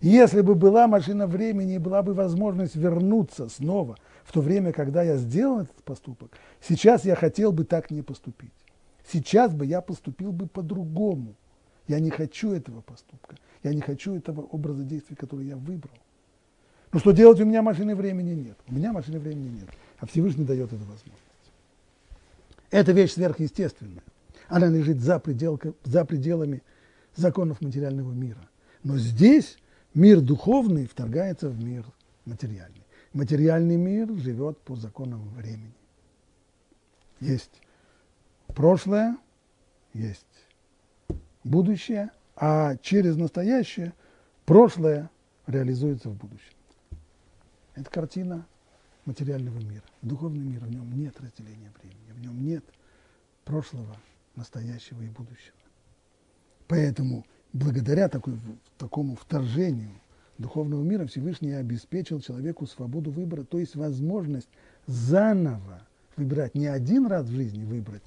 если 0.00 0.40
бы 0.40 0.54
была 0.54 0.86
машина 0.86 1.26
времени 1.26 1.74
и 1.74 1.78
была 1.78 2.02
бы 2.02 2.14
возможность 2.14 2.74
вернуться 2.74 3.48
снова 3.48 3.96
в 4.24 4.32
то 4.32 4.40
время, 4.40 4.72
когда 4.72 5.02
я 5.02 5.16
сделал 5.16 5.60
этот 5.60 5.82
поступок, 5.82 6.32
сейчас 6.60 7.04
я 7.04 7.14
хотел 7.14 7.52
бы 7.52 7.64
так 7.64 7.90
не 7.90 8.02
поступить. 8.02 8.52
Сейчас 9.06 9.52
бы 9.52 9.66
я 9.66 9.80
поступил 9.80 10.32
бы 10.32 10.46
по-другому. 10.46 11.34
Я 11.86 12.00
не 12.00 12.10
хочу 12.10 12.52
этого 12.52 12.80
поступка. 12.80 13.36
Я 13.62 13.74
не 13.74 13.80
хочу 13.80 14.14
этого 14.14 14.42
образа 14.42 14.82
действий, 14.82 15.16
который 15.16 15.46
я 15.46 15.56
выбрал. 15.56 15.96
Но 16.92 17.00
что 17.00 17.12
делать 17.12 17.40
у 17.40 17.44
меня 17.44 17.62
машины 17.62 17.94
времени 17.96 18.34
нет. 18.34 18.56
У 18.68 18.74
меня 18.74 18.92
машины 18.92 19.18
времени 19.18 19.48
нет. 19.60 19.68
А 19.98 20.06
Всевышний 20.06 20.44
дает 20.44 20.68
эту 20.68 20.84
возможность. 20.84 21.22
Это 22.70 22.92
вещь 22.92 23.12
сверхъестественная. 23.12 24.02
Она 24.48 24.68
лежит 24.68 25.00
за, 25.00 25.18
предел, 25.18 25.60
за 25.84 26.04
пределами 26.04 26.62
законов 27.16 27.60
материального 27.60 28.12
мира. 28.12 28.48
Но 28.82 28.96
здесь 28.98 29.58
мир 29.94 30.20
духовный 30.20 30.86
вторгается 30.86 31.48
в 31.48 31.62
мир 31.62 31.84
материальный. 32.24 32.84
Материальный 33.12 33.76
мир 33.76 34.12
живет 34.16 34.58
по 34.58 34.76
законам 34.76 35.28
времени. 35.30 35.74
Есть 37.20 37.60
прошлое, 38.54 39.16
есть 39.92 40.26
будущее, 41.44 42.10
а 42.36 42.76
через 42.76 43.16
настоящее 43.16 43.92
прошлое 44.44 45.10
реализуется 45.46 46.08
в 46.08 46.16
будущем. 46.16 46.54
Это 47.74 47.90
картина 47.90 48.46
материального 49.04 49.58
мира. 49.58 49.84
Духовный 50.02 50.44
мир, 50.44 50.60
в 50.60 50.70
нем 50.70 50.90
нет 50.96 51.20
разделения 51.20 51.72
времени, 51.80 52.12
в 52.12 52.20
нем 52.20 52.44
нет 52.44 52.64
прошлого, 53.44 53.96
настоящего 54.36 55.02
и 55.02 55.08
будущего. 55.08 55.56
Поэтому 56.66 57.26
благодаря 57.52 58.08
такой, 58.08 58.38
такому 58.78 59.16
вторжению 59.16 59.90
духовного 60.38 60.82
мира 60.82 61.06
Всевышний 61.06 61.52
обеспечил 61.52 62.20
человеку 62.20 62.66
свободу 62.66 63.10
выбора, 63.10 63.44
то 63.44 63.58
есть 63.58 63.76
возможность 63.76 64.48
заново 64.86 65.86
выбирать, 66.16 66.54
не 66.54 66.66
один 66.66 67.06
раз 67.06 67.26
в 67.26 67.34
жизни 67.34 67.64
выбрать, 67.64 68.02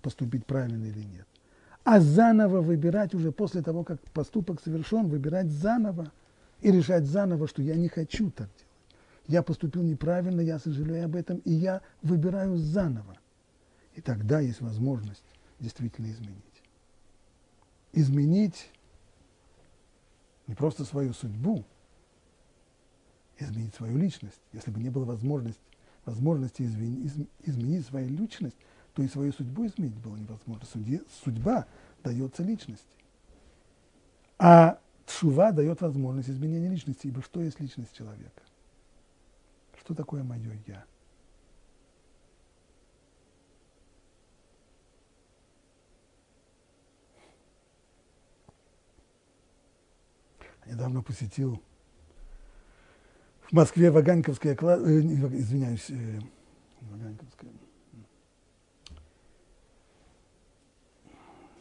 поступить 0.00 0.46
правильно 0.46 0.86
или 0.86 1.04
нет, 1.04 1.26
а 1.84 2.00
заново 2.00 2.60
выбирать 2.60 3.14
уже 3.14 3.32
после 3.32 3.62
того, 3.62 3.84
как 3.84 4.00
поступок 4.12 4.60
совершен, 4.60 5.08
выбирать 5.08 5.50
заново 5.50 6.12
и 6.60 6.70
решать 6.70 7.06
заново, 7.06 7.48
что 7.48 7.62
я 7.62 7.74
не 7.76 7.88
хочу 7.88 8.30
так 8.30 8.48
делать. 8.48 8.66
Я 9.30 9.44
поступил 9.44 9.82
неправильно, 9.82 10.40
я 10.40 10.58
сожалею 10.58 11.04
об 11.04 11.14
этом, 11.14 11.38
и 11.44 11.52
я 11.52 11.82
выбираю 12.02 12.56
заново. 12.56 13.16
И 13.94 14.00
тогда 14.00 14.40
есть 14.40 14.60
возможность 14.60 15.22
действительно 15.60 16.10
изменить. 16.10 16.62
Изменить 17.92 18.72
не 20.48 20.56
просто 20.56 20.84
свою 20.84 21.12
судьбу, 21.12 21.64
изменить 23.38 23.72
свою 23.76 23.96
личность. 23.98 24.40
Если 24.52 24.72
бы 24.72 24.80
не 24.80 24.90
было 24.90 25.04
возможности, 25.04 25.62
возможности 26.04 26.62
изменить, 26.62 27.12
изменить 27.44 27.86
свою 27.86 28.08
личность, 28.08 28.56
то 29.00 29.04
и 29.04 29.08
свою 29.08 29.32
судьбу 29.32 29.64
изменить 29.66 29.94
было 29.94 30.14
невозможно. 30.14 30.66
Судья, 30.70 31.00
судьба 31.24 31.66
дается 32.04 32.42
личности. 32.42 32.84
А 34.38 34.78
Тшува 35.06 35.52
дает 35.52 35.80
возможность 35.80 36.28
изменения 36.28 36.68
личности, 36.68 37.06
ибо 37.06 37.22
что 37.22 37.40
есть 37.40 37.58
личность 37.60 37.96
человека? 37.96 38.42
Что 39.78 39.94
такое 39.94 40.22
мое 40.22 40.52
«я»? 40.66 40.84
Недавно 50.66 51.02
посетил 51.02 51.62
в 53.40 53.52
Москве 53.52 53.90
Ваганьковское 53.90 54.54
э, 54.54 55.00
извиняюсь, 55.00 55.88
э, 55.88 56.20
Ваганьковское, 56.82 57.50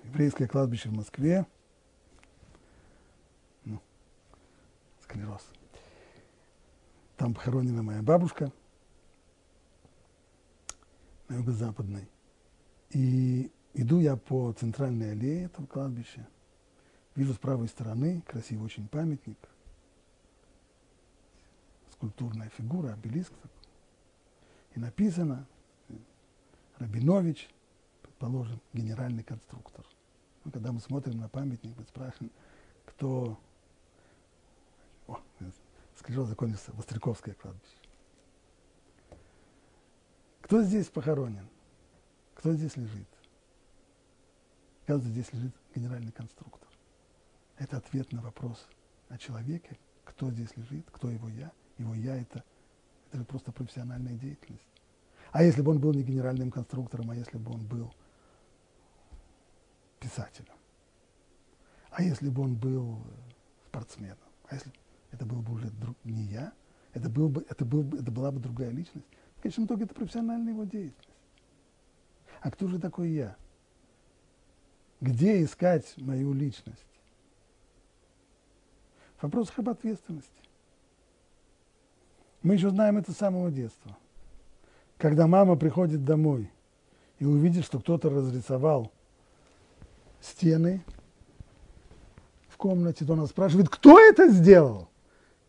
еврейское 0.10 0.48
кладбище 0.48 0.90
в 0.90 0.94
Москве, 0.94 1.46
ну, 3.64 3.80
склероз. 5.02 5.48
Там 7.16 7.34
похоронена 7.34 7.84
моя 7.84 8.02
бабушка 8.02 8.52
на 11.28 11.36
юго-западной. 11.36 12.10
И 12.90 13.52
иду 13.74 14.00
я 14.00 14.16
по 14.18 14.52
центральной 14.54 15.12
аллее 15.12 15.46
этого 15.46 15.68
кладбища. 15.68 16.28
Вижу 17.16 17.34
с 17.34 17.38
правой 17.38 17.68
стороны 17.68 18.22
красивый 18.22 18.66
очень 18.66 18.88
памятник, 18.88 19.38
скульптурная 21.92 22.50
фигура, 22.50 22.94
обелиск. 22.94 23.34
И 24.74 24.80
написано 24.80 25.46
Рабинович, 26.78 27.50
предположим, 28.02 28.60
генеральный 28.74 29.24
конструктор. 29.24 29.86
Ну, 30.50 30.54
когда 30.54 30.72
мы 30.72 30.80
смотрим 30.80 31.20
на 31.20 31.30
памятник, 31.30 31.78
мы 31.78 31.84
спрашиваем, 31.84 32.32
кто... 32.88 33.40
О, 35.06 35.20
Скрижал 35.96 36.26
закончился, 36.26 36.72
Востряковское 36.72 37.36
кладбище. 37.36 37.78
Кто 40.42 40.64
здесь 40.64 40.88
похоронен? 40.88 41.48
Кто 42.34 42.54
здесь 42.54 42.76
лежит? 42.78 43.08
Оказывается, 44.86 45.12
здесь 45.12 45.32
лежит 45.34 45.56
генеральный 45.76 46.12
конструктор. 46.12 46.68
Это 47.60 47.78
ответ 47.78 48.12
на 48.12 48.24
вопрос 48.24 48.68
о 49.10 49.20
человеке, 49.20 49.78
кто 50.04 50.32
здесь 50.32 50.58
лежит, 50.58 50.90
кто 50.92 51.12
его 51.12 51.30
я. 51.30 51.52
Его 51.78 51.94
я 51.94 52.20
это, 52.20 52.44
это 53.10 53.20
же 53.20 53.24
просто 53.24 53.52
профессиональная 53.52 54.16
деятельность. 54.16 54.66
А 55.32 55.44
если 55.44 55.62
бы 55.62 55.70
он 55.74 55.80
был 55.80 55.94
не 55.94 56.02
генеральным 56.02 56.50
конструктором, 56.50 57.12
а 57.12 57.16
если 57.16 57.38
бы 57.38 57.52
он 57.52 57.68
был 57.68 57.94
писателем? 60.00 60.54
А 61.92 62.04
если 62.04 62.30
бы 62.30 62.44
он 62.44 62.56
был 62.56 63.00
спортсменом? 63.68 64.18
А 64.48 64.56
если 64.56 64.72
это 65.12 65.26
был 65.26 65.42
бы 65.42 65.54
уже 65.54 65.70
друг, 65.72 65.98
не 66.04 66.24
я, 66.24 66.54
это, 66.94 67.10
был 67.10 67.30
бы, 67.30 67.46
это, 67.50 67.66
был 67.66 67.84
бы, 67.84 67.98
это 67.98 68.12
была 68.12 68.32
бы 68.32 68.40
другая 68.40 68.70
личность. 68.70 69.08
В 69.38 69.42
конечном 69.42 69.66
итоге 69.66 69.86
это 69.86 69.94
профессиональная 69.94 70.54
его 70.54 70.64
деятельность. 70.64 71.10
А 72.42 72.52
кто 72.52 72.68
же 72.68 72.80
такой 72.80 73.12
я? 73.12 73.36
Где 75.02 75.44
искать 75.44 75.94
мою 75.98 76.34
личность? 76.34 76.86
В 79.18 79.24
вопросах 79.24 79.60
об 79.60 79.70
ответственности. 79.70 80.32
Мы 82.42 82.56
еще 82.56 82.70
знаем 82.70 82.98
это 82.98 83.12
с 83.12 83.18
самого 83.18 83.52
детства. 83.52 83.98
Когда 84.98 85.28
мама 85.28 85.56
приходит 85.56 86.06
домой 86.06 86.52
и 87.20 87.26
увидит, 87.26 87.66
что 87.66 87.80
кто-то 87.80 88.10
разрисовал 88.10 88.92
стены 90.22 90.84
в 92.50 92.58
комнате, 92.58 93.06
то 93.06 93.14
она 93.14 93.26
спрашивает, 93.28 93.70
кто 93.70 94.00
это 94.00 94.30
сделал? 94.30 94.90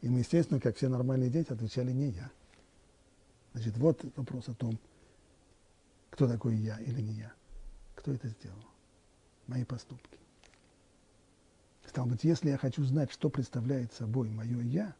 И 0.00 0.08
мы, 0.08 0.20
естественно, 0.20 0.60
как 0.60 0.76
все 0.76 0.88
нормальные 0.88 1.30
дети, 1.30 1.52
отвечали 1.52 1.92
не 1.92 2.10
я. 2.10 2.30
Значит, 3.52 3.76
вот 3.78 4.04
вопрос 4.16 4.48
о 4.48 4.54
том, 4.54 4.78
кто 6.10 6.28
такой 6.28 6.56
я 6.56 6.78
или 6.80 7.00
не 7.00 7.12
я. 7.14 7.32
Кто 7.94 8.12
это 8.12 8.28
сделал? 8.28 8.64
Мои 9.46 9.64
поступки. 9.64 10.18
Стало 11.86 12.06
быть, 12.06 12.22
если 12.22 12.50
я 12.50 12.56
хочу 12.56 12.84
знать, 12.84 13.10
что 13.10 13.28
представляет 13.30 13.92
собой 13.92 14.28
мое 14.30 14.60
«я», 14.62 14.94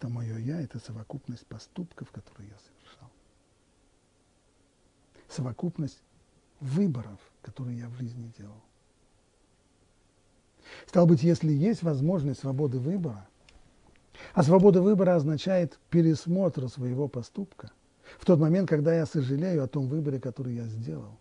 то 0.00 0.08
мое 0.08 0.36
«я»– 0.38 0.60
это 0.62 0.80
совокупность 0.80 1.46
поступков, 1.46 2.10
которые 2.10 2.48
я 2.48 2.56
совершал. 2.58 3.10
Совокупность 5.28 6.02
выборов, 6.58 7.20
которые 7.40 7.78
я 7.78 7.88
в 7.88 7.94
жизни 7.94 8.32
делал. 8.36 8.60
Стало 10.86 11.06
быть, 11.06 11.22
если 11.22 11.52
есть 11.52 11.82
возможность 11.82 12.40
свободы 12.40 12.78
выбора– 12.78 13.26
а 14.34 14.42
свобода 14.42 14.82
выбора 14.82 15.16
означает 15.16 15.78
пересмотр 15.90 16.68
своего 16.68 17.08
поступка 17.08 17.70
в 18.18 18.24
тот 18.24 18.38
момент, 18.38 18.68
когда 18.68 18.94
я 18.94 19.06
сожалею 19.06 19.62
о 19.62 19.68
том 19.68 19.88
выборе, 19.88 20.20
который 20.20 20.54
я 20.54 20.64
сделал. 20.64 21.18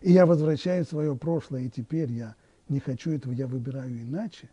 И 0.00 0.12
я 0.12 0.26
возвращаю 0.26 0.84
свое 0.84 1.16
прошлое, 1.16 1.62
и 1.62 1.70
теперь 1.70 2.10
я 2.10 2.34
не 2.68 2.80
хочу 2.80 3.12
этого, 3.12 3.32
я 3.32 3.46
выбираю 3.46 4.02
иначе, 4.02 4.50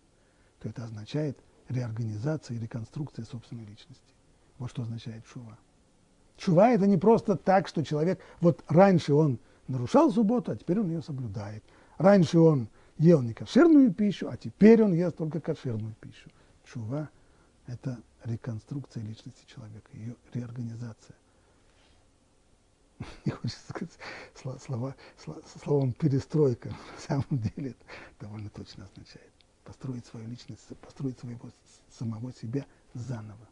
то 0.59 0.69
это 0.69 0.83
означает 0.83 1.37
реорганизация 1.69 2.57
и 2.57 2.59
реконструкция 2.59 3.25
собственной 3.25 3.65
личности. 3.65 4.13
Вот 4.59 4.69
что 4.69 4.83
означает 4.83 5.25
шува. 5.25 5.57
Шува– 6.37 6.69
это 6.71 6.85
не 6.85 6.97
просто 6.97 7.35
так, 7.35 7.67
что 7.67 7.83
человек, 7.83 8.19
вот 8.41 8.63
раньше 8.67 9.13
он 9.13 9.39
нарушал 9.67 10.11
субботу, 10.11 10.51
а 10.51 10.55
теперь 10.55 10.79
он 10.79 10.89
ее 10.89 11.01
соблюдает. 11.01 11.63
Раньше 11.97 12.39
он 12.39 12.67
ел 12.97 13.21
не 13.21 13.33
кошерную 13.33 13.93
пищу, 13.93 14.29
а 14.29 14.37
теперь 14.37 14.83
он 14.83 14.93
ест 14.93 15.17
только 15.17 15.39
кошерную 15.39 15.95
пищу. 15.99 16.29
Шува– 16.65 17.09
это 17.67 18.01
реконструкция 18.23 19.03
личности 19.03 19.45
человека, 19.47 19.89
ее 19.93 20.15
реорганизация. 20.33 21.15
Не 23.25 23.31
хочется 23.31 23.61
сказать 23.69 23.97
слова, 24.59 24.95
слова, 25.17 25.41
словом 25.63 25.93
перестройка, 25.93 26.69
на 26.95 26.99
самом 26.99 27.39
деле 27.39 27.71
это 27.71 27.85
довольно 28.19 28.49
точно 28.49 28.85
означает. 28.85 29.31
Построить 29.63 30.05
свою 30.05 30.27
личность, 30.27 30.65
построить 30.81 31.19
своего 31.19 31.49
самого 31.89 32.33
себя 32.33 32.65
заново. 32.93 33.47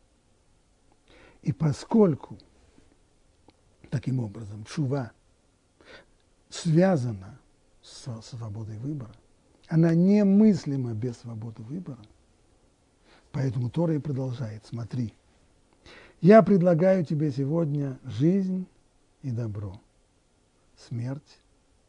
И 1.41 1.53
поскольку 1.53 2.37
таким 3.89 4.19
образом 4.19 4.65
шува 4.67 5.11
связана 6.49 7.39
с 7.81 8.21
свободой 8.21 8.77
выбора, 8.77 9.15
она 9.72 9.95
немыслима 9.95 10.93
без 10.93 11.17
свободы 11.17 11.63
выбора– 11.63 11.99
Поэтому 13.32 13.69
Тора 13.69 13.95
и 13.95 13.99
продолжает, 13.99 14.65
смотри. 14.65 15.13
Я 16.19 16.43
предлагаю 16.43 17.03
тебе 17.03 17.32
сегодня 17.32 17.97
жизнь 18.03 18.67
и 19.24 19.32
добро, 19.32 19.80
смерть 20.78 21.39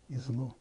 и 0.08 0.16
зло. 0.16 0.56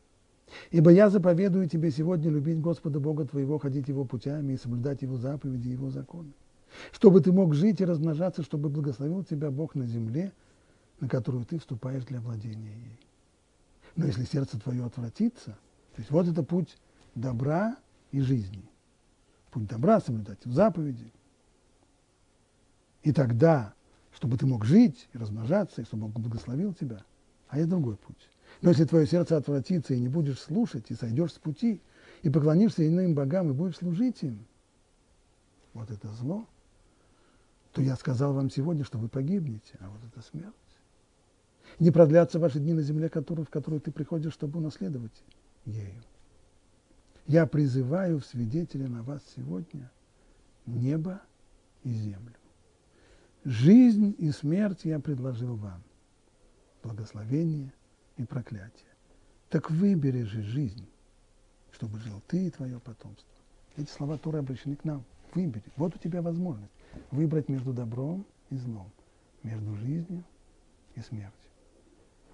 Ибо 0.72 0.92
я 0.92 1.10
заповедую 1.10 1.70
тебе 1.70 1.92
сегодня 1.92 2.30
любить 2.30 2.60
Господа 2.60 3.00
Бога 3.00 3.26
твоего, 3.26 3.58
ходить 3.58 3.88
Его 3.88 4.04
путями 4.04 4.54
и 4.54 4.58
соблюдать 4.58 5.02
Его 5.02 5.16
заповеди 5.16 5.70
и 5.70 5.74
Его 5.74 5.90
законы. 5.90 6.34
Чтобы 6.92 7.22
ты 7.22 7.32
мог 7.32 7.54
жить 7.54 7.80
и 7.80 7.86
размножаться, 7.86 8.44
чтобы 8.44 8.68
благословил 8.68 9.24
тебя 9.24 9.52
Бог 9.52 9.76
на 9.76 9.86
земле, 9.86 10.34
на 11.00 11.08
которую 11.08 11.46
ты 11.46 11.58
вступаешь 11.60 12.04
для 12.04 12.20
владения 12.20 12.74
ей. 12.74 13.00
Но 13.96 14.08
если 14.08 14.26
сердце 14.26 14.60
твое 14.60 14.86
отвратится, 14.86 15.52
то 15.96 16.00
есть 16.00 16.12
вот 16.12 16.28
это 16.28 16.44
путь 16.44 16.78
добра 17.16 17.78
и 18.12 18.22
жизни. 18.22 18.64
Путь 19.52 19.68
добра 19.68 20.00
соблюдать 20.00 20.40
заповеди. 20.46 21.12
И 23.04 23.12
тогда, 23.12 23.74
чтобы 24.14 24.38
ты 24.38 24.46
мог 24.46 24.66
жить 24.66 25.10
и 25.14 25.18
размножаться, 25.18 25.82
и 25.82 25.86
чтобы 25.86 26.08
Бог 26.08 26.24
благословил 26.24 26.74
тебя, 26.74 27.04
а 27.50 27.58
есть 27.58 27.70
другой 27.70 27.98
путь. 27.98 28.30
Но 28.62 28.70
если 28.70 28.86
твое 28.86 29.08
сердце 29.08 29.38
отвратится, 29.38 29.94
и 29.94 30.00
не 30.00 30.08
будешь 30.08 30.40
слушать, 30.40 30.92
и 30.92 30.96
сойдешь 30.96 31.34
с 31.34 31.40
пути, 31.40 31.82
и 32.22 32.30
поклонишься 32.30 32.88
иным 32.88 33.16
богам, 33.16 33.50
и 33.50 33.54
будешь 33.54 33.78
служить 33.78 34.22
им, 34.24 34.46
вот 35.74 35.90
это 35.90 36.08
зло, 36.14 36.46
то 37.72 37.82
я 37.82 37.96
сказал 37.96 38.34
вам 38.34 38.50
сегодня, 38.50 38.84
что 38.84 38.98
вы 38.98 39.08
погибнете, 39.08 39.78
а 39.80 39.90
вот 39.90 40.02
это 40.06 40.22
смерть. 40.22 40.54
Не 41.80 41.92
продлятся 41.92 42.38
ваши 42.38 42.60
дни 42.60 42.74
на 42.74 42.82
земле, 42.82 43.10
которую, 43.10 43.46
в 43.46 43.50
которую 43.50 43.82
ты 43.82 43.92
приходишь, 43.92 44.34
чтобы 44.34 44.60
унаследовать 44.60 45.24
ею. 45.66 46.04
Я 47.28 47.46
призываю 47.46 48.20
в 48.20 48.26
свидетели 48.26 48.86
на 48.88 49.04
вас 49.04 49.22
сегодня 49.36 49.90
небо 50.66 51.22
и 51.84 51.92
землю. 51.92 52.36
Жизнь 53.44 54.16
и 54.18 54.32
смерть 54.32 54.86
я 54.86 55.00
предложил 55.00 55.56
вам, 55.56 55.82
благословение 56.84 57.74
и 58.18 58.24
проклятие. 58.24 58.90
Так 59.50 59.72
выбери 59.72 60.24
же 60.24 60.42
жизнь, 60.44 60.88
чтобы 61.72 62.00
жил 62.00 62.22
ты 62.28 62.48
и 62.48 62.52
твое 62.52 62.80
потомство. 62.80 63.28
Эти 63.78 63.90
слова 63.90 64.18
Туры 64.18 64.40
обращены 64.40 64.76
к 64.76 64.84
нам. 64.84 65.04
Выбери. 65.34 65.64
Вот 65.78 65.96
у 65.96 65.98
тебя 65.98 66.22
возможность 66.22 66.74
выбрать 67.10 67.48
между 67.48 67.74
добром 67.74 68.26
и 68.50 68.58
злом, 68.58 68.92
между 69.44 69.76
жизнью 69.76 70.24
и 70.96 71.02
смертью. 71.02 71.50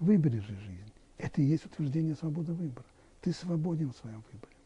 Выбери 0.00 0.40
же 0.40 0.54
жизнь. 0.56 0.92
Это 1.16 1.40
и 1.40 1.44
есть 1.44 1.64
утверждение 1.64 2.16
свободы 2.16 2.52
выбора. 2.52 2.86
Ты 3.20 3.32
свободен 3.32 3.92
в 3.92 3.96
своем 3.96 4.22
выборе. 4.32 4.57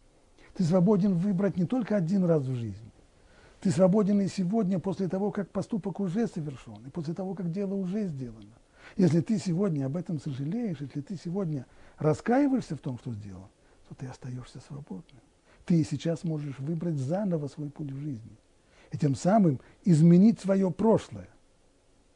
Ты 0.54 0.64
свободен 0.64 1.14
выбрать 1.14 1.56
не 1.56 1.64
только 1.64 1.96
один 1.96 2.24
раз 2.24 2.42
в 2.42 2.54
жизни. 2.54 2.90
Ты 3.60 3.70
свободен 3.70 4.20
и 4.20 4.28
сегодня, 4.28 4.78
после 4.78 5.08
того, 5.08 5.30
как 5.30 5.50
поступок 5.50 6.00
уже 6.00 6.26
совершен, 6.26 6.84
и 6.86 6.90
после 6.90 7.14
того, 7.14 7.34
как 7.34 7.50
дело 7.50 7.74
уже 7.74 8.06
сделано. 8.06 8.54
Если 8.96 9.20
ты 9.20 9.38
сегодня 9.38 9.86
об 9.86 9.96
этом 9.96 10.20
сожалеешь, 10.20 10.80
если 10.80 11.00
ты 11.00 11.16
сегодня 11.16 11.66
раскаиваешься 11.98 12.76
в 12.76 12.80
том, 12.80 12.98
что 12.98 13.12
сделал, 13.12 13.48
то 13.88 13.94
ты 13.94 14.06
остаешься 14.06 14.60
свободным. 14.60 15.22
Ты 15.64 15.84
сейчас 15.84 16.24
можешь 16.24 16.58
выбрать 16.58 16.96
заново 16.96 17.46
свой 17.46 17.70
путь 17.70 17.92
в 17.92 17.96
жизни. 17.96 18.36
И 18.90 18.98
тем 18.98 19.14
самым 19.14 19.60
изменить 19.84 20.40
свое 20.40 20.70
прошлое. 20.70 21.28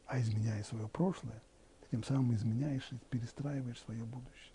А 0.05 0.19
изменяя 0.19 0.63
свое 0.63 0.87
прошлое, 0.87 1.41
ты 1.81 1.87
тем 1.91 2.03
самым 2.03 2.35
изменяешь 2.35 2.87
и 2.91 2.95
перестраиваешь 3.09 3.79
свое 3.79 4.03
будущее. 4.03 4.53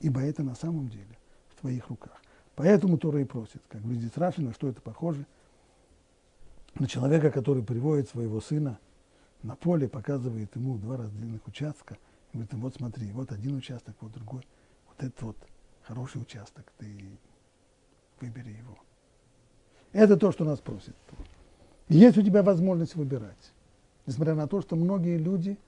Ибо 0.00 0.22
это 0.22 0.42
на 0.42 0.54
самом 0.54 0.88
деле 0.88 1.18
в 1.50 1.60
твоих 1.60 1.88
руках. 1.88 2.20
Поэтому 2.56 2.98
Тора 2.98 3.20
и 3.20 3.24
просит, 3.24 3.62
как 3.68 3.82
говорит 3.82 4.16
Рафи, 4.18 4.40
на 4.40 4.52
что 4.52 4.68
это 4.68 4.80
похоже, 4.80 5.26
на 6.74 6.86
человека, 6.86 7.30
который 7.30 7.62
приводит 7.62 8.08
своего 8.08 8.40
сына 8.40 8.78
на 9.42 9.56
поле, 9.56 9.88
показывает 9.88 10.54
ему 10.56 10.76
два 10.78 10.96
раздельных 10.96 11.46
участка, 11.46 11.96
и 12.32 12.36
говорит, 12.36 12.54
вот 12.54 12.74
смотри, 12.74 13.10
вот 13.12 13.32
один 13.32 13.56
участок, 13.56 13.96
вот 14.00 14.12
другой, 14.12 14.46
вот 14.88 15.02
этот 15.02 15.22
вот 15.22 15.36
хороший 15.82 16.20
участок, 16.20 16.70
ты 16.78 17.18
выбери 18.20 18.50
его. 18.50 18.78
Это 19.92 20.16
то, 20.16 20.30
что 20.30 20.44
нас 20.44 20.60
просит. 20.60 20.94
Есть 21.88 22.18
у 22.18 22.22
тебя 22.22 22.42
возможность 22.42 22.94
выбирать. 22.94 23.52
Несмотря 24.06 24.34
на 24.34 24.46
то, 24.46 24.60
что 24.60 24.76
многие 24.76 25.18
люди 25.18 25.58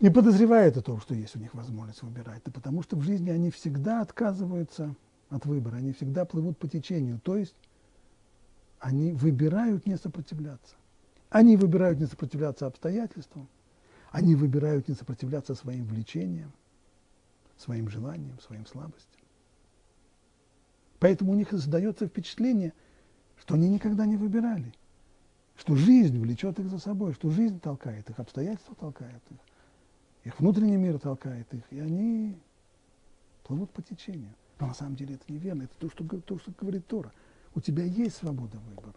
не 0.00 0.10
подозревают 0.10 0.76
о 0.76 0.82
том, 0.82 1.00
что 1.00 1.14
есть 1.14 1.34
у 1.36 1.38
них 1.38 1.54
возможность 1.54 2.02
выбирать. 2.02 2.42
Да 2.44 2.52
потому 2.52 2.82
что 2.82 2.96
в 2.96 3.02
жизни 3.02 3.30
они 3.30 3.50
всегда 3.50 4.02
отказываются 4.02 4.94
от 5.30 5.46
выбора, 5.46 5.76
они 5.76 5.92
всегда 5.92 6.24
плывут 6.24 6.58
по 6.58 6.68
течению. 6.68 7.20
То 7.20 7.36
есть 7.36 7.54
они 8.78 9.12
выбирают 9.12 9.86
не 9.86 9.96
сопротивляться. 9.96 10.76
Они 11.30 11.56
выбирают 11.56 11.98
не 11.98 12.06
сопротивляться 12.06 12.66
обстоятельствам, 12.66 13.48
они 14.12 14.36
выбирают 14.36 14.86
не 14.86 14.94
сопротивляться 14.94 15.56
своим 15.56 15.84
влечениям, 15.86 16.52
своим 17.56 17.88
желаниям, 17.88 18.38
своим 18.38 18.66
слабостям. 18.66 19.20
Поэтому 21.00 21.32
у 21.32 21.34
них 21.34 21.50
создается 21.50 22.06
впечатление, 22.06 22.72
что 23.36 23.54
они 23.56 23.68
никогда 23.68 24.06
не 24.06 24.16
выбирали, 24.16 24.72
что 25.56 25.74
жизнь 25.74 26.18
влечет 26.20 26.58
их 26.60 26.68
за 26.68 26.78
собой, 26.78 27.14
что 27.14 27.30
жизнь 27.30 27.58
толкает 27.58 28.08
их, 28.08 28.20
обстоятельства 28.20 28.76
толкают 28.76 29.22
их, 29.30 29.38
их 30.22 30.38
внутренний 30.38 30.76
мир 30.76 31.00
толкает 31.00 31.52
их, 31.52 31.64
и 31.70 31.80
они 31.80 32.38
плывут 33.42 33.70
по 33.72 33.82
течению. 33.82 34.32
Но 34.64 34.68
на 34.68 34.74
самом 34.74 34.96
деле 34.96 35.16
это 35.16 35.30
неверно, 35.30 35.64
это 35.64 35.74
то, 35.78 35.90
что, 35.90 36.04
то, 36.20 36.38
что 36.38 36.52
говорит 36.58 36.86
Тора. 36.86 37.12
У 37.54 37.60
тебя 37.60 37.84
есть 37.84 38.16
свобода 38.16 38.58
выбора. 38.68 38.94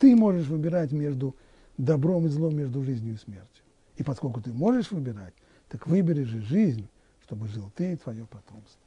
Ты 0.00 0.16
можешь 0.16 0.48
выбирать 0.48 0.90
между 0.90 1.36
добром 1.78 2.26
и 2.26 2.28
злом, 2.28 2.56
между 2.56 2.82
жизнью 2.82 3.14
и 3.14 3.16
смертью. 3.16 3.64
И 3.96 4.02
поскольку 4.02 4.42
ты 4.42 4.52
можешь 4.52 4.90
выбирать, 4.90 5.32
так 5.68 5.86
выбери 5.86 6.24
же 6.24 6.40
жизнь, 6.40 6.88
чтобы 7.22 7.46
жил 7.46 7.70
ты 7.76 7.92
и 7.92 7.96
твое 7.96 8.26
потомство. 8.26 8.80